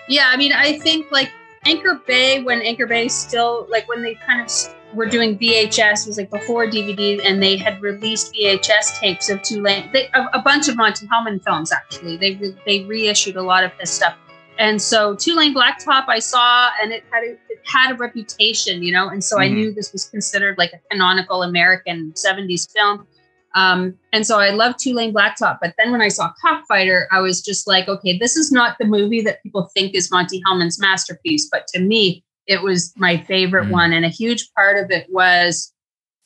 Yeah, 0.07 0.29
I 0.31 0.37
mean, 0.37 0.53
I 0.53 0.79
think 0.79 1.11
like 1.11 1.29
Anchor 1.65 1.99
Bay, 2.07 2.41
when 2.41 2.61
Anchor 2.61 2.87
Bay 2.87 3.09
still 3.09 3.67
like 3.69 3.89
when 3.89 4.01
they 4.01 4.15
kind 4.15 4.41
of 4.41 4.49
were 4.93 5.05
doing 5.05 5.37
VHS 5.37 6.07
was 6.07 6.17
like 6.17 6.29
before 6.29 6.65
DVD, 6.65 7.19
and 7.23 7.43
they 7.43 7.57
had 7.57 7.81
released 7.81 8.33
VHS 8.33 8.99
tapes 8.99 9.29
of 9.29 9.41
Two 9.41 9.61
Lane, 9.61 9.89
they, 9.93 10.09
a, 10.13 10.27
a 10.33 10.41
bunch 10.41 10.67
of 10.67 10.77
Monte 10.77 11.05
Hellman 11.07 11.43
films 11.43 11.71
actually. 11.71 12.17
They 12.17 12.35
re, 12.35 12.55
they 12.65 12.83
reissued 12.85 13.35
a 13.35 13.43
lot 13.43 13.63
of 13.63 13.71
his 13.73 13.89
stuff, 13.89 14.15
and 14.59 14.81
so 14.81 15.15
Two 15.15 15.35
Lane 15.35 15.55
Blacktop 15.55 16.05
I 16.07 16.19
saw, 16.19 16.69
and 16.81 16.91
it 16.91 17.03
had 17.09 17.23
a, 17.23 17.31
it 17.31 17.61
had 17.65 17.93
a 17.93 17.95
reputation, 17.95 18.83
you 18.83 18.91
know, 18.91 19.07
and 19.09 19.23
so 19.23 19.37
mm-hmm. 19.37 19.43
I 19.43 19.47
knew 19.47 19.73
this 19.73 19.91
was 19.93 20.05
considered 20.05 20.57
like 20.57 20.73
a 20.73 20.79
canonical 20.91 21.41
American 21.43 22.11
'70s 22.11 22.69
film. 22.71 23.07
Um, 23.55 23.97
and 24.13 24.27
so 24.27 24.39
I 24.39 24.51
love 24.51 24.75
Two 24.77 24.93
Lane 24.93 25.13
Blacktop. 25.13 25.57
But 25.61 25.73
then 25.77 25.91
when 25.91 26.01
I 26.01 26.09
saw 26.09 26.31
Cockfighter, 26.41 27.07
I 27.11 27.19
was 27.19 27.41
just 27.41 27.67
like, 27.67 27.87
okay, 27.87 28.17
this 28.17 28.35
is 28.35 28.51
not 28.51 28.77
the 28.79 28.85
movie 28.85 29.21
that 29.21 29.41
people 29.41 29.71
think 29.73 29.95
is 29.95 30.11
Monte 30.11 30.41
Hellman's 30.45 30.79
masterpiece. 30.79 31.49
But 31.51 31.65
to 31.67 31.79
me, 31.79 32.23
it 32.45 32.61
was 32.61 32.93
my 32.95 33.17
favorite 33.17 33.67
mm. 33.67 33.71
one. 33.71 33.93
And 33.93 34.05
a 34.05 34.09
huge 34.09 34.51
part 34.53 34.83
of 34.83 34.91
it 34.91 35.07
was, 35.09 35.73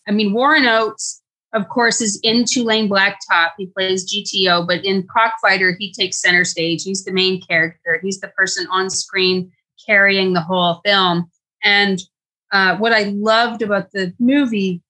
I 0.08 0.12
mean, 0.12 0.34
Warren 0.34 0.66
Oates, 0.66 1.22
of 1.54 1.70
course, 1.70 2.02
is 2.02 2.20
in 2.24 2.46
Two 2.50 2.64
Lane 2.64 2.90
Blacktop. 2.90 3.52
He 3.58 3.68
plays 3.68 4.12
GTO, 4.12 4.68
but 4.68 4.84
in 4.84 5.08
Cockfighter, 5.08 5.76
he 5.80 5.94
takes 5.94 6.20
center 6.20 6.44
stage. 6.44 6.84
He's 6.84 7.04
the 7.04 7.14
main 7.14 7.42
character. 7.42 8.00
He's 8.02 8.20
the 8.20 8.30
person 8.30 8.68
on 8.72 8.90
screen 8.90 9.52
carrying 9.86 10.34
the 10.34 10.42
whole 10.42 10.82
film. 10.84 11.30
And 11.64 12.00
uh, 12.52 12.78
what 12.78 12.94
I 12.94 13.14
loved 13.16 13.62
about 13.62 13.92
the 13.92 14.14
movie 14.20 14.82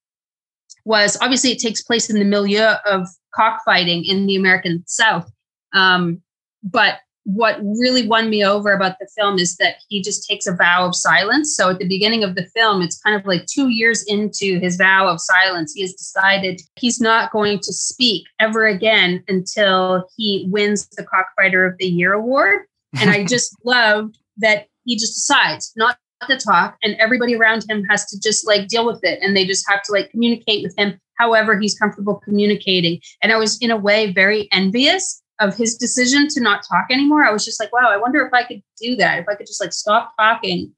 was 0.85 1.17
obviously 1.21 1.51
it 1.51 1.59
takes 1.59 1.81
place 1.81 2.09
in 2.09 2.19
the 2.19 2.25
milieu 2.25 2.75
of 2.85 3.07
cockfighting 3.33 4.05
in 4.05 4.25
the 4.25 4.35
American 4.35 4.83
South. 4.85 5.31
Um, 5.73 6.21
but 6.63 6.99
what 7.25 7.59
really 7.61 8.07
won 8.07 8.29
me 8.29 8.43
over 8.43 8.73
about 8.73 8.97
the 8.99 9.07
film 9.17 9.39
is 9.39 9.55
that 9.57 9.75
he 9.87 10.01
just 10.01 10.27
takes 10.27 10.45
a 10.45 10.55
vow 10.55 10.85
of 10.85 10.95
silence. 10.95 11.55
So 11.55 11.69
at 11.69 11.79
the 11.79 11.87
beginning 11.87 12.23
of 12.23 12.35
the 12.35 12.45
film, 12.47 12.81
it's 12.81 12.99
kind 13.01 13.15
of 13.19 13.25
like 13.25 13.45
two 13.45 13.69
years 13.69 14.03
into 14.03 14.59
his 14.59 14.75
vow 14.75 15.07
of 15.07 15.21
silence, 15.21 15.73
he 15.73 15.81
has 15.81 15.93
decided 15.93 16.61
he's 16.75 16.99
not 16.99 17.31
going 17.31 17.59
to 17.59 17.73
speak 17.73 18.25
ever 18.39 18.65
again 18.65 19.23
until 19.27 20.09
he 20.17 20.47
wins 20.51 20.87
the 20.89 21.05
Cockfighter 21.05 21.65
of 21.65 21.77
the 21.77 21.87
Year 21.87 22.13
award. 22.13 22.61
And 22.99 23.09
I 23.09 23.23
just 23.27 23.55
loved 23.63 24.17
that 24.37 24.67
he 24.83 24.97
just 24.97 25.15
decides 25.15 25.71
not 25.75 25.97
to 26.27 26.37
talk 26.37 26.77
and 26.83 26.95
everybody 26.99 27.35
around 27.35 27.65
him 27.69 27.83
has 27.85 28.05
to 28.05 28.19
just 28.19 28.47
like 28.47 28.67
deal 28.67 28.85
with 28.85 29.03
it 29.03 29.19
and 29.21 29.35
they 29.35 29.45
just 29.45 29.69
have 29.69 29.81
to 29.83 29.91
like 29.91 30.09
communicate 30.09 30.63
with 30.63 30.73
him 30.77 30.97
however 31.17 31.59
he's 31.59 31.77
comfortable 31.77 32.21
communicating 32.23 32.97
and 33.21 33.33
i 33.33 33.37
was 33.37 33.57
in 33.61 33.69
a 33.69 33.75
way 33.75 34.13
very 34.13 34.47
envious 34.53 35.21
of 35.39 35.55
his 35.55 35.75
decision 35.75 36.27
to 36.27 36.41
not 36.41 36.63
talk 36.67 36.85
anymore 36.89 37.23
i 37.23 37.31
was 37.31 37.45
just 37.45 37.59
like 37.59 37.71
wow 37.73 37.89
i 37.89 37.97
wonder 37.97 38.25
if 38.25 38.33
i 38.33 38.43
could 38.43 38.61
do 38.79 38.95
that 38.95 39.19
if 39.19 39.27
i 39.27 39.35
could 39.35 39.47
just 39.47 39.61
like 39.61 39.73
stop 39.73 40.13
talking 40.17 40.73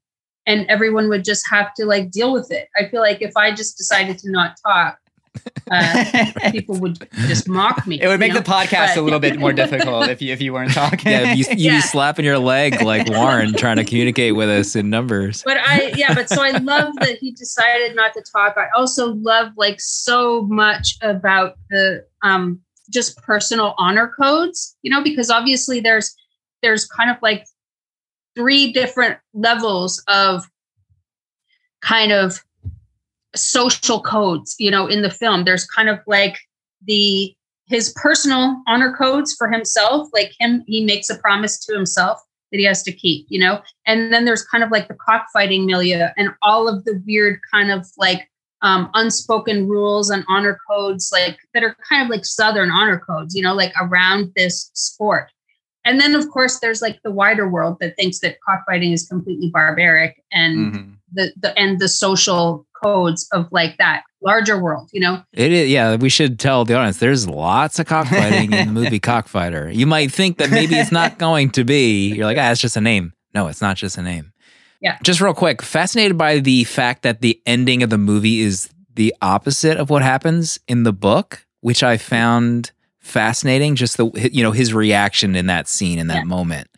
and 0.46 0.66
everyone 0.68 1.08
would 1.08 1.24
just 1.24 1.44
have 1.50 1.74
to 1.74 1.84
like 1.84 2.10
deal 2.10 2.32
with 2.32 2.50
it 2.50 2.68
i 2.76 2.88
feel 2.88 3.00
like 3.00 3.20
if 3.20 3.36
i 3.36 3.54
just 3.54 3.76
decided 3.76 4.18
to 4.18 4.30
not 4.30 4.56
talk 4.64 4.98
uh, 5.70 6.32
people 6.52 6.78
would 6.78 7.08
just 7.26 7.48
mock 7.48 7.86
me. 7.86 8.00
It 8.00 8.08
would 8.08 8.20
make 8.20 8.32
know? 8.32 8.40
the 8.40 8.50
podcast 8.50 8.94
but, 8.94 8.98
a 8.98 9.02
little 9.02 9.18
bit 9.18 9.38
more 9.38 9.52
difficult 9.64 10.08
if 10.08 10.22
you 10.22 10.32
if 10.32 10.40
you 10.40 10.52
weren't 10.52 10.72
talking. 10.72 11.12
Yeah, 11.12 11.32
you, 11.32 11.44
would 11.48 11.58
yeah. 11.58 11.76
be 11.76 11.80
slapping 11.80 12.24
your 12.24 12.38
leg 12.38 12.80
like 12.82 13.08
Warren 13.08 13.54
trying 13.54 13.76
to 13.76 13.84
communicate 13.84 14.36
with 14.36 14.48
us 14.48 14.76
in 14.76 14.90
numbers. 14.90 15.42
But 15.44 15.58
I 15.58 15.92
yeah, 15.96 16.14
but 16.14 16.28
so 16.28 16.42
I 16.42 16.50
love 16.58 16.94
that 17.00 17.18
he 17.18 17.32
decided 17.32 17.96
not 17.96 18.14
to 18.14 18.22
talk. 18.22 18.54
I 18.56 18.66
also 18.76 19.14
love 19.14 19.52
like 19.56 19.80
so 19.80 20.42
much 20.42 20.96
about 21.02 21.56
the 21.70 22.06
um 22.22 22.60
just 22.90 23.16
personal 23.18 23.74
honor 23.78 24.12
codes, 24.18 24.76
you 24.82 24.90
know, 24.90 25.02
because 25.02 25.30
obviously 25.30 25.80
there's 25.80 26.14
there's 26.62 26.86
kind 26.86 27.10
of 27.10 27.16
like 27.22 27.44
three 28.34 28.72
different 28.72 29.18
levels 29.34 30.02
of 30.08 30.44
kind 31.80 32.12
of 32.12 32.42
social 33.34 34.00
codes 34.00 34.54
you 34.58 34.70
know 34.70 34.86
in 34.86 35.02
the 35.02 35.10
film. 35.10 35.44
There's 35.44 35.66
kind 35.66 35.88
of 35.88 35.98
like 36.06 36.38
the 36.84 37.34
his 37.66 37.92
personal 37.96 38.62
honor 38.66 38.94
codes 38.96 39.34
for 39.36 39.50
himself 39.50 40.08
like 40.14 40.32
him 40.38 40.62
he 40.68 40.84
makes 40.84 41.10
a 41.10 41.18
promise 41.18 41.58
to 41.58 41.74
himself 41.74 42.20
that 42.52 42.58
he 42.58 42.64
has 42.64 42.82
to 42.84 42.92
keep 42.92 43.26
you 43.28 43.40
know? 43.40 43.60
And 43.86 44.12
then 44.12 44.24
there's 44.24 44.44
kind 44.44 44.62
of 44.62 44.70
like 44.70 44.88
the 44.88 44.94
cockfighting 44.94 45.66
milieu 45.66 46.06
and 46.16 46.30
all 46.42 46.68
of 46.68 46.84
the 46.84 47.02
weird 47.06 47.40
kind 47.52 47.70
of 47.70 47.86
like 47.98 48.28
um, 48.66 48.90
unspoken 48.94 49.68
rules 49.68 50.10
and 50.10 50.24
honor 50.28 50.58
codes 50.68 51.10
like 51.12 51.38
that 51.54 51.62
are 51.62 51.76
kind 51.88 52.02
of 52.02 52.10
like 52.10 52.24
southern 52.24 52.70
honor 52.70 52.98
codes 52.98 53.34
you 53.34 53.42
know 53.42 53.54
like 53.54 53.72
around 53.80 54.32
this 54.36 54.70
sport 54.74 55.30
and 55.84 56.00
then 56.00 56.14
of 56.14 56.28
course 56.30 56.58
there's 56.58 56.82
like 56.82 57.00
the 57.04 57.10
wider 57.10 57.48
world 57.48 57.76
that 57.80 57.94
thinks 57.96 58.18
that 58.20 58.38
cockfighting 58.46 58.92
is 58.92 59.06
completely 59.06 59.50
barbaric 59.52 60.22
and 60.32 60.74
mm-hmm. 60.74 60.90
the, 61.12 61.32
the 61.40 61.56
and 61.58 61.78
the 61.78 61.88
social 61.88 62.66
codes 62.82 63.28
of 63.32 63.46
like 63.52 63.76
that 63.78 64.02
larger 64.22 64.60
world, 64.60 64.90
you 64.92 65.00
know? 65.00 65.22
It 65.32 65.52
is, 65.52 65.68
yeah. 65.70 65.96
We 65.96 66.08
should 66.08 66.38
tell 66.38 66.64
the 66.64 66.74
audience 66.74 66.98
there's 66.98 67.28
lots 67.28 67.78
of 67.78 67.86
cockfighting 67.86 68.52
in 68.52 68.66
the 68.66 68.72
movie 68.80 68.98
Cockfighter. 68.98 69.70
You 69.70 69.86
might 69.86 70.12
think 70.12 70.38
that 70.38 70.50
maybe 70.50 70.74
it's 70.74 70.92
not 70.92 71.18
going 71.18 71.50
to 71.50 71.64
be. 71.64 72.12
You're 72.12 72.26
like, 72.26 72.36
ah, 72.38 72.50
it's 72.50 72.60
just 72.60 72.76
a 72.76 72.80
name. 72.80 73.12
No, 73.34 73.48
it's 73.48 73.62
not 73.62 73.76
just 73.76 73.96
a 73.96 74.02
name. 74.02 74.32
Yeah. 74.80 74.98
Just 75.02 75.20
real 75.20 75.34
quick, 75.34 75.62
fascinated 75.62 76.16
by 76.18 76.38
the 76.40 76.64
fact 76.64 77.02
that 77.02 77.20
the 77.20 77.40
ending 77.46 77.82
of 77.82 77.90
the 77.90 77.98
movie 77.98 78.40
is 78.40 78.68
the 78.94 79.14
opposite 79.22 79.76
of 79.78 79.90
what 79.90 80.02
happens 80.02 80.58
in 80.68 80.82
the 80.84 80.92
book, 80.92 81.46
which 81.60 81.82
I 81.82 81.96
found 81.96 82.70
fascinating. 82.98 83.76
Just 83.76 83.96
the 83.96 84.06
you 84.32 84.42
know 84.42 84.52
his 84.52 84.74
reaction 84.74 85.36
in 85.36 85.46
that 85.46 85.68
scene 85.68 85.98
in 85.98 86.08
that 86.08 86.18
Yeah. 86.18 86.24
moment. 86.24 86.68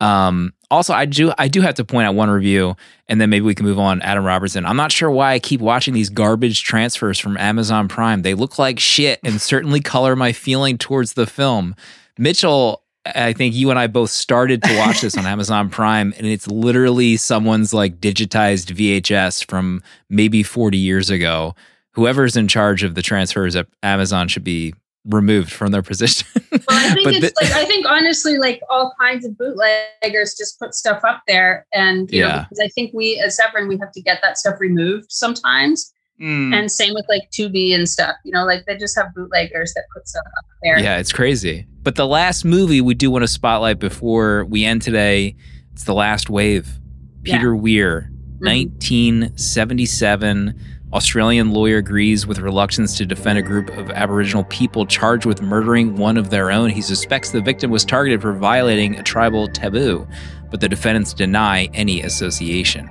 Um, 0.00 0.52
also, 0.70 0.92
I 0.92 1.04
do 1.06 1.32
I 1.38 1.48
do 1.48 1.60
have 1.60 1.74
to 1.76 1.84
point 1.84 2.06
out 2.06 2.14
one 2.14 2.28
review, 2.30 2.76
and 3.08 3.20
then 3.20 3.30
maybe 3.30 3.44
we 3.44 3.54
can 3.54 3.64
move 3.66 3.78
on. 3.78 4.02
Adam 4.02 4.24
Robertson. 4.24 4.66
I'm 4.66 4.76
not 4.76 4.92
sure 4.92 5.10
why 5.10 5.32
I 5.32 5.38
keep 5.38 5.60
watching 5.60 5.94
these 5.94 6.10
garbage 6.10 6.64
transfers 6.64 7.18
from 7.18 7.36
Amazon 7.36 7.88
Prime. 7.88 8.22
They 8.22 8.34
look 8.34 8.58
like 8.58 8.78
shit 8.80 9.20
and 9.22 9.40
certainly 9.40 9.80
color 9.80 10.16
my 10.16 10.32
feeling 10.32 10.78
towards 10.78 11.14
the 11.14 11.26
film. 11.26 11.74
Mitchell, 12.18 12.82
I 13.06 13.32
think 13.34 13.54
you 13.54 13.70
and 13.70 13.78
I 13.78 13.86
both 13.86 14.10
started 14.10 14.62
to 14.62 14.76
watch 14.78 15.00
this 15.02 15.16
on 15.16 15.26
Amazon 15.34 15.68
Prime, 15.70 16.14
and 16.16 16.26
it's 16.26 16.46
literally 16.48 17.16
someone's 17.16 17.74
like 17.74 18.00
digitized 18.00 18.74
VHS 18.74 19.48
from 19.48 19.82
maybe 20.08 20.42
40 20.42 20.78
years 20.78 21.10
ago. 21.10 21.54
Whoever's 21.92 22.36
in 22.36 22.48
charge 22.48 22.82
of 22.82 22.94
the 22.94 23.02
transfers 23.02 23.54
at 23.56 23.66
Amazon 23.82 24.28
should 24.28 24.42
be 24.44 24.74
removed 25.04 25.52
from 25.52 25.70
their 25.70 25.82
position. 25.82 26.26
Well, 26.50 26.60
I 26.70 26.94
think 26.94 27.04
But 27.04 27.14
it's 27.14 27.38
the- 27.38 27.44
like 27.44 27.52
I 27.52 27.64
think 27.66 27.86
honestly, 27.86 28.38
like 28.38 28.60
all 28.70 28.94
kinds 28.98 29.24
of 29.26 29.36
bootleggers 29.36 30.34
just 30.36 30.58
put 30.58 30.74
stuff 30.74 31.02
up 31.04 31.22
there, 31.28 31.66
and 31.74 32.10
you 32.10 32.22
know, 32.22 32.28
Yeah. 32.28 32.38
because 32.48 32.60
I 32.60 32.68
think 32.68 32.92
we 32.94 33.18
as 33.24 33.36
Severin 33.36 33.68
we 33.68 33.76
have 33.78 33.92
to 33.92 34.00
get 34.00 34.20
that 34.22 34.38
stuff 34.38 34.54
removed 34.60 35.06
sometimes, 35.10 35.92
Hmm. 36.20 36.54
and 36.54 36.70
same 36.70 36.94
with 36.94 37.04
like 37.08 37.22
Tubi 37.32 37.74
and 37.74 37.88
stuff. 37.88 38.14
You 38.24 38.30
know, 38.32 38.44
like 38.44 38.64
they 38.66 38.76
just 38.76 38.96
have 38.96 39.12
bootleggers 39.14 39.72
that 39.74 39.84
put 39.94 40.06
stuff 40.08 40.22
up 40.38 40.44
there. 40.62 40.78
Yeah, 40.78 40.98
it's 40.98 41.12
crazy. 41.12 41.66
But 41.82 41.96
the 41.96 42.06
last 42.06 42.44
movie 42.44 42.80
we 42.80 42.94
do 42.94 43.10
want 43.10 43.22
to 43.24 43.28
spotlight 43.28 43.78
before 43.80 44.44
we 44.44 44.64
end 44.64 44.82
today, 44.82 45.34
it's 45.72 45.84
The 45.84 45.94
Last 45.94 46.30
Wave. 46.30 46.78
Yeah. 47.24 47.36
Peter 47.38 47.56
Weir, 47.56 48.10
Mhm. 48.40 48.46
1977. 48.46 50.54
Australian 50.92 51.50
lawyer 51.52 51.78
agrees 51.78 52.24
with 52.26 52.38
reluctance 52.38 52.96
to 52.96 53.04
defend 53.04 53.36
a 53.38 53.42
group 53.42 53.68
of 53.76 53.90
Aboriginal 53.90 54.44
people 54.44 54.86
charged 54.86 55.26
with 55.26 55.42
murdering 55.42 55.96
one 55.96 56.16
of 56.16 56.30
their 56.30 56.52
own. 56.52 56.70
He 56.70 56.80
suspects 56.82 57.32
the 57.32 57.40
victim 57.40 57.70
was 57.72 57.84
targeted 57.84 58.22
for 58.22 58.32
violating 58.32 58.94
a 58.96 59.02
tribal 59.02 59.48
taboo, 59.48 60.06
but 60.52 60.60
the 60.60 60.68
defendants 60.68 61.12
deny 61.12 61.68
any 61.74 62.00
association. 62.02 62.88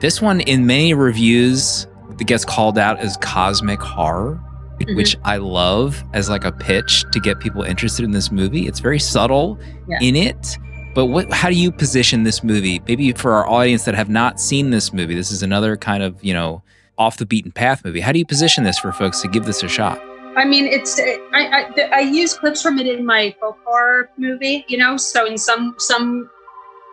This 0.00 0.22
one, 0.22 0.40
in 0.40 0.64
many 0.66 0.94
reviews, 0.94 1.86
it 2.20 2.26
gets 2.26 2.44
called 2.44 2.78
out 2.78 2.98
as 2.98 3.16
cosmic 3.18 3.80
horror, 3.80 4.40
Mhm. 4.80 4.96
which 4.96 5.16
I 5.24 5.36
love 5.36 6.02
as 6.12 6.28
like 6.28 6.44
a 6.44 6.52
pitch 6.52 7.04
to 7.12 7.20
get 7.20 7.38
people 7.40 7.62
interested 7.62 8.04
in 8.04 8.10
this 8.10 8.30
movie. 8.32 8.66
It's 8.66 8.80
very 8.80 8.98
subtle 8.98 9.58
Yeah. 9.88 9.98
in 10.00 10.16
it. 10.16 10.58
But 10.94 11.06
what, 11.06 11.32
how 11.32 11.48
do 11.48 11.54
you 11.54 11.70
position 11.72 12.24
this 12.24 12.42
movie? 12.44 12.82
Maybe 12.86 13.12
for 13.12 13.32
our 13.32 13.48
audience 13.48 13.84
that 13.84 13.94
have 13.94 14.08
not 14.10 14.38
seen 14.40 14.70
this 14.70 14.92
movie, 14.92 15.14
this 15.14 15.30
is 15.30 15.42
another 15.42 15.76
kind 15.76 16.02
of, 16.02 16.16
you 16.22 16.34
know, 16.34 16.62
off 16.98 17.16
the 17.16 17.24
beaten 17.26 17.50
path 17.52 17.82
movie. 17.84 18.00
How 18.00 18.12
do 18.12 18.18
you 18.18 18.26
position 18.26 18.64
this 18.64 18.78
for 18.78 18.92
folks 18.92 19.20
to 19.22 19.28
give 19.28 19.44
this 19.46 19.62
a 19.62 19.68
shot? 19.68 20.00
I 20.36 20.44
mean, 20.44 20.66
it's 20.66 20.98
I, 21.00 21.18
I 21.34 21.88
I 21.92 22.00
use 22.00 22.34
clips 22.34 22.62
from 22.62 22.78
it 22.78 22.86
in 22.86 23.04
my 23.06 23.34
folk 23.40 23.58
horror 23.66 24.10
movie. 24.18 24.64
You 24.68 24.78
know, 24.78 24.96
so 24.96 25.26
in 25.26 25.36
some 25.38 25.74
some 25.78 26.28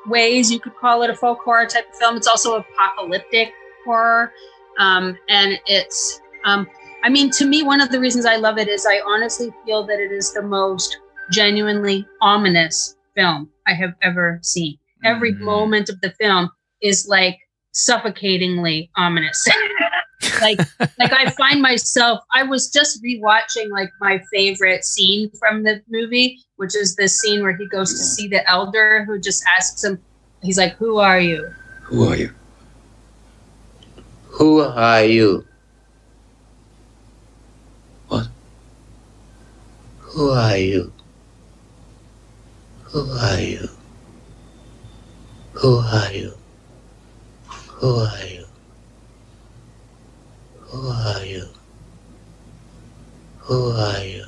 ways 0.07 0.51
you 0.51 0.59
could 0.59 0.75
call 0.77 1.03
it 1.03 1.09
a 1.09 1.15
folk 1.15 1.39
horror 1.43 1.65
type 1.65 1.87
of 1.89 1.95
film. 1.97 2.15
It's 2.17 2.27
also 2.27 2.55
apocalyptic 2.55 3.51
horror, 3.85 4.31
um, 4.79 5.15
and 5.29 5.59
it's 5.67 6.19
um, 6.45 6.67
I 7.03 7.09
mean, 7.09 7.29
to 7.31 7.45
me, 7.45 7.63
one 7.63 7.79
of 7.81 7.91
the 7.91 7.99
reasons 7.99 8.25
I 8.25 8.35
love 8.37 8.57
it 8.57 8.67
is 8.67 8.85
I 8.85 8.99
honestly 9.05 9.51
feel 9.65 9.83
that 9.85 9.99
it 9.99 10.11
is 10.11 10.33
the 10.33 10.41
most 10.41 10.97
genuinely 11.31 12.05
ominous 12.21 12.95
film 13.15 13.49
I 13.67 13.73
have 13.73 13.93
ever 14.01 14.39
seen. 14.41 14.77
Every 15.05 15.33
Mm. 15.33 15.39
moment 15.39 15.89
of 15.89 16.01
the 16.01 16.11
film 16.19 16.49
is 16.81 17.07
like 17.07 17.37
suffocatingly 17.73 18.89
ominous. 18.97 19.45
like 20.41 20.59
like 20.99 21.13
I 21.13 21.29
find 21.31 21.61
myself 21.61 22.19
I 22.33 22.43
was 22.43 22.69
just 22.69 23.01
rewatching 23.03 23.69
like 23.71 23.89
my 24.01 24.21
favorite 24.33 24.83
scene 24.83 25.31
from 25.39 25.63
the 25.63 25.81
movie, 25.89 26.39
which 26.57 26.75
is 26.75 26.95
the 26.95 27.07
scene 27.07 27.41
where 27.41 27.55
he 27.55 27.67
goes 27.67 27.91
to 27.91 28.03
see 28.03 28.27
the 28.27 28.47
elder 28.49 29.05
who 29.05 29.19
just 29.19 29.43
asks 29.57 29.83
him 29.83 30.01
he's 30.41 30.57
like, 30.57 30.75
Who 30.75 30.97
are 30.97 31.19
you? 31.19 31.49
Who 31.83 32.07
are 32.09 32.15
you? 32.17 32.33
Who 34.39 34.61
are 34.61 35.03
you? 35.03 35.45
What? 38.07 38.27
Who 39.99 40.29
are 40.29 40.55
you? 40.55 40.93
Who 42.83 43.11
are 43.19 43.41
you? 43.41 43.67
Who 45.59 45.79
are 45.79 46.13
you? 46.13 46.33
Who 47.83 47.99
are 47.99 48.23
you? 48.23 48.45
Who 50.71 50.87
are 50.87 51.25
you? 51.25 51.45
Who 53.39 53.71
are 53.75 54.05
you? 54.05 54.25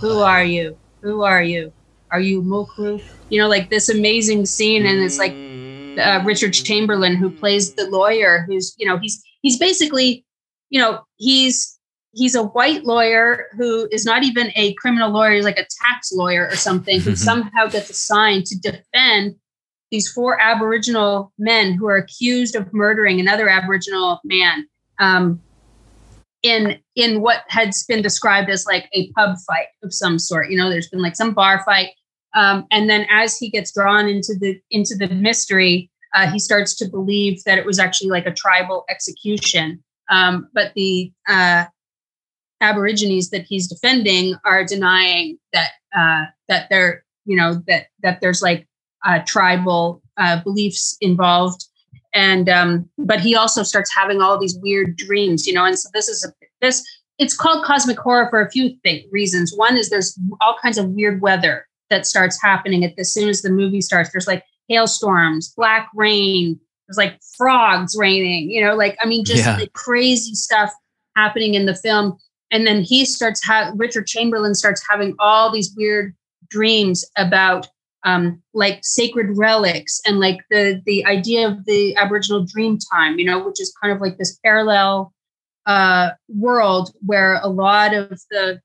Who 0.00 0.20
are 0.20 0.44
you? 0.44 0.78
Who 1.02 1.22
are 1.24 1.42
you? 1.42 1.72
Are 2.12 2.20
you 2.20 2.40
Muklu? 2.40 3.02
You 3.30 3.40
know, 3.40 3.48
like 3.48 3.68
this 3.68 3.88
amazing 3.88 4.46
scene, 4.46 4.86
and 4.86 5.02
it's 5.02 5.18
like 5.18 5.34
uh, 5.98 6.22
Richard 6.24 6.52
Chamberlain 6.52 7.16
who 7.16 7.30
plays 7.30 7.74
the 7.74 7.88
lawyer, 7.88 8.44
who's 8.48 8.74
you 8.78 8.86
know 8.86 8.98
he's 8.98 9.22
he's 9.42 9.58
basically 9.58 10.24
you 10.70 10.80
know 10.80 11.00
he's 11.16 11.78
he's 12.12 12.34
a 12.34 12.44
white 12.44 12.84
lawyer 12.84 13.46
who 13.56 13.88
is 13.90 14.04
not 14.04 14.22
even 14.22 14.52
a 14.56 14.74
criminal 14.74 15.10
lawyer, 15.10 15.32
he's 15.32 15.44
like 15.44 15.58
a 15.58 15.66
tax 15.82 16.12
lawyer 16.12 16.48
or 16.48 16.56
something, 16.56 17.00
who 17.00 17.10
Mhm. 17.12 17.18
somehow 17.18 17.66
gets 17.66 17.90
assigned 17.90 18.46
to 18.46 18.58
defend 18.58 19.34
these 19.90 20.10
four 20.10 20.40
Aboriginal 20.40 21.32
men 21.38 21.72
who 21.74 21.86
are 21.86 21.96
accused 21.96 22.56
of 22.56 22.72
murdering 22.72 23.20
another 23.20 23.48
Aboriginal 23.48 24.20
man. 24.24 24.66
Um, 25.00 25.40
in 26.42 26.78
in 26.94 27.20
what 27.22 27.42
has 27.48 27.84
been 27.88 28.02
described 28.02 28.50
as 28.50 28.66
like 28.66 28.88
a 28.92 29.10
pub 29.12 29.36
fight 29.46 29.68
of 29.82 29.92
some 29.94 30.18
sort. 30.18 30.50
You 30.50 30.58
know, 30.58 30.68
there's 30.68 30.88
been 30.88 31.00
like 31.02 31.16
some 31.16 31.32
bar 31.32 31.62
fight, 31.64 31.88
um, 32.34 32.66
and 32.70 32.90
then 32.90 33.06
as 33.10 33.38
he 33.38 33.48
gets 33.48 33.72
drawn 33.72 34.08
into 34.08 34.34
the 34.38 34.60
into 34.70 34.96
the 34.96 35.08
mystery, 35.08 35.90
uh, 36.14 36.30
he 36.30 36.38
starts 36.38 36.74
to 36.76 36.88
believe 36.88 37.42
that 37.44 37.58
it 37.58 37.64
was 37.64 37.78
actually 37.78 38.10
like 38.10 38.26
a 38.26 38.32
tribal 38.32 38.84
execution. 38.90 39.82
Um, 40.10 40.48
but 40.52 40.72
the 40.74 41.12
uh, 41.28 41.64
Aborigines 42.60 43.30
that 43.30 43.42
he's 43.42 43.68
defending 43.68 44.36
are 44.44 44.64
denying 44.64 45.38
that 45.52 45.72
uh, 45.96 46.24
that 46.48 46.68
they're 46.70 47.04
you 47.24 47.36
know 47.36 47.62
that 47.68 47.86
that 48.02 48.20
there's 48.20 48.42
like 48.42 48.66
uh, 49.04 49.20
tribal 49.26 50.02
uh, 50.16 50.42
beliefs 50.42 50.96
involved. 51.00 51.64
And 52.16 52.48
um 52.48 52.88
but 52.96 53.18
he 53.18 53.34
also 53.34 53.64
starts 53.64 53.92
having 53.92 54.20
all 54.20 54.38
these 54.38 54.56
weird 54.62 54.96
dreams 54.96 55.48
you 55.48 55.52
know 55.52 55.64
and 55.64 55.76
so 55.76 55.88
this 55.92 56.08
is 56.08 56.24
a 56.24 56.32
this 56.60 56.80
it's 57.18 57.36
called 57.36 57.64
cosmic 57.64 57.98
horror 57.98 58.28
for 58.30 58.40
a 58.40 58.50
few 58.50 58.76
th- 58.84 59.06
reasons. 59.10 59.52
One 59.56 59.76
is 59.76 59.90
there's 59.90 60.16
all 60.40 60.56
kinds 60.62 60.78
of 60.78 60.90
weird 60.90 61.20
weather 61.20 61.66
that 61.90 62.06
starts 62.06 62.40
happening 62.42 62.84
at 62.84 62.92
as 62.98 63.12
soon 63.12 63.28
as 63.28 63.42
the 63.42 63.50
movie 63.50 63.80
starts 63.80 64.10
there's 64.12 64.26
like 64.26 64.44
hailstorms 64.68 65.52
black 65.56 65.88
rain 65.94 66.58
there's 66.86 66.96
like 66.98 67.18
frogs 67.36 67.94
raining 67.98 68.50
you 68.50 68.64
know 68.64 68.74
like 68.74 68.96
i 69.02 69.06
mean 69.06 69.24
just 69.24 69.44
Yeah. 69.44 69.64
crazy 69.74 70.34
stuff 70.34 70.72
happening 71.16 71.54
in 71.54 71.66
the 71.66 71.74
film 71.74 72.16
and 72.50 72.66
then 72.66 72.82
he 72.82 73.04
starts 73.04 73.44
ha- 73.44 73.72
richard 73.76 74.06
chamberlain 74.06 74.54
starts 74.54 74.82
having 74.88 75.14
all 75.18 75.52
these 75.52 75.72
weird 75.76 76.14
dreams 76.48 77.04
about 77.16 77.68
um, 78.04 78.42
like 78.52 78.80
sacred 78.82 79.28
relics 79.34 80.00
and 80.06 80.20
like 80.20 80.38
the 80.50 80.80
the 80.84 81.04
idea 81.06 81.48
of 81.48 81.64
the 81.64 81.96
Aboriginal 81.96 82.44
dream 82.44 82.78
time, 82.92 83.18
you 83.18 83.24
know, 83.24 83.42
which 83.42 83.58
is 83.60 83.74
kind 83.82 83.94
of 83.94 84.00
like 84.02 84.18
this 84.18 84.38
parallel 84.44 85.10
uh, 85.64 86.10
world 86.28 86.90
where 87.06 87.40
a 87.42 87.48
lot 87.48 87.94
of 87.94 88.10
the 88.30 88.60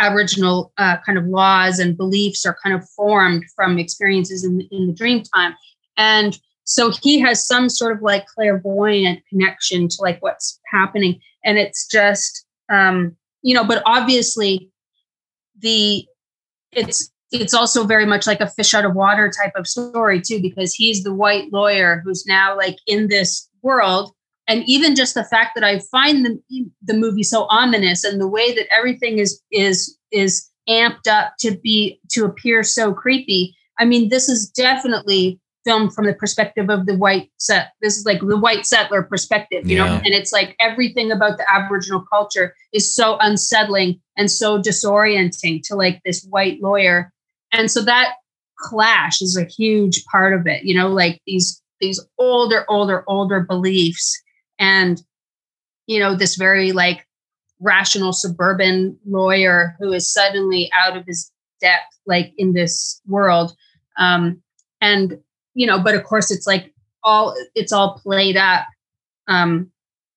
Aboriginal 0.00 0.72
uh, 0.78 0.96
kind 1.04 1.18
of 1.18 1.26
laws 1.26 1.78
and 1.78 1.96
beliefs 1.96 2.44
are 2.44 2.56
kind 2.62 2.74
of 2.74 2.88
formed 2.96 3.44
from 3.54 3.78
experiences 3.78 4.44
in, 4.44 4.66
in 4.72 4.88
the 4.88 4.92
dream 4.92 5.22
time. 5.34 5.54
And 5.96 6.38
so 6.64 6.90
he 7.02 7.20
has 7.20 7.46
some 7.46 7.68
sort 7.68 7.96
of 7.96 8.02
like 8.02 8.26
clairvoyant 8.26 9.20
connection 9.28 9.88
to 9.88 9.96
like 10.00 10.22
what's 10.22 10.58
happening. 10.72 11.20
And 11.44 11.58
it's 11.58 11.86
just, 11.86 12.46
um, 12.72 13.16
you 13.42 13.54
know, 13.54 13.64
but 13.64 13.82
obviously 13.86 14.70
the, 15.58 16.06
it's, 16.72 17.10
it's 17.32 17.54
also 17.54 17.84
very 17.84 18.06
much 18.06 18.26
like 18.26 18.40
a 18.40 18.48
fish 18.48 18.74
out 18.74 18.84
of 18.84 18.94
water 18.94 19.30
type 19.30 19.52
of 19.54 19.66
story 19.66 20.20
too, 20.20 20.40
because 20.40 20.74
he's 20.74 21.02
the 21.02 21.14
white 21.14 21.52
lawyer 21.52 22.02
who's 22.04 22.24
now 22.26 22.56
like 22.56 22.78
in 22.86 23.08
this 23.08 23.48
world. 23.62 24.12
And 24.50 24.64
even 24.66 24.96
just 24.96 25.14
the 25.14 25.22
fact 25.22 25.52
that 25.54 25.62
I 25.62 25.78
find 25.78 26.26
the, 26.26 26.66
the 26.82 26.94
movie 26.94 27.22
so 27.22 27.46
ominous 27.50 28.02
and 28.02 28.20
the 28.20 28.26
way 28.26 28.52
that 28.52 28.66
everything 28.76 29.18
is 29.18 29.40
is 29.52 29.96
is 30.10 30.50
amped 30.68 31.06
up 31.06 31.34
to 31.38 31.56
be 31.56 32.00
to 32.10 32.24
appear 32.24 32.64
so 32.64 32.92
creepy. 32.92 33.54
I 33.78 33.84
mean, 33.84 34.08
this 34.08 34.28
is 34.28 34.50
definitely 34.50 35.38
filmed 35.64 35.94
from 35.94 36.06
the 36.06 36.14
perspective 36.14 36.68
of 36.68 36.86
the 36.86 36.96
white 36.96 37.30
set. 37.36 37.68
This 37.80 37.96
is 37.96 38.04
like 38.04 38.18
the 38.20 38.36
white 38.36 38.66
settler 38.66 39.04
perspective, 39.04 39.70
you 39.70 39.78
know, 39.78 40.00
and 40.04 40.14
it's 40.14 40.32
like 40.32 40.56
everything 40.58 41.12
about 41.12 41.38
the 41.38 41.46
Aboriginal 41.48 42.04
culture 42.10 42.52
is 42.72 42.92
so 42.92 43.18
unsettling 43.20 44.00
and 44.16 44.28
so 44.28 44.60
disorienting 44.60 45.60
to 45.66 45.76
like 45.76 46.00
this 46.04 46.26
white 46.28 46.60
lawyer. 46.60 47.12
And 47.52 47.70
so 47.70 47.84
that 47.84 48.14
clash 48.58 49.22
is 49.22 49.36
a 49.36 49.44
huge 49.44 50.04
part 50.06 50.32
of 50.34 50.48
it, 50.48 50.64
you 50.64 50.74
know, 50.74 50.88
like 50.88 51.20
these 51.24 51.62
these 51.80 52.04
older, 52.18 52.64
older, 52.68 53.04
older 53.06 53.40
beliefs 53.40 54.20
and 54.60 55.02
you 55.86 55.98
know, 55.98 56.14
this 56.14 56.36
very 56.36 56.70
like 56.70 57.04
rational 57.58 58.12
suburban 58.12 58.96
lawyer 59.04 59.74
who 59.80 59.92
is 59.92 60.12
suddenly 60.12 60.70
out 60.80 60.96
of 60.96 61.04
his 61.04 61.32
depth, 61.60 61.98
like 62.06 62.32
in 62.38 62.52
this 62.52 63.02
world. 63.08 63.52
Um, 63.98 64.40
and 64.80 65.18
you 65.54 65.66
know, 65.66 65.82
but 65.82 65.96
of 65.96 66.04
course, 66.04 66.30
it's 66.30 66.46
like 66.46 66.72
all 67.02 67.34
it's 67.56 67.72
all 67.72 67.98
played 67.98 68.36
up 68.36 68.66
um, 69.26 69.70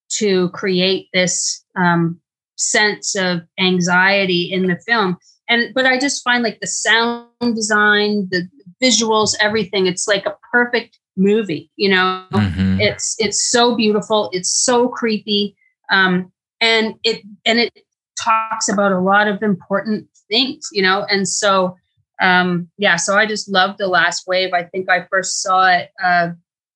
to 0.09 0.49
create 0.49 1.07
this 1.11 1.65
um, 1.75 2.21
sense 2.55 3.15
of 3.15 3.41
anxiety 3.59 4.51
in 4.51 4.67
the 4.67 4.79
film. 4.87 5.17
And 5.49 5.73
but 5.73 5.87
I 5.87 5.99
just 5.99 6.23
find 6.23 6.43
like 6.43 6.59
the 6.59 6.67
sound 6.67 7.55
design, 7.55 8.27
the 8.29 8.47
visuals, 8.83 9.33
everything. 9.39 9.87
It's 9.87 10.07
like 10.07 10.25
a 10.25 10.35
perfect 10.51 10.99
movie. 11.15 11.71
You 11.75 11.89
know, 11.89 12.25
Mhm. 12.31 12.81
it's 12.81 13.15
it's 13.19 13.49
so 13.49 13.75
beautiful. 13.75 14.29
It's 14.33 14.51
so 14.51 14.87
creepy, 14.89 15.55
um, 15.91 16.31
and 16.59 16.95
it 17.03 17.21
and 17.45 17.59
it 17.59 17.71
talks 18.19 18.69
about 18.69 18.91
a 18.91 18.99
lot 18.99 19.27
of 19.27 19.41
important 19.41 20.07
things. 20.29 20.67
You 20.71 20.81
know, 20.83 21.05
and 21.09 21.27
so 21.27 21.75
um, 22.21 22.69
yeah. 22.77 22.95
So 22.95 23.17
I 23.17 23.25
just 23.25 23.49
love 23.49 23.77
the 23.77 23.87
Last 23.87 24.27
Wave. 24.27 24.53
I 24.53 24.63
think 24.63 24.89
I 24.89 25.05
first 25.09 25.41
saw 25.41 25.67
it. 25.67 25.89
Uh, 26.03 26.29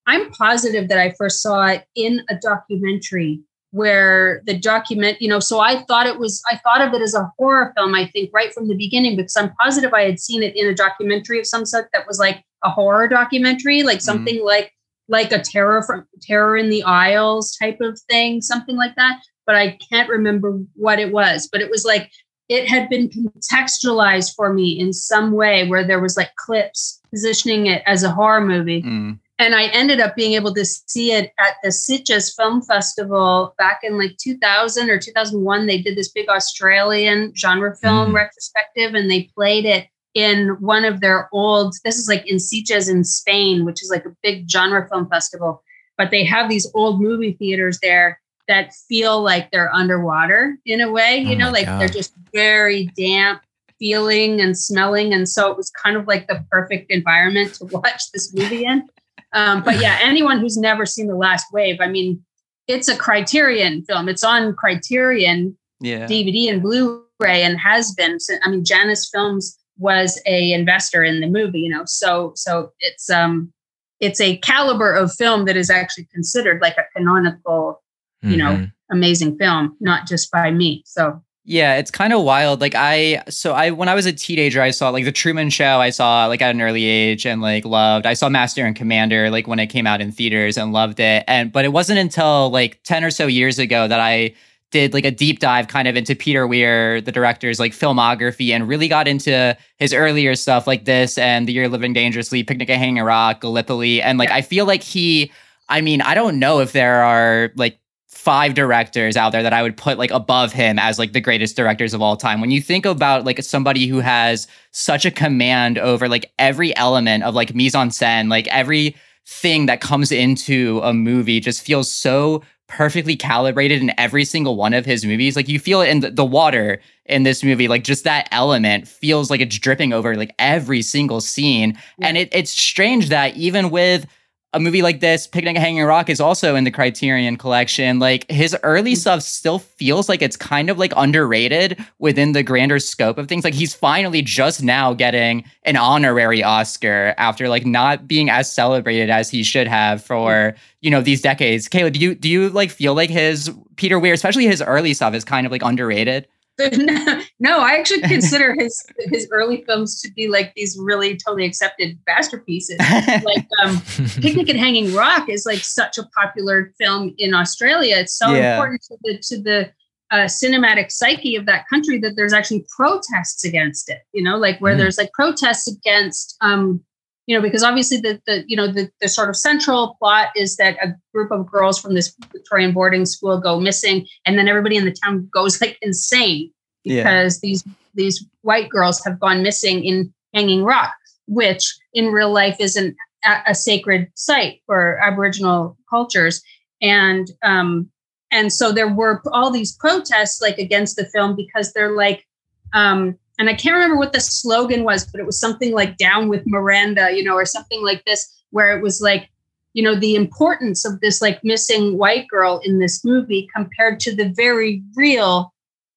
I'm 0.08 0.32
positive 0.32 0.88
that 0.90 0.98
I 0.98 1.14
first 1.18 1.42
saw 1.42 1.66
it 1.68 1.86
in 1.96 2.24
a 2.30 2.36
documentary 2.36 3.42
where 3.72 4.42
the 4.46 4.58
document, 4.58 5.22
you 5.22 5.28
know, 5.28 5.40
so 5.40 5.60
I 5.60 5.84
thought 5.84 6.08
it 6.08 6.18
was, 6.18 6.42
I 6.50 6.58
thought 6.58 6.82
of 6.82 6.94
it 6.94 7.02
as 7.02 7.14
a 7.14 7.32
horror 7.38 7.74
film, 7.76 7.94
I 7.94 8.08
think, 8.08 8.32
right 8.34 8.54
from 8.54 8.68
the 8.68 8.76
beginning, 8.76 9.16
because 9.16 9.36
I'm 9.36 9.54
positive 9.62 9.94
I 9.94 10.04
had 10.04 10.20
seen 10.20 10.42
it 10.42 10.56
in 10.56 10.68
a 10.68 10.74
documentary 10.74 11.40
of 11.40 11.48
some 11.48 11.66
sort 11.66 11.90
that 11.94 12.08
was 12.08 12.20
like 12.20 12.44
a 12.64 12.70
horror 12.70 13.08
documentary, 13.08 13.84
like 13.84 14.02
something 14.02 14.44
like 14.44 14.74
like 15.10 15.32
a 15.32 15.40
terror 15.40 15.82
from 15.84 16.06
terror 16.22 16.58
in 16.58 16.70
the 16.70 16.84
aisles 16.84 17.56
type 17.56 17.80
of 17.82 18.00
thing, 18.10 18.42
something 18.42 18.76
like 18.76 18.96
that. 18.96 19.22
But 19.46 19.56
I 19.56 19.78
can't 19.90 20.10
remember 20.10 20.60
what 20.76 21.00
it 21.00 21.14
was. 21.14 21.48
But 21.50 21.62
it 21.62 21.70
was 21.70 21.86
like 21.86 22.12
it 22.50 22.68
had 22.68 22.90
been 22.90 23.10
contextualized 23.10 24.34
for 24.36 24.54
me 24.54 24.80
in 24.80 24.94
some 24.94 25.32
way 25.32 25.68
where 25.68 25.86
there 25.86 26.00
was 26.00 26.18
like 26.18 26.34
clips 26.36 27.02
positioning 27.10 27.68
it 27.68 27.84
as 27.86 28.04
a 28.04 28.12
horror 28.12 28.42
movie 28.42 28.82
Mm. 28.82 29.20
And 29.40 29.54
I 29.54 29.66
ended 29.68 30.00
up 30.00 30.16
being 30.16 30.34
able 30.34 30.54
to 30.56 30.66
see 30.66 31.12
it 31.12 31.32
at 31.40 31.56
the 31.62 31.70
Sitges 31.70 32.36
Film 32.36 32.62
Festival 32.62 33.54
back 33.58 33.82
in 33.84 33.98
like 33.98 34.18
2000 34.18 34.90
or 34.90 34.98
2001. 34.98 35.68
They 35.68 35.82
did 35.82 35.96
this 35.96 36.12
big 36.12 36.28
Australian 36.28 37.34
genre 37.36 37.76
film 37.76 38.12
Mhm. 38.12 38.16
retrospective, 38.16 38.96
and 38.96 39.10
they 39.10 39.30
played 39.36 39.66
it 39.66 39.88
in 40.16 40.50
one 40.60 40.86
of 40.86 41.02
their 41.02 41.30
old. 41.32 41.76
This 41.84 41.98
is 41.98 42.08
like 42.08 42.26
in 42.26 42.38
Sitges 42.38 42.90
in 42.90 43.04
Spain, 43.04 43.66
which 43.66 43.84
is 43.84 43.92
like 43.92 44.06
a 44.06 44.16
big 44.24 44.50
genre 44.50 44.88
film 44.90 45.08
festival. 45.08 45.62
But 45.98 46.10
they 46.10 46.24
have 46.24 46.50
these 46.50 46.70
old 46.74 47.00
movie 47.02 47.34
theaters 47.34 47.80
there 47.82 48.20
that 48.48 48.74
feel 48.88 49.22
like 49.22 49.52
they're 49.52 49.74
underwater 49.74 50.58
in 50.66 50.82
a 50.82 50.92
way. 50.92 51.18
You 51.18 51.36
Oh 51.36 51.40
know, 51.40 51.52
like 51.52 51.66
they're 51.66 51.90
just 51.90 52.14
very 52.34 52.86
damp 52.98 53.42
feeling 53.78 54.42
and 54.42 54.58
smelling 54.58 55.14
and 55.14 55.30
so 55.30 55.52
it 55.52 55.56
was 55.58 55.70
kind 55.70 55.96
of 55.96 56.08
like 56.08 56.28
the 56.28 56.44
perfect 56.50 56.90
environment 56.90 57.54
to 57.54 57.66
watch 57.72 58.12
this 58.12 58.34
movie 58.34 58.66
in 58.66 58.90
um, 59.38 59.64
but 59.64 59.80
yeah, 59.82 60.00
anyone 60.02 60.40
who's 60.40 60.58
never 60.58 60.86
seen 60.86 61.08
The 61.08 61.16
Last 61.16 61.46
Wave, 61.54 61.78
I 61.80 61.88
mean, 61.88 62.24
it's 62.68 62.88
a 62.88 62.98
Criterion 62.98 63.84
film. 63.86 64.10
It's 64.10 64.24
on 64.24 64.54
Criterion 64.56 65.58
Yeah. 65.80 66.08
DVD 66.08 66.50
and 66.52 66.62
Blu-ray, 66.62 67.44
and 67.44 67.58
has 67.60 67.94
been. 67.94 68.20
Since, 68.20 68.42
I 68.44 68.50
mean, 68.50 68.66
Janus 68.66 69.10
Films 69.10 69.58
was 69.78 70.20
a 70.26 70.52
investor 70.52 71.04
in 71.04 71.22
the 71.22 71.28
movie, 71.28 71.60
you 71.62 71.70
know. 71.70 71.84
So, 71.86 72.34
so 72.36 72.72
it's 72.80 73.10
um, 73.10 73.54
it's 74.00 74.20
a 74.20 74.38
caliber 74.38 74.94
of 74.94 75.14
film 75.14 75.46
that 75.46 75.56
is 75.56 75.70
actually 75.70 76.08
considered 76.14 76.62
like 76.62 76.78
a 76.78 76.86
canonical, 76.96 77.82
you 78.22 78.38
know, 78.38 78.52
Mhm. 78.58 78.72
amazing 78.92 79.38
film, 79.38 79.76
not 79.80 80.08
just 80.08 80.30
by 80.32 80.52
me. 80.52 80.84
So, 80.86 81.22
Yeah, 81.50 81.78
it's 81.78 81.92
kind 81.92 82.12
of 82.12 82.24
wild. 82.24 82.60
Like 82.60 82.76
I 82.76 83.24
so 83.30 83.54
I 83.54 83.72
when 83.72 83.88
I 83.88 83.96
was 83.96 84.06
a 84.06 84.12
teenager, 84.12 84.62
I 84.62 84.72
saw 84.72 84.90
like 84.90 85.06
the 85.06 85.14
Truman 85.14 85.50
Show. 85.50 85.80
I 85.80 85.92
saw 85.92 86.26
like 86.26 86.42
at 86.42 86.54
an 86.54 86.62
early 86.62 86.84
age 86.84 87.26
and 87.26 87.42
like 87.42 87.64
loved. 87.64 88.06
I 88.06 88.16
saw 88.16 88.28
Master 88.28 88.66
and 88.66 88.76
Commander 88.76 89.30
like 89.30 89.48
when 89.48 89.58
it 89.58 89.68
came 89.68 89.88
out 89.88 90.02
in 90.02 90.12
theaters 90.12 90.58
and 90.58 90.74
loved 90.74 91.00
it. 91.00 91.24
And 91.26 91.50
but 91.50 91.64
it 91.64 91.70
wasn't 91.70 92.00
until 92.00 92.50
like 92.50 92.84
10 92.84 93.06
or 93.06 93.12
so 93.12 93.28
years 93.28 93.60
ago 93.60 93.88
that 93.88 94.02
I 94.02 94.36
did 94.72 94.94
like 94.94 95.06
a 95.06 95.12
deep 95.12 95.40
dive 95.40 95.70
kind 95.70 95.88
of 95.88 95.96
into 95.96 96.16
Peter 96.16 96.46
Weir, 96.46 97.00
the 97.00 97.14
director's 97.14 97.62
like 97.62 97.72
filmography, 97.72 98.50
and 98.54 98.68
really 98.68 98.90
got 98.90 99.08
into 99.08 99.56
his 99.78 99.94
earlier 99.94 100.36
stuff 100.36 100.68
like 100.68 100.84
this 100.84 101.18
and 101.18 101.48
The 101.48 101.54
Year 101.54 101.70
Living 101.70 101.94
Dangerously, 101.94 102.44
Picnic 102.44 102.70
at 102.70 102.78
Hanging 102.78 103.02
Rock, 103.02 103.40
Gallipoli. 103.40 104.02
And 104.02 104.18
like 104.18 104.32
I 104.32 104.42
feel 104.42 104.66
like 104.66 104.84
he 104.84 105.32
I 105.70 105.80
mean, 105.80 106.02
I 106.02 106.14
don't 106.14 106.40
know 106.40 106.60
if 106.60 106.74
there 106.74 107.04
are 107.04 107.52
like 107.56 107.80
five 108.18 108.56
directors 108.56 109.16
out 109.16 109.32
there 109.32 109.44
that 109.44 109.54
I 109.54 109.62
would 109.62 109.78
put 109.78 110.00
like 110.00 110.10
above 110.10 110.52
him 110.52 110.80
as 110.80 110.98
like 110.98 111.14
the 111.14 111.22
greatest 111.22 111.56
directors 111.56 111.94
of 111.94 112.02
all 112.02 112.18
time. 112.18 112.42
When 112.42 112.50
you 112.50 112.62
think 112.62 112.84
about 112.84 113.26
like 113.26 113.42
somebody 113.44 113.86
who 113.86 114.00
has 114.00 114.48
such 114.72 115.06
a 115.06 115.12
command 115.12 115.78
over 115.78 116.10
like 116.10 116.32
every 116.40 116.76
element 116.76 117.24
of 117.24 117.36
like 117.36 117.54
mise 117.54 117.76
en 117.76 117.90
scène, 117.90 118.28
like 118.28 118.48
every 118.48 118.96
thing 119.28 119.68
that 119.68 119.82
comes 119.82 120.12
into 120.12 120.82
a 120.84 120.94
movie 120.94 121.40
just 121.40 121.62
feels 121.62 121.92
so 121.92 122.42
perfectly 122.68 123.16
calibrated 123.16 123.82
in 123.82 123.94
every 124.00 124.26
single 124.26 124.56
one 124.56 124.74
of 124.74 124.84
his 124.84 125.06
movies. 125.06 125.36
Like 125.36 125.48
you 125.48 125.60
feel 125.60 125.82
it 125.82 125.90
in 125.90 126.00
the, 126.00 126.10
the 126.10 126.26
water 126.26 126.82
in 127.06 127.22
this 127.22 127.44
movie, 127.44 127.68
like 127.68 127.84
just 127.84 128.04
that 128.04 128.28
element 128.32 128.88
feels 128.88 129.30
like 129.30 129.42
it's 129.42 129.58
dripping 129.60 129.94
over 129.94 130.16
like 130.16 130.34
every 130.40 130.82
single 130.82 131.22
scene. 131.22 131.78
And 132.02 132.18
it, 132.18 132.30
it's 132.32 132.52
strange 132.52 133.10
that 133.10 133.38
even 133.38 133.70
with 133.70 134.08
a 134.54 134.60
movie 134.60 134.82
like 134.82 135.02
this, 135.02 135.28
Picnic 135.28 135.58
at 135.58 135.62
Hanging 135.62 135.84
Rock, 135.84 136.10
is 136.10 136.22
also 136.22 136.56
in 136.56 136.64
the 136.64 136.72
Criterion 136.72 137.38
collection. 137.38 138.00
Like 138.00 138.30
his 138.32 138.56
early 138.64 138.94
mm-hmm. 138.94 139.00
stuff 139.00 139.22
still 139.22 139.60
feels 139.60 140.08
like 140.08 140.22
it's 140.22 140.38
kind 140.38 140.70
of 140.70 140.78
like 140.78 140.94
underrated 140.96 141.78
within 142.00 142.32
the 142.32 142.44
grander 142.44 142.80
scope 142.80 143.18
of 143.18 143.28
things. 143.28 143.44
Like 143.44 143.54
he's 143.54 143.76
finally 143.76 144.22
just 144.22 144.64
now 144.64 144.94
getting 144.94 145.44
an 145.64 145.76
honorary 145.76 146.44
Oscar 146.44 147.14
after 147.18 147.50
like 147.50 147.66
not 147.66 148.08
being 148.08 148.30
as 148.30 148.52
celebrated 148.52 149.10
as 149.10 149.30
he 149.30 149.44
should 149.44 149.68
have 149.68 150.04
for 150.04 150.32
mm-hmm. 150.32 150.58
you 150.82 150.92
know 150.92 151.02
these 151.02 151.22
decades. 151.22 151.68
Kier-La, 151.68 151.90
do 151.90 152.00
you 152.00 152.16
do 152.16 152.30
you 152.30 152.50
like 152.50 152.72
feel 152.72 152.96
like 152.96 153.10
his 153.10 153.52
Peter 153.76 154.00
Weir, 154.00 154.14
especially 154.14 154.46
his 154.46 154.62
early 154.62 154.94
stuff, 154.94 155.14
is 155.14 155.26
kind 155.26 155.46
of 155.46 155.52
like 155.52 155.64
underrated? 155.64 156.28
no, 156.78 157.22
no, 157.40 157.60
I 157.60 157.76
actually 157.78 158.02
consider 158.16 158.56
his 158.58 158.84
his 159.12 159.28
early 159.32 159.64
films 159.68 160.02
to 160.02 160.12
be 160.14 160.28
like 160.28 160.54
these 160.56 160.78
really 160.80 161.16
totally 161.18 161.46
accepted 161.46 161.98
masterpieces. 162.08 162.78
like 163.24 163.46
um, 163.64 163.82
Picnic 164.22 164.50
at 164.50 164.56
Hanging 164.56 164.94
Rock 164.94 165.30
is 165.30 165.46
like 165.46 165.60
such 165.60 165.98
a 165.98 166.04
popular 166.16 166.74
film 166.80 167.14
in 167.18 167.34
Australia. 167.34 167.98
It's 167.98 168.18
so 168.18 168.34
Yeah. 168.34 168.54
important 168.54 168.82
to 168.84 168.98
the 169.04 169.18
to 169.20 169.42
the 169.42 169.72
uh, 170.10 170.26
cinematic 170.26 170.90
psyche 170.90 171.36
of 171.36 171.46
that 171.46 171.68
country 171.70 172.00
that 172.00 172.16
there's 172.16 172.32
actually 172.34 172.66
protests 172.76 173.44
against 173.44 173.90
it. 173.90 174.00
You 174.14 174.24
know, 174.24 174.38
like 174.38 174.60
where 174.60 174.74
Mm. 174.74 174.78
there's 174.80 174.98
like 174.98 175.12
protests 175.14 175.68
against, 175.68 176.38
um, 176.42 176.82
you 177.28 177.36
know, 177.36 177.42
because 177.42 177.62
obviously 177.62 177.98
the 177.98 178.20
the 178.26 178.44
you 178.48 178.58
know 178.58 178.72
the 178.72 178.90
the 179.02 179.08
sort 179.08 179.30
of 179.30 179.36
central 179.36 179.96
plot 180.00 180.30
is 180.36 180.56
that 180.58 180.78
a 180.82 180.96
group 181.14 181.32
of 181.32 181.46
girls 181.46 181.80
from 181.80 181.94
this 181.94 182.16
Victorian 182.32 182.74
boarding 182.74 183.06
school 183.06 183.40
go 183.40 183.60
missing, 183.60 184.08
and 184.26 184.38
then 184.38 184.48
everybody 184.48 184.78
in 184.78 184.86
the 184.86 184.96
town 185.04 185.30
goes 185.32 185.62
like 185.62 185.78
insane 185.82 186.52
Yeah. 186.84 187.04
because 187.04 187.42
these 187.42 187.64
these 187.94 188.26
white 188.42 188.70
girls 188.70 189.04
have 189.06 189.20
gone 189.20 189.44
missing 189.44 189.84
in 189.84 190.14
Hanging 190.34 190.64
Rock, 190.64 190.94
which 191.28 191.76
in 191.94 192.08
real 192.08 192.32
life 192.32 192.58
isn't 192.60 192.96
a, 193.26 193.38
a 193.48 193.56
sacred 193.56 194.08
site 194.16 194.62
for 194.66 194.98
Aboriginal 195.00 195.78
cultures, 195.90 196.42
and 196.82 197.28
um, 197.44 197.90
and 198.32 198.54
so 198.54 198.72
there 198.72 198.88
were 198.94 199.22
all 199.34 199.52
these 199.52 199.76
protests 199.76 200.42
like 200.42 200.58
against 200.58 200.96
the 200.96 201.06
film 201.06 201.36
because 201.36 201.74
they're 201.74 201.96
like, 201.96 202.26
um, 202.74 203.18
and 203.40 203.50
I 203.50 203.54
can't 203.54 203.76
remember 203.76 203.98
what 203.98 204.14
the 204.14 204.20
slogan 204.20 204.84
was, 204.84 205.06
but 205.06 205.20
it 205.22 205.26
was 205.26 205.40
something 205.40 205.74
like 205.74 205.98
"Down 205.98 206.28
with 206.28 206.44
Miranda," 206.46 207.12
you 207.16 207.24
know, 207.24 207.36
or 207.36 207.46
something 207.46 207.84
like 207.84 208.04
this, 208.06 208.28
where 208.52 208.78
it 208.78 208.82
was 208.82 209.02
like. 209.02 209.30
You 209.74 209.84
know, 209.84 209.94
the 209.94 210.16
importance 210.16 210.86
of 210.86 211.02
this 211.02 211.22
like 211.22 211.44
missing 211.44 212.00
white 212.00 212.28
girl 212.30 212.60
in 212.66 212.80
this 212.80 213.06
movie 213.06 213.48
compared 213.56 214.00
to 214.00 214.16
the 214.16 214.30
very 214.30 214.82
real 214.96 215.54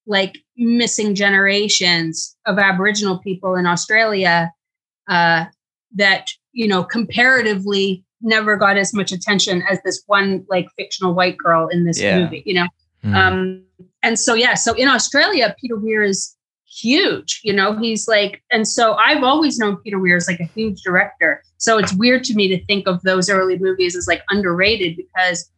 like 0.06 0.36
missing 0.58 1.14
generations 1.14 2.36
of 2.44 2.58
Aboriginal 2.58 3.16
people 3.20 3.54
in 3.54 3.64
Australia 3.64 4.52
uh, 5.08 5.46
that 5.94 6.26
you 6.52 6.68
know 6.68 6.84
comparatively 6.84 8.04
never 8.20 8.56
got 8.56 8.76
as 8.76 8.92
much 8.92 9.12
attention 9.12 9.62
as 9.70 9.78
this 9.82 10.02
one 10.06 10.44
like 10.50 10.66
fictional 10.76 11.14
white 11.14 11.38
girl 11.38 11.68
in 11.68 11.84
this 11.84 11.98
Yeah. 11.98 12.18
movie. 12.20 12.42
You 12.44 12.54
know, 12.54 12.68
Mm. 13.02 13.14
um, 13.14 13.62
and 14.02 14.18
so 14.18 14.34
yeah, 14.34 14.52
so 14.54 14.74
in 14.74 14.88
Australia, 14.88 15.54
Peter 15.58 15.76
Weir 15.78 16.02
is 16.02 16.36
huge. 16.80 17.40
You 17.44 17.52
know, 17.52 17.78
he's 17.78 18.08
like, 18.08 18.42
and 18.50 18.66
so 18.66 18.94
I've 18.94 19.22
always 19.22 19.58
known 19.58 19.76
Peter 19.78 19.98
Weir 19.98 20.16
as 20.16 20.28
like 20.28 20.40
a 20.40 20.50
huge 20.54 20.82
director. 20.82 21.42
So 21.58 21.78
it's 21.78 21.92
weird 21.92 22.24
to 22.24 22.34
me 22.34 22.48
to 22.48 22.64
think 22.64 22.88
of 22.88 23.02
those 23.02 23.28
early 23.28 23.58
movies 23.58 23.96
as 23.96 24.06
like 24.06 24.22
underrated 24.30 24.96
because 24.96 25.50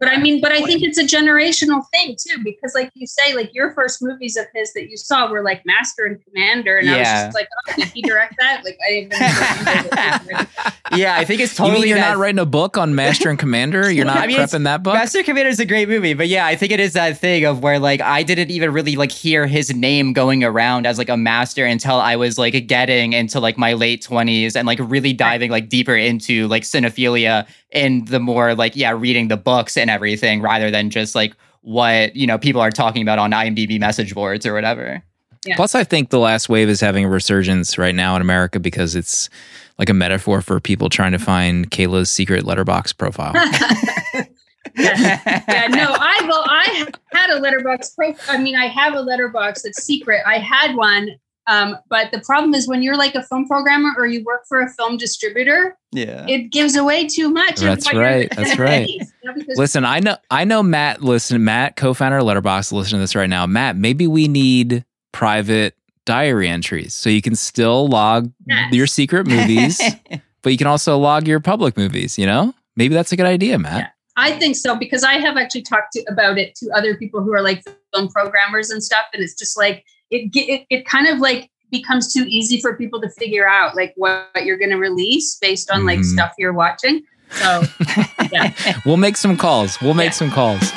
But 0.00 0.08
I 0.08 0.16
mean, 0.18 0.40
but 0.40 0.52
I 0.52 0.60
think 0.62 0.82
it's 0.82 0.98
a 0.98 1.02
generational 1.04 1.82
thing 1.90 2.16
too, 2.18 2.38
because 2.44 2.72
like 2.74 2.90
you 2.94 3.06
say, 3.06 3.34
like 3.34 3.52
your 3.54 3.72
first 3.72 4.00
movies 4.00 4.36
of 4.36 4.46
his 4.54 4.72
that 4.74 4.88
you 4.90 4.96
saw 4.96 5.30
were 5.30 5.42
like 5.42 5.64
Master 5.66 6.04
and 6.04 6.22
Commander, 6.24 6.78
and 6.78 6.88
I 6.88 6.98
was 6.98 7.08
just 7.08 7.34
like, 7.34 7.48
oh, 7.68 7.72
did 7.76 7.88
he 7.88 8.02
direct 8.02 8.34
that? 8.38 8.62
Like 8.64 8.78
I 8.86 8.90
didn't 8.90 9.14
even 9.14 10.46
yeah, 10.96 11.16
I 11.16 11.24
think 11.24 11.40
it's 11.40 11.52
you 11.58 11.64
totally 11.64 11.80
mean 11.80 11.88
you're 11.90 11.98
that- 11.98 12.10
not 12.12 12.18
writing 12.18 12.38
a 12.38 12.46
book 12.46 12.78
on 12.78 12.94
Master 12.94 13.28
and 13.28 13.38
Commander? 13.38 13.90
You're 13.90 14.04
not 14.04 14.18
I 14.18 14.26
mean, 14.26 14.36
it's- 14.36 14.52
prepping 14.54 14.64
that 14.64 14.82
book? 14.82 14.94
Master 14.94 15.22
Commander 15.22 15.50
is 15.50 15.60
a 15.60 15.66
great 15.66 15.88
movie, 15.88 16.14
but 16.14 16.28
yeah, 16.28 16.46
I 16.46 16.54
think 16.56 16.72
it 16.72 16.80
is 16.80 16.92
that 16.92 17.18
thing 17.18 17.44
of 17.44 17.62
where 17.62 17.78
like 17.78 18.00
I 18.00 18.22
didn't 18.22 18.50
even 18.50 18.72
really 18.72 18.96
like 18.96 19.12
hear 19.12 19.46
his 19.46 19.74
name 19.74 20.12
going 20.12 20.44
around 20.44 20.86
as 20.86 20.98
like 20.98 21.08
a 21.08 21.16
master 21.16 21.64
until 21.64 21.96
I 21.96 22.16
was 22.16 22.38
like 22.38 22.66
getting 22.66 23.12
into 23.12 23.40
like 23.40 23.58
my 23.58 23.72
late 23.72 24.02
twenties 24.02 24.56
and 24.56 24.66
like 24.66 24.78
really 24.80 25.12
diving 25.12 25.50
like 25.50 25.68
deeper 25.68 25.96
into 25.96 26.46
like 26.48 26.62
cinephilia 26.62 27.46
and 27.72 28.08
the 28.08 28.18
more 28.20 28.54
like 28.54 28.74
yeah 28.76 28.90
reading 28.92 29.28
the 29.28 29.36
books 29.36 29.76
and 29.76 29.87
everything 29.88 30.40
rather 30.40 30.70
than 30.70 30.90
just 30.90 31.14
like 31.14 31.34
what 31.62 32.14
you 32.16 32.26
know 32.26 32.38
people 32.38 32.60
are 32.60 32.70
talking 32.70 33.02
about 33.02 33.18
on 33.18 33.32
IMDb 33.32 33.78
message 33.78 34.14
boards 34.14 34.46
or 34.46 34.54
whatever. 34.54 35.02
Plus, 35.56 35.74
I 35.74 35.84
think 35.84 36.10
the 36.10 36.18
last 36.18 36.48
wave 36.48 36.68
is 36.68 36.80
having 36.80 37.04
a 37.04 37.08
resurgence 37.08 37.78
right 37.78 37.94
now 37.94 38.16
in 38.16 38.22
America 38.22 38.60
because 38.60 38.94
it's 38.94 39.30
like 39.78 39.88
a 39.88 39.94
metaphor 39.94 40.42
for 40.42 40.60
people 40.60 40.88
trying 40.88 41.12
to 41.12 41.18
find 41.18 41.70
Kier-La's 41.70 42.10
secret 42.10 42.44
letterboxd 42.44 42.98
profile. 42.98 43.32
yeah, 44.76 45.66
no, 45.70 45.94
I 45.98 46.24
well, 46.28 46.44
I 46.46 46.86
had 47.12 47.30
a 47.30 47.40
letterboxd 47.40 47.94
pro. 47.94 48.14
I 48.28 48.38
mean, 48.38 48.56
I 48.56 48.66
have 48.66 48.94
a 48.94 48.98
letterboxd 48.98 49.62
that's 49.62 49.82
secret. 49.82 50.22
I 50.26 50.38
had 50.38 50.74
one, 50.74 51.10
um, 51.48 51.78
but 51.88 52.12
the 52.12 52.20
problem 52.20 52.54
is 52.54 52.68
when 52.68 52.82
you're 52.82 52.96
like 52.96 53.14
a 53.14 53.22
film 53.22 53.46
programmer 53.46 53.90
or 53.96 54.06
you 54.06 54.22
work 54.22 54.42
for 54.46 54.60
a 54.60 54.68
film 54.68 54.98
distributor, 54.98 55.78
yeah. 55.92 56.26
it 56.28 56.52
gives 56.52 56.76
away 56.76 57.06
too 57.06 57.30
much. 57.30 57.56
That's 57.56 57.90
right, 57.92 58.30
that's 58.36 58.58
right. 58.58 58.80
release, 58.80 59.12
you 59.24 59.34
know, 59.34 59.44
Listen, 59.56 59.86
I 59.86 60.00
know, 60.00 60.16
I 60.30 60.44
know 60.44 60.62
Matt. 60.62 61.02
Listen, 61.02 61.42
Matt, 61.42 61.76
co-founder 61.76 62.18
of 62.18 62.24
Letterboxd, 62.24 62.72
listen 62.72 62.98
to 62.98 62.98
this 62.98 63.16
right 63.16 63.30
now. 63.30 63.46
Matt, 63.46 63.76
maybe 63.76 64.06
we 64.06 64.28
need 64.28 64.84
private 65.12 65.74
diary 66.04 66.48
entries 66.48 66.94
so 66.94 67.08
you 67.08 67.22
can 67.22 67.34
still 67.34 67.88
log 67.88 68.30
Yes. 68.46 68.72
your 68.74 68.86
secret 68.86 69.26
movies, 69.26 69.80
but 70.42 70.52
you 70.52 70.58
can 70.58 70.66
also 70.66 70.98
log 70.98 71.26
your 71.26 71.40
public 71.40 71.78
movies. 71.78 72.18
You 72.18 72.26
know, 72.26 72.54
maybe 72.76 72.92
that's 72.94 73.12
a 73.12 73.16
good 73.16 73.26
idea, 73.26 73.58
Matt. 73.58 73.78
Yeah. 73.78 73.88
I 74.18 74.32
think 74.32 74.56
so 74.56 74.74
because 74.74 75.04
I 75.04 75.14
have 75.14 75.36
actually 75.36 75.62
talked 75.62 75.92
to, 75.92 76.04
about 76.10 76.38
it 76.38 76.56
to 76.56 76.68
other 76.74 76.96
people 76.96 77.22
who 77.22 77.32
are 77.32 77.40
like 77.40 77.62
film 77.94 78.08
programmers 78.08 78.68
and 78.68 78.82
stuff, 78.84 79.06
and 79.14 79.22
it's 79.22 79.34
just 79.34 79.56
like 79.56 79.84
it 80.10 80.30
it, 80.34 80.66
it 80.70 80.86
kind 80.86 81.06
of 81.08 81.18
like 81.18 81.50
becomes 81.70 82.12
too 82.12 82.24
easy 82.28 82.60
for 82.60 82.76
people 82.76 83.00
to 83.00 83.10
figure 83.10 83.46
out 83.46 83.76
like 83.76 83.92
what 83.96 84.30
you're 84.44 84.56
going 84.58 84.70
to 84.70 84.76
release 84.78 85.36
based 85.40 85.70
on 85.70 85.84
like 85.84 85.98
Mhm. 86.00 86.04
stuff 86.04 86.32
you're 86.38 86.52
watching. 86.54 87.02
So 87.30 87.62
yeah, 88.32 88.54
We'll 88.86 88.96
make 88.96 89.16
some 89.18 89.36
calls. 89.36 89.78
We'll 89.82 89.92
make 89.94 90.06
Yeah. 90.06 90.10
some 90.12 90.30
calls. 90.30 90.72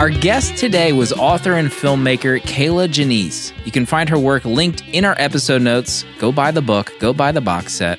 Our 0.00 0.08
guest 0.08 0.56
today 0.56 0.92
was 0.92 1.12
author 1.12 1.52
and 1.52 1.68
filmmaker 1.68 2.40
Kier-La 2.40 2.86
Janisse. 2.86 3.52
You 3.66 3.70
can 3.70 3.84
find 3.84 4.08
her 4.08 4.18
work 4.18 4.46
linked 4.46 4.82
in 4.92 5.04
our 5.04 5.14
episode 5.18 5.60
notes. 5.60 6.06
Go 6.18 6.32
buy 6.32 6.50
the 6.52 6.62
book, 6.62 6.90
go 6.98 7.12
buy 7.12 7.32
the 7.32 7.42
box 7.42 7.74
set, 7.74 7.98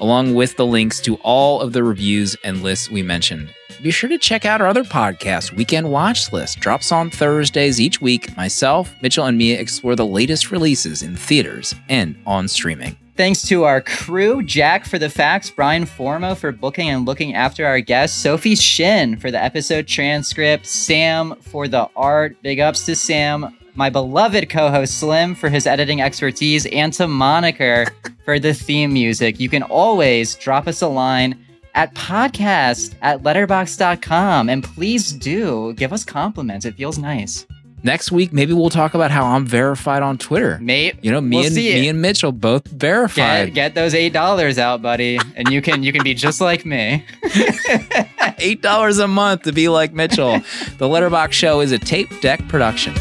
along 0.00 0.34
with 0.34 0.56
the 0.56 0.64
links 0.64 0.98
to 1.00 1.16
all 1.16 1.60
of 1.60 1.74
the 1.74 1.84
reviews 1.84 2.34
and 2.42 2.62
lists 2.62 2.90
we 2.90 3.02
mentioned. 3.02 3.52
Be 3.82 3.90
sure 3.90 4.08
to 4.10 4.18
check 4.18 4.44
out 4.44 4.60
our 4.60 4.68
other 4.68 4.84
podcast, 4.84 5.56
Weekend 5.56 5.90
Watch 5.90 6.32
List. 6.32 6.60
Drops 6.60 6.92
on 6.92 7.10
Thursdays 7.10 7.80
each 7.80 8.00
week. 8.00 8.36
Myself, 8.36 8.94
Mitchell, 9.02 9.26
and 9.26 9.36
Mia 9.36 9.58
explore 9.58 9.96
the 9.96 10.06
latest 10.06 10.52
releases 10.52 11.02
in 11.02 11.16
theaters 11.16 11.74
and 11.88 12.16
on 12.24 12.46
streaming. 12.46 12.96
Thanks 13.16 13.42
to 13.48 13.64
our 13.64 13.80
crew, 13.80 14.40
Jack 14.44 14.84
for 14.84 15.00
the 15.00 15.10
facts, 15.10 15.50
Brian 15.50 15.84
Formo 15.84 16.36
for 16.36 16.52
booking 16.52 16.90
and 16.90 17.04
looking 17.04 17.34
after 17.34 17.66
our 17.66 17.80
guests, 17.80 18.16
Sophie 18.16 18.54
Shin 18.54 19.16
for 19.16 19.32
the 19.32 19.42
episode 19.42 19.88
transcript, 19.88 20.64
Sam 20.64 21.34
for 21.40 21.66
the 21.66 21.90
art. 21.96 22.40
Big 22.40 22.60
ups 22.60 22.86
to 22.86 22.94
Sam, 22.94 23.58
my 23.74 23.90
beloved 23.90 24.48
co-host 24.48 25.00
Slim 25.00 25.34
for 25.34 25.48
his 25.48 25.66
editing 25.66 26.00
expertise, 26.00 26.66
and 26.66 26.92
to 26.92 27.08
Moniker 27.08 27.86
for 28.24 28.38
the 28.38 28.54
theme 28.54 28.92
music. 28.92 29.40
You 29.40 29.48
can 29.48 29.64
always 29.64 30.36
drop 30.36 30.68
us 30.68 30.82
a 30.82 30.88
line 30.88 31.36
at 31.74 31.94
podcast 31.94 32.94
at 33.02 33.22
letterboxd.com 33.22 34.48
and 34.48 34.62
please 34.64 35.12
do 35.12 35.72
give 35.74 35.92
us 35.92 36.04
compliments. 36.04 36.64
It 36.66 36.74
feels 36.76 36.98
nice. 36.98 37.46
Next 37.84 38.12
week, 38.12 38.32
maybe 38.32 38.52
we'll 38.52 38.70
talk 38.70 38.94
about 38.94 39.10
how 39.10 39.24
I'm 39.26 39.44
verified 39.44 40.04
on 40.04 40.16
Twitter. 40.16 40.56
Mate, 40.60 40.94
You 41.02 41.10
know, 41.10 41.20
me 41.20 41.38
We'll 41.38 41.46
and 41.46 41.54
me 41.56 41.88
and 41.88 42.00
Mitchell 42.00 42.30
both 42.30 42.62
get, 42.64 42.72
verified. 42.74 43.54
get 43.54 43.74
those 43.74 43.92
eight 43.92 44.12
dollars 44.12 44.56
out, 44.56 44.82
buddy, 44.82 45.18
and 45.34 45.48
you 45.48 45.60
can 45.60 45.82
you 45.82 45.92
can 45.92 46.04
be 46.04 46.14
just 46.14 46.40
like 46.40 46.64
me. 46.64 47.04
Eight 48.38 48.62
dollars 48.62 48.98
a 48.98 49.08
month 49.08 49.42
to 49.42 49.52
be 49.52 49.68
like 49.68 49.92
Mitchell. 49.92 50.32
the 50.78 50.86
Letterboxd 50.86 51.32
Show 51.32 51.60
is 51.60 51.72
a 51.72 51.78
tape 51.78 52.08
deck 52.20 52.46
production. 52.48 52.94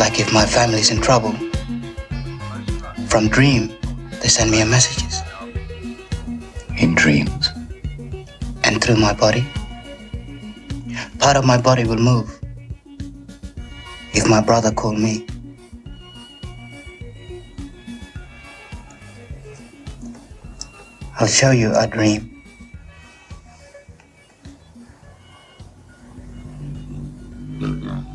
Like 0.00 0.18
if 0.18 0.32
my 0.32 0.46
family's 0.46 0.90
in 0.90 1.02
trouble. 1.02 1.34
From 3.08 3.28
Dream, 3.28 3.68
they 4.22 4.28
send 4.28 4.50
me 4.50 4.62
a 4.62 4.64
messages. 4.64 5.20
In 6.78 6.94
dreams. 6.94 7.50
And 8.64 8.82
through 8.82 8.96
my 8.96 9.12
body, 9.12 9.46
part 11.18 11.36
of 11.36 11.44
my 11.44 11.60
body 11.60 11.84
will 11.84 11.98
move. 11.98 12.40
If 14.14 14.26
my 14.26 14.40
brother 14.40 14.72
called 14.72 14.98
me, 14.98 15.26
I'll 21.18 21.26
show 21.26 21.50
you 21.50 21.74
a 21.76 21.86
dream. 21.86 22.42
Mm-hmm. 27.60 28.09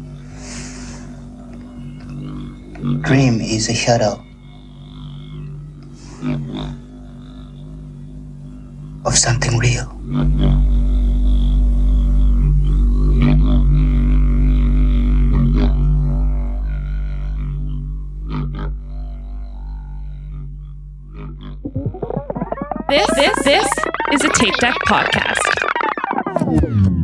Dream 2.86 3.42
is 3.42 3.68
a 3.68 3.74
shadow 3.74 4.24
of 9.04 9.18
something 9.18 9.58
real. 9.58 9.90
This 22.88 23.08
this 23.16 23.44
this 23.44 23.68
is 24.14 24.24
a 24.24 24.30
Tape 24.30 24.56
Deck 24.58 24.76
podcast. 24.88 26.95